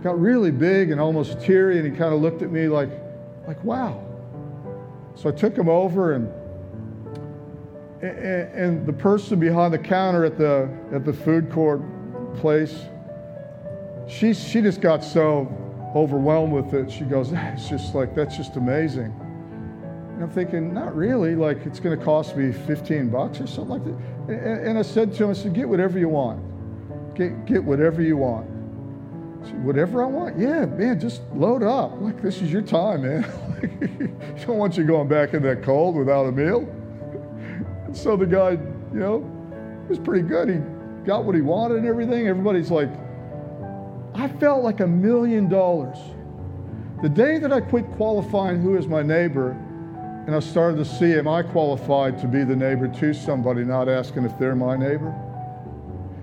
got 0.03 0.19
really 0.21 0.51
big 0.51 0.91
and 0.91 1.01
almost 1.01 1.41
teary, 1.41 1.79
and 1.79 1.91
he 1.91 1.97
kind 1.97 2.15
of 2.15 2.21
looked 2.21 2.43
at 2.43 2.51
me 2.51 2.69
like, 2.69 2.91
like, 3.47 3.63
wow. 3.63 4.05
So 5.15 5.29
I 5.29 5.33
took 5.33 5.57
him 5.57 5.69
over, 5.69 6.15
and, 6.15 6.33
and, 8.03 8.55
and 8.55 8.87
the 8.87 8.93
person 8.93 9.39
behind 9.39 9.75
the 9.75 9.79
counter 9.79 10.25
at 10.25 10.39
the, 10.39 10.69
at 10.93 11.05
the 11.05 11.13
food 11.13 11.51
court 11.51 11.83
place, 12.37 12.85
she, 14.09 14.33
she 14.35 14.61
just 14.61 14.81
got 14.81 15.05
so 15.05 15.47
overwhelmed 15.95 16.53
with 16.53 16.75
it. 16.75 16.91
She 16.91 17.05
goes, 17.05 17.33
it's 17.33 17.69
just 17.69 17.95
like, 17.95 18.15
that's 18.15 18.37
just 18.37 18.57
amazing. 18.57 19.15
And 20.21 20.29
I'm 20.29 20.35
thinking, 20.35 20.75
not 20.75 20.95
really. 20.95 21.35
Like, 21.35 21.65
it's 21.65 21.81
going 21.81 21.99
to 21.99 22.05
cost 22.05 22.37
me 22.37 22.53
15 22.53 23.09
bucks 23.09 23.41
or 23.41 23.47
something 23.47 23.71
like 23.71 23.85
that. 23.87 23.95
And, 24.29 24.67
and 24.67 24.79
I 24.79 24.83
said 24.83 25.15
to 25.15 25.25
him, 25.25 25.31
I 25.31 25.33
said, 25.33 25.55
get 25.55 25.67
whatever 25.67 25.99
you 25.99 26.11
want. 26.11 26.45
Get, 27.15 27.47
get 27.47 27.65
whatever 27.65 28.03
you 28.03 28.19
want. 28.19 28.47
Said, 29.47 29.65
whatever 29.65 30.03
I 30.03 30.07
want? 30.07 30.39
Yeah, 30.39 30.67
man, 30.67 31.01
just 31.01 31.23
load 31.35 31.63
up. 31.63 31.99
Like, 32.03 32.21
this 32.21 32.43
is 32.43 32.53
your 32.53 32.61
time, 32.61 33.01
man. 33.01 33.23
Don't 34.47 34.59
want 34.59 34.77
you 34.77 34.85
going 34.85 35.09
back 35.09 35.33
in 35.33 35.43
that 35.45 35.63
cold 35.63 35.97
without 35.97 36.27
a 36.27 36.33
meal. 36.33 36.69
So 37.93 38.17
the 38.17 38.27
guy, 38.27 38.51
you 38.51 39.01
know, 39.01 39.19
was 39.89 39.99
pretty 39.99 40.23
good. 40.23 40.49
He 40.49 40.59
got 41.05 41.25
what 41.25 41.35
he 41.35 41.41
wanted 41.41 41.79
and 41.79 41.87
everything. 41.87 42.29
Everybody's 42.29 42.71
like, 42.71 42.89
I 44.15 44.29
felt 44.39 44.63
like 44.63 44.79
a 44.79 44.87
million 44.87 45.49
dollars. 45.49 45.99
The 47.03 47.09
day 47.09 47.39
that 47.39 47.53
I 47.53 47.61
quit 47.61 47.91
qualifying 47.93 48.63
who 48.63 48.77
is 48.77 48.87
my 48.87 49.03
neighbor, 49.03 49.57
and 50.27 50.35
I 50.35 50.41
started 50.41 50.77
to 50.77 50.85
see, 50.85 51.15
am 51.15 51.27
I 51.27 51.43
qualified 51.43 52.19
to 52.21 52.29
be 52.29 52.45
the 52.45 52.57
neighbor 52.57 52.89
to 52.89 53.15
somebody, 53.15 53.65
not 53.65 53.89
asking 53.89 54.25
if 54.25 54.39
they're 54.39 54.55
my 54.55 54.77
neighbor? 54.77 55.11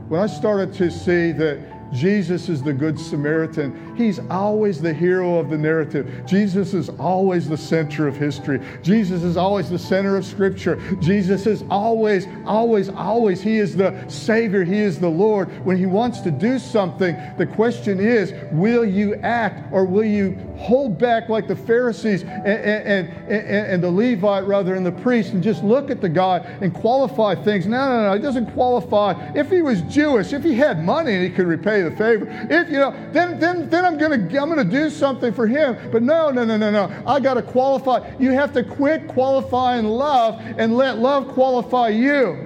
When 0.08 0.22
I 0.22 0.28
started 0.28 0.74
to 0.76 0.89
see 0.89 1.32
that 1.34 1.76
Jesus 1.94 2.50
is 2.50 2.62
the 2.62 2.74
Good 2.74 3.00
Samaritan. 3.00 3.96
He's 3.96 4.20
always 4.30 4.82
the 4.82 4.94
hero 4.94 5.40
of 5.40 5.50
the 5.50 5.58
narrative. 5.58 6.26
Jesus 6.26 6.74
is 6.74 6.90
always 6.90 7.48
the 7.48 7.58
center 7.58 8.08
of 8.08 8.16
history. 8.16 8.60
Jesus 8.84 9.24
is 9.24 9.38
always 9.38 9.70
the 9.70 9.80
center 9.80 10.18
of 10.18 10.26
Scripture. 10.26 10.76
Jesus 11.00 11.48
is 11.48 11.64
always, 11.70 12.28
always, 12.46 12.90
always, 12.90 13.42
He 13.42 13.58
is 13.58 13.76
the 13.76 14.08
Savior. 14.08 14.64
He 14.64 14.80
is 14.80 15.00
the 15.00 15.10
Lord. 15.10 15.48
When 15.66 15.78
He 15.78 15.86
wants 15.86 16.22
to 16.22 16.32
do 16.32 16.60
something, 16.60 17.18
the 17.38 17.46
question 17.46 18.00
is 18.00 18.34
will 18.52 18.86
you 18.86 19.16
act 19.16 19.72
or 19.72 19.86
will 19.86 20.04
you 20.04 20.38
hold 20.58 20.98
back 20.98 21.30
like 21.30 21.48
the 21.48 21.56
Pharisees 21.56 22.24
and, 22.24 22.48
and, 22.48 23.10
and, 23.10 23.68
and 23.68 23.84
the 23.84 23.92
Levite, 23.92 24.46
rather, 24.46 24.76
and 24.76 24.86
the 24.86 24.92
priest, 24.92 25.34
and 25.34 25.42
just 25.42 25.64
look 25.64 25.90
at 25.90 26.02
the 26.02 26.10
guy 26.10 26.40
and 26.62 26.74
qualify 26.74 27.36
things? 27.36 27.66
No, 27.66 27.78
no, 27.78 28.10
no, 28.10 28.14
He 28.14 28.22
doesn't 28.22 28.52
qualify. 28.54 29.14
If 29.36 29.50
He 29.50 29.62
was 29.62 29.82
Jewish, 29.84 30.34
if 30.34 30.44
He 30.44 30.54
had 30.54 30.84
money 30.84 31.14
and 31.14 31.24
He 31.24 31.30
could 31.30 31.48
repay 31.48 31.76
the 31.82 31.91
favor. 31.91 32.28
If 32.49 32.69
you 32.69 32.78
know, 32.78 32.91
then 33.11 33.39
then 33.39 33.69
then 33.69 33.86
I'm 33.86 33.97
gonna 33.97 34.15
I'm 34.15 34.49
gonna 34.49 34.63
do 34.63 34.89
something 34.89 35.34
for 35.34 35.47
him. 35.47 35.78
But 35.91 36.03
no, 36.03 36.30
no, 36.32 36.45
no, 36.45 36.57
no, 36.57 36.71
no. 36.71 37.03
I 37.05 37.19
gotta 37.19 37.41
qualify. 37.41 38.09
You 38.19 38.32
have 38.32 38.53
to 38.53 38.63
quit 38.63 39.07
qualifying 39.07 39.86
love 39.86 40.41
and 40.57 40.75
let 40.78 40.97
love 40.97 41.28
qualify 41.30 41.89
you. 41.89 42.43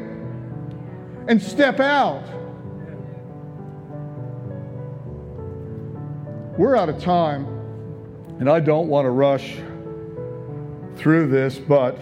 And 1.27 1.41
step 1.41 1.79
out. 1.79 2.23
We're 6.57 6.75
out 6.75 6.89
of 6.89 6.99
time, 6.99 7.45
and 8.39 8.49
I 8.49 8.59
don't 8.59 8.87
want 8.87 9.05
to 9.05 9.09
rush 9.09 9.57
through 10.95 11.27
this, 11.29 11.57
but 11.57 11.97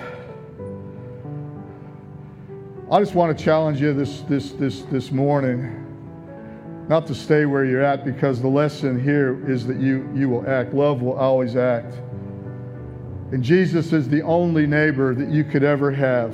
I 2.91 2.99
just 2.99 3.13
want 3.13 3.37
to 3.37 3.43
challenge 3.43 3.79
you 3.79 3.93
this 3.93 4.21
this 4.21 4.51
this 4.53 4.81
this 4.83 5.11
morning 5.11 5.88
not 6.89 7.05
to 7.05 7.13
stay 7.13 7.45
where 7.45 7.63
you're 7.63 7.83
at 7.83 8.03
because 8.03 8.41
the 8.41 8.47
lesson 8.47 9.01
here 9.01 9.47
is 9.47 9.65
that 9.67 9.77
you, 9.77 10.09
you 10.15 10.27
will 10.27 10.49
act. 10.49 10.73
Love 10.73 11.03
will 11.03 11.13
always 11.13 11.55
act. 11.55 11.93
And 13.31 13.43
Jesus 13.43 13.93
is 13.93 14.09
the 14.09 14.23
only 14.23 14.65
neighbor 14.65 15.13
that 15.13 15.29
you 15.29 15.43
could 15.43 15.63
ever 15.63 15.91
have 15.91 16.33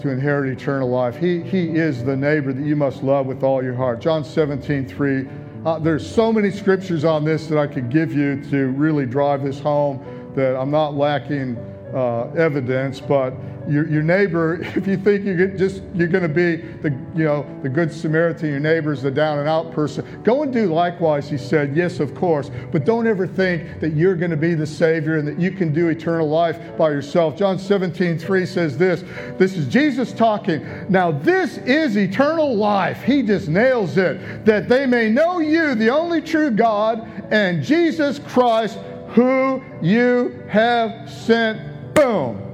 to 0.00 0.08
inherit 0.08 0.50
eternal 0.50 0.90
life. 0.90 1.16
He, 1.16 1.40
he 1.40 1.68
is 1.68 2.02
the 2.02 2.16
neighbor 2.16 2.52
that 2.52 2.66
you 2.66 2.74
must 2.74 3.04
love 3.04 3.26
with 3.26 3.44
all 3.44 3.62
your 3.62 3.74
heart. 3.74 4.00
John 4.00 4.24
17, 4.24 4.88
3. 4.88 5.28
Uh, 5.64 5.78
there's 5.78 6.08
so 6.08 6.32
many 6.32 6.50
scriptures 6.50 7.04
on 7.04 7.24
this 7.24 7.46
that 7.46 7.58
I 7.58 7.68
could 7.68 7.90
give 7.90 8.12
you 8.12 8.42
to 8.50 8.68
really 8.70 9.06
drive 9.06 9.44
this 9.44 9.60
home 9.60 10.32
that 10.34 10.56
I'm 10.56 10.70
not 10.70 10.94
lacking 10.94 11.56
uh, 11.94 12.30
evidence, 12.32 13.00
but 13.00 13.34
your, 13.68 13.86
your 13.88 14.02
neighbor, 14.02 14.60
if 14.76 14.86
you 14.86 14.96
think 14.96 15.24
you're 15.24 15.48
just 15.48 15.82
you're 15.94 16.08
going 16.08 16.22
to 16.22 16.28
be 16.28 16.56
the 16.56 16.90
you 17.14 17.24
know 17.24 17.46
the 17.62 17.68
good 17.68 17.92
Samaritan, 17.92 18.50
your 18.50 18.60
neighbor's 18.60 19.02
the 19.02 19.10
down 19.10 19.38
and 19.38 19.48
out 19.48 19.72
person, 19.72 20.22
go 20.22 20.42
and 20.42 20.52
do 20.52 20.66
likewise. 20.66 21.28
He 21.28 21.38
said, 21.38 21.76
yes, 21.76 22.00
of 22.00 22.14
course, 22.14 22.50
but 22.72 22.84
don't 22.84 23.06
ever 23.06 23.26
think 23.26 23.80
that 23.80 23.90
you're 23.90 24.16
going 24.16 24.30
to 24.30 24.36
be 24.36 24.54
the 24.54 24.66
Savior 24.66 25.18
and 25.18 25.26
that 25.26 25.38
you 25.38 25.50
can 25.50 25.72
do 25.72 25.88
eternal 25.88 26.28
life 26.28 26.76
by 26.76 26.90
yourself. 26.90 27.36
John 27.36 27.58
17, 27.58 28.18
3 28.18 28.46
says 28.46 28.78
this. 28.78 29.04
This 29.38 29.56
is 29.56 29.66
Jesus 29.68 30.12
talking. 30.12 30.66
Now 30.88 31.10
this 31.10 31.58
is 31.58 31.96
eternal 31.96 32.54
life. 32.54 33.02
He 33.02 33.22
just 33.22 33.48
nails 33.48 33.96
it. 33.96 34.44
That 34.44 34.68
they 34.68 34.86
may 34.86 35.08
know 35.08 35.38
you, 35.38 35.74
the 35.74 35.90
only 35.90 36.20
true 36.20 36.50
God, 36.50 37.06
and 37.30 37.62
Jesus 37.62 38.18
Christ, 38.18 38.78
who 39.08 39.62
you 39.82 40.44
have 40.48 41.10
sent. 41.10 41.69
Boom. 41.94 42.46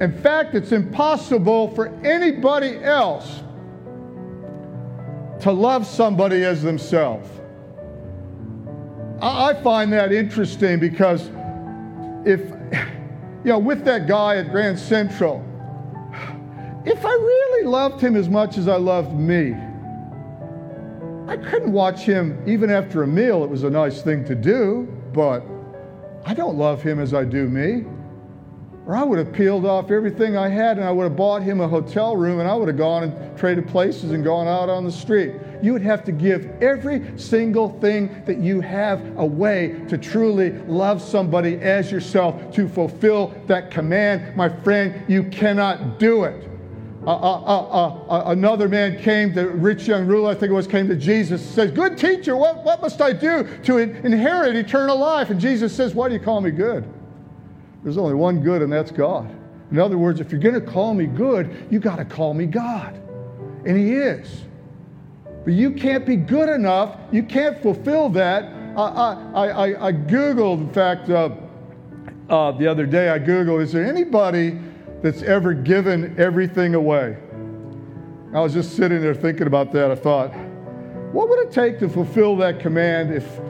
In 0.00 0.12
fact, 0.12 0.54
it's 0.54 0.72
impossible 0.72 1.74
for 1.74 1.88
anybody 2.04 2.76
else 2.82 3.42
to 5.40 5.50
love 5.50 5.86
somebody 5.86 6.44
as 6.44 6.62
themselves. 6.62 7.28
I 9.22 9.54
find 9.62 9.92
that 9.92 10.12
interesting 10.12 10.78
because 10.78 11.30
if, 12.26 12.40
you 13.44 13.50
know, 13.50 13.58
with 13.58 13.84
that 13.84 14.06
guy 14.06 14.36
at 14.36 14.50
Grand 14.50 14.78
Central, 14.78 15.42
if 16.84 17.04
I 17.04 17.12
really 17.12 17.66
loved 17.66 18.00
him 18.00 18.16
as 18.16 18.28
much 18.28 18.58
as 18.58 18.68
I 18.68 18.76
loved 18.76 19.14
me, 19.14 19.54
I 21.26 21.36
couldn't 21.36 21.72
watch 21.72 22.00
him 22.00 22.40
even 22.46 22.70
after 22.70 23.02
a 23.02 23.06
meal. 23.06 23.42
It 23.42 23.50
was 23.50 23.64
a 23.64 23.70
nice 23.70 24.02
thing 24.02 24.24
to 24.26 24.34
do, 24.34 24.86
but 25.12 25.42
I 26.26 26.34
don't 26.34 26.58
love 26.58 26.82
him 26.82 26.98
as 26.98 27.14
I 27.14 27.24
do 27.24 27.48
me. 27.48 27.84
Or 28.84 28.96
I 28.96 29.04
would 29.04 29.18
have 29.18 29.32
peeled 29.32 29.64
off 29.64 29.92
everything 29.92 30.36
I 30.36 30.48
had 30.48 30.76
and 30.76 30.84
I 30.84 30.90
would 30.90 31.04
have 31.04 31.16
bought 31.16 31.42
him 31.42 31.60
a 31.60 31.68
hotel 31.68 32.16
room 32.16 32.40
and 32.40 32.48
I 32.48 32.54
would 32.54 32.66
have 32.66 32.76
gone 32.76 33.04
and 33.04 33.38
traded 33.38 33.68
places 33.68 34.10
and 34.10 34.24
gone 34.24 34.48
out 34.48 34.68
on 34.68 34.84
the 34.84 34.90
street. 34.90 35.34
You 35.62 35.72
would 35.72 35.82
have 35.82 36.04
to 36.04 36.12
give 36.12 36.50
every 36.60 37.16
single 37.16 37.78
thing 37.80 38.24
that 38.26 38.38
you 38.38 38.60
have 38.60 39.16
away 39.18 39.80
to 39.88 39.96
truly 39.96 40.50
love 40.66 41.00
somebody 41.00 41.60
as 41.60 41.92
yourself, 41.92 42.52
to 42.54 42.68
fulfill 42.68 43.32
that 43.46 43.70
command. 43.70 44.34
My 44.36 44.48
friend, 44.48 45.04
you 45.08 45.22
cannot 45.24 46.00
do 46.00 46.24
it. 46.24 46.48
Uh, 47.06 47.10
uh, 47.10 47.94
uh, 48.08 48.22
another 48.32 48.68
man 48.68 49.00
came, 49.00 49.32
the 49.32 49.46
rich 49.46 49.86
young 49.86 50.06
ruler, 50.06 50.30
I 50.30 50.34
think 50.34 50.50
it 50.50 50.54
was, 50.54 50.66
came 50.66 50.88
to 50.88 50.96
Jesus 50.96 51.40
says, 51.40 51.70
Good 51.70 51.96
teacher, 51.96 52.36
what, 52.36 52.64
what 52.64 52.82
must 52.82 53.00
I 53.00 53.12
do 53.12 53.46
to 53.62 53.78
inherit 53.78 54.56
eternal 54.56 54.98
life? 54.98 55.30
And 55.30 55.40
Jesus 55.40 55.74
says, 55.74 55.94
Why 55.94 56.08
do 56.08 56.14
you 56.14 56.20
call 56.20 56.40
me 56.40 56.50
good? 56.50 56.84
There's 57.84 57.96
only 57.96 58.14
one 58.14 58.40
good, 58.40 58.60
and 58.60 58.72
that's 58.72 58.90
God. 58.90 59.32
In 59.70 59.78
other 59.78 59.96
words, 59.96 60.18
if 60.18 60.32
you're 60.32 60.40
going 60.40 60.56
to 60.56 60.60
call 60.60 60.94
me 60.94 61.06
good, 61.06 61.68
you 61.70 61.78
got 61.78 61.96
to 61.96 62.04
call 62.04 62.34
me 62.34 62.46
God. 62.46 63.00
And 63.64 63.78
He 63.78 63.92
is. 63.92 64.42
But 65.44 65.54
you 65.54 65.70
can't 65.70 66.04
be 66.04 66.16
good 66.16 66.48
enough. 66.48 66.98
You 67.12 67.22
can't 67.22 67.62
fulfill 67.62 68.08
that. 68.10 68.52
I, 68.76 68.82
I, 68.82 69.46
I, 69.46 69.86
I 69.86 69.92
Googled, 69.92 70.58
in 70.58 70.72
fact, 70.72 71.08
uh, 71.08 71.30
uh, 72.28 72.50
the 72.50 72.66
other 72.66 72.84
day, 72.84 73.10
I 73.10 73.20
Googled, 73.20 73.62
is 73.62 73.72
there 73.72 73.84
anybody 73.84 74.58
that's 75.02 75.22
ever 75.22 75.54
given 75.54 76.14
everything 76.18 76.74
away? 76.74 77.16
I 78.34 78.40
was 78.40 78.52
just 78.52 78.76
sitting 78.76 79.00
there 79.00 79.14
thinking 79.14 79.46
about 79.46 79.72
that. 79.72 79.90
I 79.90 79.94
thought, 79.94 80.28
what 81.12 81.28
would 81.28 81.38
it 81.40 81.52
take 81.52 81.78
to 81.78 81.88
fulfill 81.88 82.36
that 82.36 82.60
command 82.60 83.14
if 83.14 83.40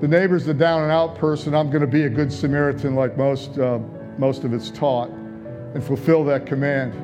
the 0.00 0.08
neighbor's 0.08 0.46
the 0.46 0.54
down 0.54 0.82
and 0.82 0.90
out 0.90 1.14
person. 1.16 1.54
I'm 1.54 1.68
going 1.68 1.82
to 1.82 1.86
be 1.86 2.04
a 2.04 2.08
good 2.08 2.32
Samaritan 2.32 2.94
like 2.94 3.18
most, 3.18 3.58
uh, 3.58 3.78
most 4.16 4.44
of 4.44 4.54
it's 4.54 4.70
taught 4.70 5.10
and 5.10 5.84
fulfill 5.84 6.24
that 6.24 6.46
command. 6.46 6.94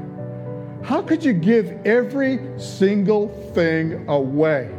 How 0.85 1.03
could 1.03 1.23
you 1.23 1.35
give 1.35 1.79
every 1.85 2.41
single 2.59 3.29
thing 3.53 4.09
away? 4.09 4.75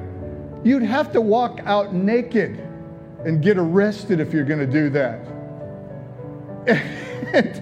You'd 0.64 0.82
have 0.84 1.12
to 1.12 1.22
walk 1.22 1.60
out 1.66 1.94
naked 1.94 2.60
and 3.24 3.42
get 3.42 3.58
arrested 3.58 4.20
if 4.20 4.34
you're 4.34 4.46
going 4.46 4.60
to 4.60 4.68
do 4.68 4.90
that. 4.90 5.28
And 7.34 7.62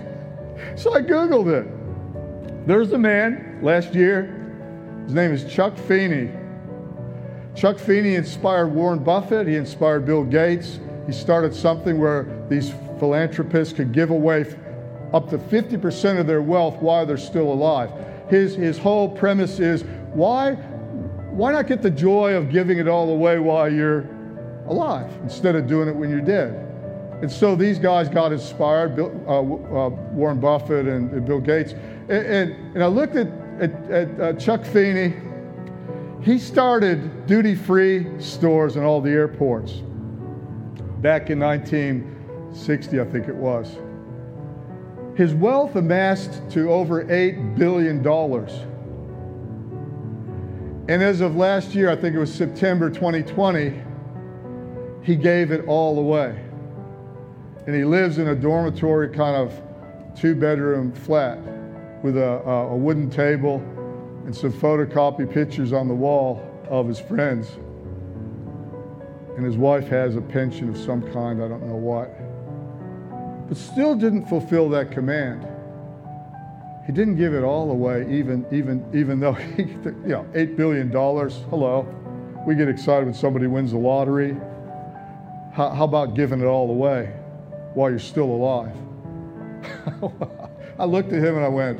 so 0.76 0.94
I 0.94 1.02
Googled 1.02 1.48
it. 1.48 2.68
There's 2.68 2.92
a 2.94 2.98
man 2.98 3.60
last 3.62 3.94
year. 3.94 4.24
His 5.06 5.14
name 5.14 5.32
is 5.32 5.46
Chuck 5.46 5.78
Feeney. 5.78 6.32
Chuck 7.56 7.78
Feeney 7.78 8.16
inspired 8.16 8.68
Warren 8.68 9.00
Buffett. 9.00 9.48
He 9.48 9.56
inspired 9.56 10.06
Bill 10.06 10.24
Gates. 10.24 10.80
He 11.06 11.12
started 11.14 11.54
something 11.54 12.00
where 12.00 12.46
these 12.50 12.74
philanthropists 13.00 13.74
could 13.74 13.92
give 13.92 14.10
away 14.10 14.46
up 15.14 15.30
to 15.30 15.38
50% 15.38 16.20
of 16.20 16.28
their 16.28 16.42
wealth 16.42 16.82
while 16.82 17.06
they're 17.06 17.18
still 17.18 17.54
alive. 17.54 17.92
His, 18.30 18.56
his 18.56 18.78
whole 18.78 19.08
premise 19.08 19.60
is 19.60 19.84
why, 20.14 20.54
why 21.32 21.52
not 21.52 21.68
get 21.68 21.82
the 21.82 21.92
joy 21.92 22.34
of 22.34 22.50
giving 22.50 22.80
it 22.80 22.88
all 22.88 23.10
away 23.10 23.40
while 23.40 23.72
you're 23.72 24.10
alive 24.68 25.12
instead 25.22 25.56
of 25.56 25.68
doing 25.68 25.88
it 25.88 25.96
when 25.96 26.10
you're 26.10 26.20
dead? 26.22 26.75
And 27.22 27.32
so 27.32 27.56
these 27.56 27.80
guys 27.80 28.10
got 28.10 28.32
inspired, 28.34 28.96
Bill, 28.96 29.12
uh, 29.28 29.40
uh, 29.40 29.90
Warren 30.14 30.40
Buffett 30.40 30.86
and, 30.88 31.12
and, 31.12 31.26
Bill 31.26 31.40
Gates. 31.40 31.72
And, 31.72 32.12
and, 32.12 32.76
and 32.76 32.84
I 32.84 32.88
looked 32.88 33.16
at, 33.16 33.28
at, 33.60 33.92
at 33.92 34.20
uh, 34.20 34.34
Chuck 34.34 34.66
Feeney. 34.66 35.14
He 36.22 36.38
started 36.38 37.26
duty 37.26 37.56
free 37.56 38.20
stores 38.20 38.76
in 38.76 38.84
all 38.84 39.00
the 39.00 39.12
airports 39.12 39.82
back 41.02 41.30
in 41.30 41.40
1960, 41.40 43.00
I 43.00 43.06
think 43.06 43.28
it 43.28 43.36
was. 43.36 43.78
His 45.16 45.34
wealth 45.34 45.76
amassed 45.76 46.42
to 46.52 46.72
over 46.72 47.06
$8 47.06 47.58
billion. 47.58 48.06
And 50.88 51.02
as 51.02 51.22
of 51.22 51.36
last 51.36 51.74
year, 51.74 51.90
I 51.90 51.96
think 51.96 52.16
it 52.16 52.20
was 52.20 52.34
September 52.34 52.90
2020, 52.90 53.82
he 55.02 55.16
gave 55.16 55.52
it 55.52 55.66
all 55.68 55.98
away. 56.00 56.45
And 57.66 57.76
he 57.76 57.84
lives 57.84 58.18
in 58.18 58.28
a 58.28 58.36
dormitory 58.36 59.10
kind 59.10 59.36
of 59.36 59.62
two 60.16 60.36
bedroom 60.36 60.92
flat 60.92 61.40
with 62.04 62.18
a, 62.18 62.42
a 62.44 62.76
wooden 62.76 63.10
table 63.10 63.58
and 64.26 64.36
some 64.36 64.54
photocopy 64.54 65.32
pictures 65.32 65.74
on 65.74 65.88
the 65.88 65.94
wall 65.94 66.42
of 66.70 66.88
his 66.88 67.00
friends. 67.00 67.50
And 69.36 69.46
his 69.46 69.58
wife 69.58 69.88
has 69.88 70.16
a 70.16 70.22
pension 70.22 70.70
of 70.70 70.78
some 70.78 71.02
kind, 71.12 71.44
I 71.44 71.48
don't 71.48 71.68
know 71.68 71.76
what 71.76 72.10
but 73.48 73.58
still 73.58 73.96
didn't 73.96 74.26
fulfill 74.26 74.70
that 74.70 74.92
command. 74.92 75.48
He 76.86 76.92
didn't 76.92 77.16
give 77.16 77.34
it 77.34 77.44
all 77.44 77.72
away, 77.72 78.06
even, 78.10 78.46
even, 78.52 78.86
even 78.94 79.20
though 79.20 79.34
he, 79.34 79.64
you 79.64 80.00
know, 80.06 80.26
$8 80.34 80.56
billion. 80.56 80.92
Hello. 80.92 81.88
We 82.46 82.56
get 82.56 82.68
excited 82.68 83.06
when 83.06 83.14
somebody 83.14 83.48
wins 83.48 83.72
the 83.72 83.78
lottery. 83.78 84.36
How, 85.54 85.70
how 85.70 85.84
about 85.86 86.16
giving 86.16 86.42
it 86.42 86.46
all 86.46 86.70
away 86.70 87.14
while 87.76 87.90
you're 87.90 88.00
still 88.00 88.26
alive? 88.26 88.76
I 90.80 90.86
looked 90.86 91.14
at 91.14 91.24
him 91.24 91.36
and 91.36 91.46
I 91.46 91.50
went, 91.50 91.80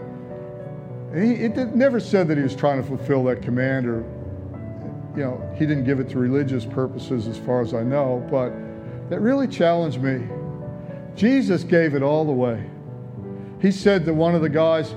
he, 1.14 1.46
it 1.46 1.76
never 1.76 2.00
said 2.00 2.28
that 2.28 2.38
he 2.38 2.44
was 2.44 2.56
trying 2.56 2.82
to 2.82 2.88
fulfill 2.88 3.24
that 3.26 3.42
command 3.42 3.88
or, 3.88 4.04
you 5.16 5.24
know, 5.24 5.56
he 5.58 5.66
didn't 5.66 5.86
give 5.86 6.00
it 6.00 6.10
to 6.10 6.20
religious 6.20 6.66
purposes 6.66 7.28
as 7.28 7.38
far 7.38 7.62
as 7.62 7.74
I 7.74 7.84
know, 7.84 8.26
but 8.30 8.52
that 9.10 9.22
really 9.22 9.48
challenged 9.48 10.02
me 10.02 10.28
Jesus 11.16 11.64
gave 11.64 11.96
it 11.96 12.04
all 12.04 12.26
the 12.26 12.32
way. 12.32 12.70
He 13.62 13.72
said 13.72 14.06
to 14.06 14.14
one 14.14 14.36
of 14.36 14.42
the 14.42 14.50
guys, 14.50 14.94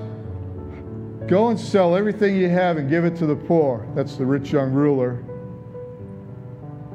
Go 1.27 1.49
and 1.49 1.59
sell 1.59 1.95
everything 1.95 2.35
you 2.35 2.49
have 2.49 2.77
and 2.77 2.89
give 2.89 3.05
it 3.05 3.15
to 3.17 3.25
the 3.25 3.35
poor. 3.35 3.87
That's 3.95 4.15
the 4.15 4.25
rich 4.25 4.51
young 4.51 4.71
ruler. 4.71 5.23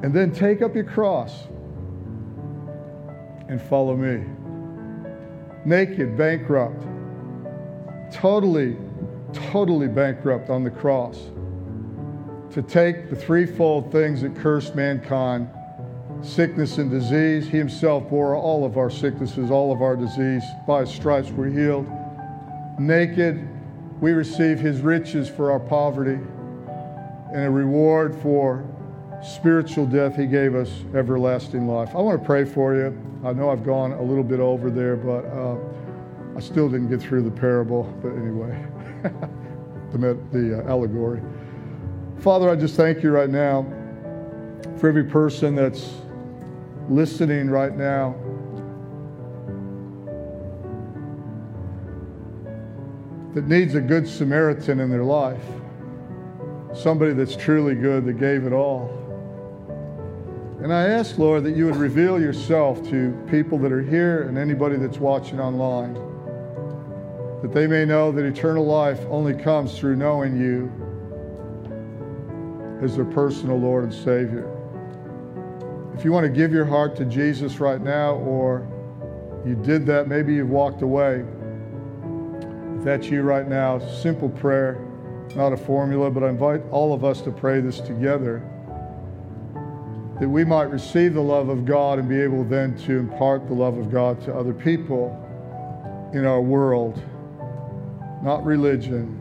And 0.02 0.12
then 0.12 0.32
take 0.32 0.60
up 0.60 0.74
your 0.74 0.84
cross 0.84 1.44
and 3.54 3.62
follow 3.62 3.96
me. 3.96 4.24
Naked, 5.64 6.16
bankrupt, 6.16 6.82
totally, 8.12 8.76
totally 9.32 9.86
bankrupt 9.86 10.50
on 10.50 10.64
the 10.64 10.70
cross. 10.70 11.30
To 12.50 12.62
take 12.62 13.10
the 13.10 13.16
threefold 13.16 13.92
things 13.92 14.22
that 14.22 14.34
cursed 14.34 14.74
mankind 14.74 15.48
sickness 16.20 16.78
and 16.78 16.90
disease. 16.90 17.46
He 17.46 17.58
himself 17.58 18.08
bore 18.08 18.34
all 18.34 18.64
of 18.64 18.76
our 18.76 18.90
sicknesses, 18.90 19.50
all 19.50 19.72
of 19.72 19.82
our 19.82 19.94
disease. 19.94 20.42
By 20.66 20.80
his 20.80 20.90
stripes 20.90 21.30
we're 21.30 21.50
healed. 21.50 21.86
Naked, 22.78 23.46
we 24.00 24.12
receive 24.12 24.58
his 24.58 24.80
riches 24.80 25.28
for 25.28 25.52
our 25.52 25.60
poverty 25.60 26.18
and 27.32 27.44
a 27.44 27.50
reward 27.50 28.16
for 28.16 28.64
spiritual 29.24 29.86
death. 29.86 30.16
He 30.16 30.26
gave 30.26 30.54
us 30.54 30.70
everlasting 30.94 31.66
life. 31.66 31.94
I 31.94 31.98
want 31.98 32.20
to 32.20 32.26
pray 32.26 32.44
for 32.44 32.74
you. 32.74 32.96
I 33.24 33.32
know 33.32 33.50
I've 33.50 33.64
gone 33.64 33.92
a 33.92 34.02
little 34.02 34.22
bit 34.22 34.38
over 34.38 34.70
there, 34.70 34.96
but 34.96 35.24
uh, 35.26 35.56
I 36.36 36.40
still 36.40 36.68
didn't 36.68 36.90
get 36.90 37.00
through 37.00 37.22
the 37.22 37.30
parable. 37.30 37.84
But 38.02 38.10
anyway, 38.10 38.62
the, 39.92 40.18
the 40.30 40.60
uh, 40.60 40.70
allegory. 40.70 41.22
Father, 42.18 42.50
I 42.50 42.56
just 42.56 42.76
thank 42.76 43.02
you 43.02 43.10
right 43.10 43.30
now 43.30 43.66
for 44.78 44.88
every 44.88 45.04
person 45.04 45.54
that's 45.54 45.94
listening 46.88 47.48
right 47.48 47.74
now. 47.74 48.14
That 53.34 53.48
needs 53.48 53.74
a 53.74 53.80
good 53.80 54.06
Samaritan 54.06 54.78
in 54.78 54.90
their 54.90 55.02
life. 55.02 55.42
Somebody 56.72 57.14
that's 57.14 57.34
truly 57.34 57.74
good, 57.74 58.04
that 58.04 58.14
gave 58.14 58.44
it 58.44 58.52
all. 58.52 59.03
And 60.64 60.72
I 60.72 60.84
ask, 60.84 61.18
Lord, 61.18 61.44
that 61.44 61.54
you 61.54 61.66
would 61.66 61.76
reveal 61.76 62.18
yourself 62.18 62.82
to 62.88 63.12
people 63.30 63.58
that 63.58 63.70
are 63.70 63.82
here 63.82 64.22
and 64.22 64.38
anybody 64.38 64.78
that's 64.78 64.96
watching 64.96 65.38
online. 65.38 65.92
That 67.42 67.52
they 67.52 67.66
may 67.66 67.84
know 67.84 68.10
that 68.10 68.24
eternal 68.24 68.64
life 68.64 68.98
only 69.10 69.34
comes 69.34 69.78
through 69.78 69.96
knowing 69.96 70.40
you 70.40 70.72
as 72.82 72.96
their 72.96 73.04
personal 73.04 73.58
Lord 73.58 73.84
and 73.84 73.92
Savior. 73.92 74.50
If 75.98 76.02
you 76.02 76.12
want 76.12 76.24
to 76.24 76.32
give 76.32 76.50
your 76.50 76.64
heart 76.64 76.96
to 76.96 77.04
Jesus 77.04 77.60
right 77.60 77.82
now, 77.82 78.14
or 78.14 78.66
you 79.44 79.56
did 79.56 79.84
that, 79.84 80.08
maybe 80.08 80.32
you've 80.32 80.48
walked 80.48 80.80
away. 80.80 81.26
If 82.78 82.84
that's 82.84 83.08
you 83.08 83.20
right 83.20 83.46
now, 83.46 83.80
simple 83.80 84.30
prayer, 84.30 84.82
not 85.36 85.52
a 85.52 85.58
formula, 85.58 86.10
but 86.10 86.22
I 86.24 86.30
invite 86.30 86.62
all 86.70 86.94
of 86.94 87.04
us 87.04 87.20
to 87.20 87.30
pray 87.30 87.60
this 87.60 87.80
together 87.80 88.42
that 90.20 90.28
we 90.28 90.44
might 90.44 90.70
receive 90.70 91.14
the 91.14 91.20
love 91.20 91.48
of 91.48 91.64
God 91.64 91.98
and 91.98 92.08
be 92.08 92.20
able 92.20 92.44
then 92.44 92.76
to 92.78 92.98
impart 92.98 93.48
the 93.48 93.54
love 93.54 93.76
of 93.76 93.90
God 93.90 94.20
to 94.22 94.34
other 94.34 94.54
people 94.54 95.20
in 96.12 96.24
our 96.24 96.40
world. 96.40 97.02
Not 98.22 98.44
religion, 98.44 99.20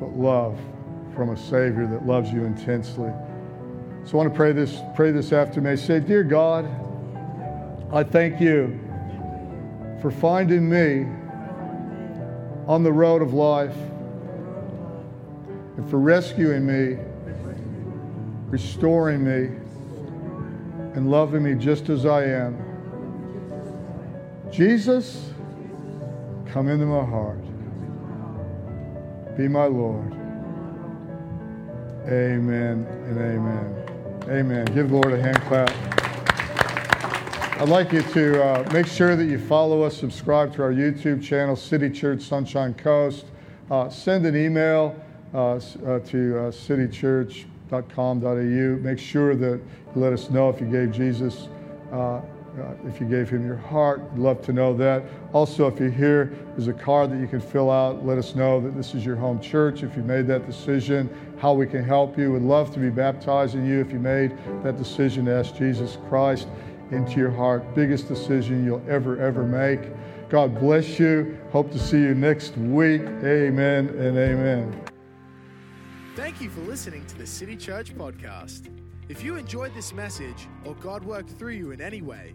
but 0.00 0.16
love 0.16 0.58
from 1.14 1.30
a 1.30 1.36
Savior 1.36 1.86
that 1.86 2.06
loves 2.06 2.32
you 2.32 2.44
intensely. 2.44 3.12
So 4.04 4.14
I 4.14 4.16
want 4.16 4.32
to 4.32 4.36
pray 4.36 4.52
this, 4.52 4.80
pray 4.94 5.12
this 5.12 5.32
after 5.32 5.60
me. 5.60 5.76
Say, 5.76 6.00
Dear 6.00 6.24
God, 6.24 6.64
I 7.92 8.02
thank 8.02 8.40
you 8.40 8.80
for 10.00 10.10
finding 10.10 10.68
me 10.68 11.06
on 12.66 12.82
the 12.82 12.92
road 12.92 13.20
of 13.20 13.34
life 13.34 13.76
and 15.76 15.88
for 15.90 15.98
rescuing 15.98 16.64
me, 16.64 16.98
restoring 18.50 19.24
me, 19.24 19.56
and 20.94 21.10
loving 21.10 21.44
me 21.44 21.54
just 21.54 21.88
as 21.88 22.04
I 22.04 22.24
am. 22.24 22.58
Jesus, 24.50 25.32
come 26.46 26.68
into 26.68 26.84
my 26.84 27.04
heart. 27.04 27.38
Be 29.36 29.46
my 29.46 29.66
Lord. 29.66 30.12
Amen 32.06 32.86
and 33.06 33.18
amen. 33.18 33.80
Amen. 34.28 34.64
Give 34.66 34.90
the 34.90 34.96
Lord 34.96 35.12
a 35.12 35.22
hand 35.22 35.40
clap. 35.42 35.70
I'd 37.60 37.68
like 37.68 37.92
you 37.92 38.02
to 38.02 38.42
uh, 38.42 38.68
make 38.72 38.86
sure 38.86 39.14
that 39.14 39.26
you 39.26 39.38
follow 39.38 39.82
us, 39.82 39.96
subscribe 39.96 40.52
to 40.54 40.62
our 40.62 40.72
YouTube 40.72 41.22
channel, 41.22 41.54
City 41.54 41.88
Church 41.90 42.22
Sunshine 42.22 42.74
Coast. 42.74 43.26
Uh, 43.70 43.88
send 43.88 44.26
an 44.26 44.34
email 44.34 45.00
uh, 45.32 45.60
uh 45.86 46.00
to 46.00 46.48
uh, 46.48 46.50
citychurch.com.au. 47.70 48.82
Make 48.82 48.98
sure 48.98 49.34
that 49.34 49.60
you 49.94 50.00
let 50.00 50.12
us 50.12 50.30
know 50.30 50.48
if 50.48 50.60
you 50.60 50.66
gave 50.66 50.92
Jesus 50.92 51.48
uh, 51.92 52.20
uh, 52.58 52.74
if 52.84 53.00
you 53.00 53.06
gave 53.06 53.28
him 53.28 53.46
your 53.46 53.56
heart. 53.56 54.00
We'd 54.12 54.22
love 54.22 54.42
to 54.42 54.52
know 54.52 54.76
that. 54.76 55.04
Also, 55.32 55.68
if 55.68 55.78
you're 55.78 55.90
here, 55.90 56.32
there's 56.56 56.68
a 56.68 56.72
card 56.72 57.10
that 57.12 57.18
you 57.18 57.28
can 57.28 57.40
fill 57.40 57.70
out. 57.70 58.04
Let 58.04 58.18
us 58.18 58.34
know 58.34 58.60
that 58.60 58.76
this 58.76 58.94
is 58.94 59.04
your 59.04 59.16
home 59.16 59.40
church. 59.40 59.82
If 59.82 59.96
you 59.96 60.02
made 60.02 60.26
that 60.26 60.46
decision, 60.46 61.08
how 61.38 61.52
we 61.52 61.66
can 61.66 61.84
help 61.84 62.18
you. 62.18 62.32
We'd 62.32 62.42
love 62.42 62.72
to 62.74 62.80
be 62.80 62.90
baptizing 62.90 63.64
you 63.64 63.80
if 63.80 63.92
you 63.92 64.00
made 64.00 64.36
that 64.64 64.76
decision 64.76 65.26
to 65.26 65.32
ask 65.32 65.54
Jesus 65.56 65.98
Christ 66.08 66.48
into 66.90 67.20
your 67.20 67.30
heart. 67.30 67.74
Biggest 67.74 68.08
decision 68.08 68.64
you'll 68.64 68.82
ever, 68.88 69.20
ever 69.20 69.44
make. 69.44 69.80
God 70.28 70.58
bless 70.58 70.98
you. 70.98 71.38
Hope 71.52 71.70
to 71.72 71.78
see 71.78 71.98
you 71.98 72.14
next 72.14 72.56
week. 72.56 73.02
Amen 73.02 73.88
and 73.90 74.18
amen. 74.18 74.89
Thank 76.16 76.40
you 76.40 76.50
for 76.50 76.60
listening 76.62 77.06
to 77.06 77.18
the 77.18 77.26
City 77.26 77.56
Church 77.56 77.94
podcast. 77.94 78.68
If 79.08 79.22
you 79.22 79.36
enjoyed 79.36 79.72
this 79.74 79.92
message 79.92 80.48
or 80.64 80.74
God 80.74 81.04
worked 81.04 81.30
through 81.30 81.52
you 81.52 81.70
in 81.70 81.80
any 81.80 82.02
way, 82.02 82.34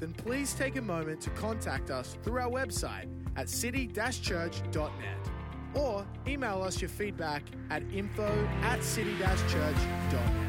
then 0.00 0.12
please 0.12 0.54
take 0.54 0.74
a 0.74 0.82
moment 0.82 1.20
to 1.22 1.30
contact 1.30 1.90
us 1.90 2.16
through 2.24 2.40
our 2.40 2.50
website 2.50 3.08
at 3.36 3.48
city-church.net 3.48 5.30
or 5.74 6.04
email 6.26 6.62
us 6.62 6.80
your 6.80 6.90
feedback 6.90 7.44
at 7.70 7.84
info 7.92 8.48
at 8.62 8.82
city-church.net. 8.82 10.41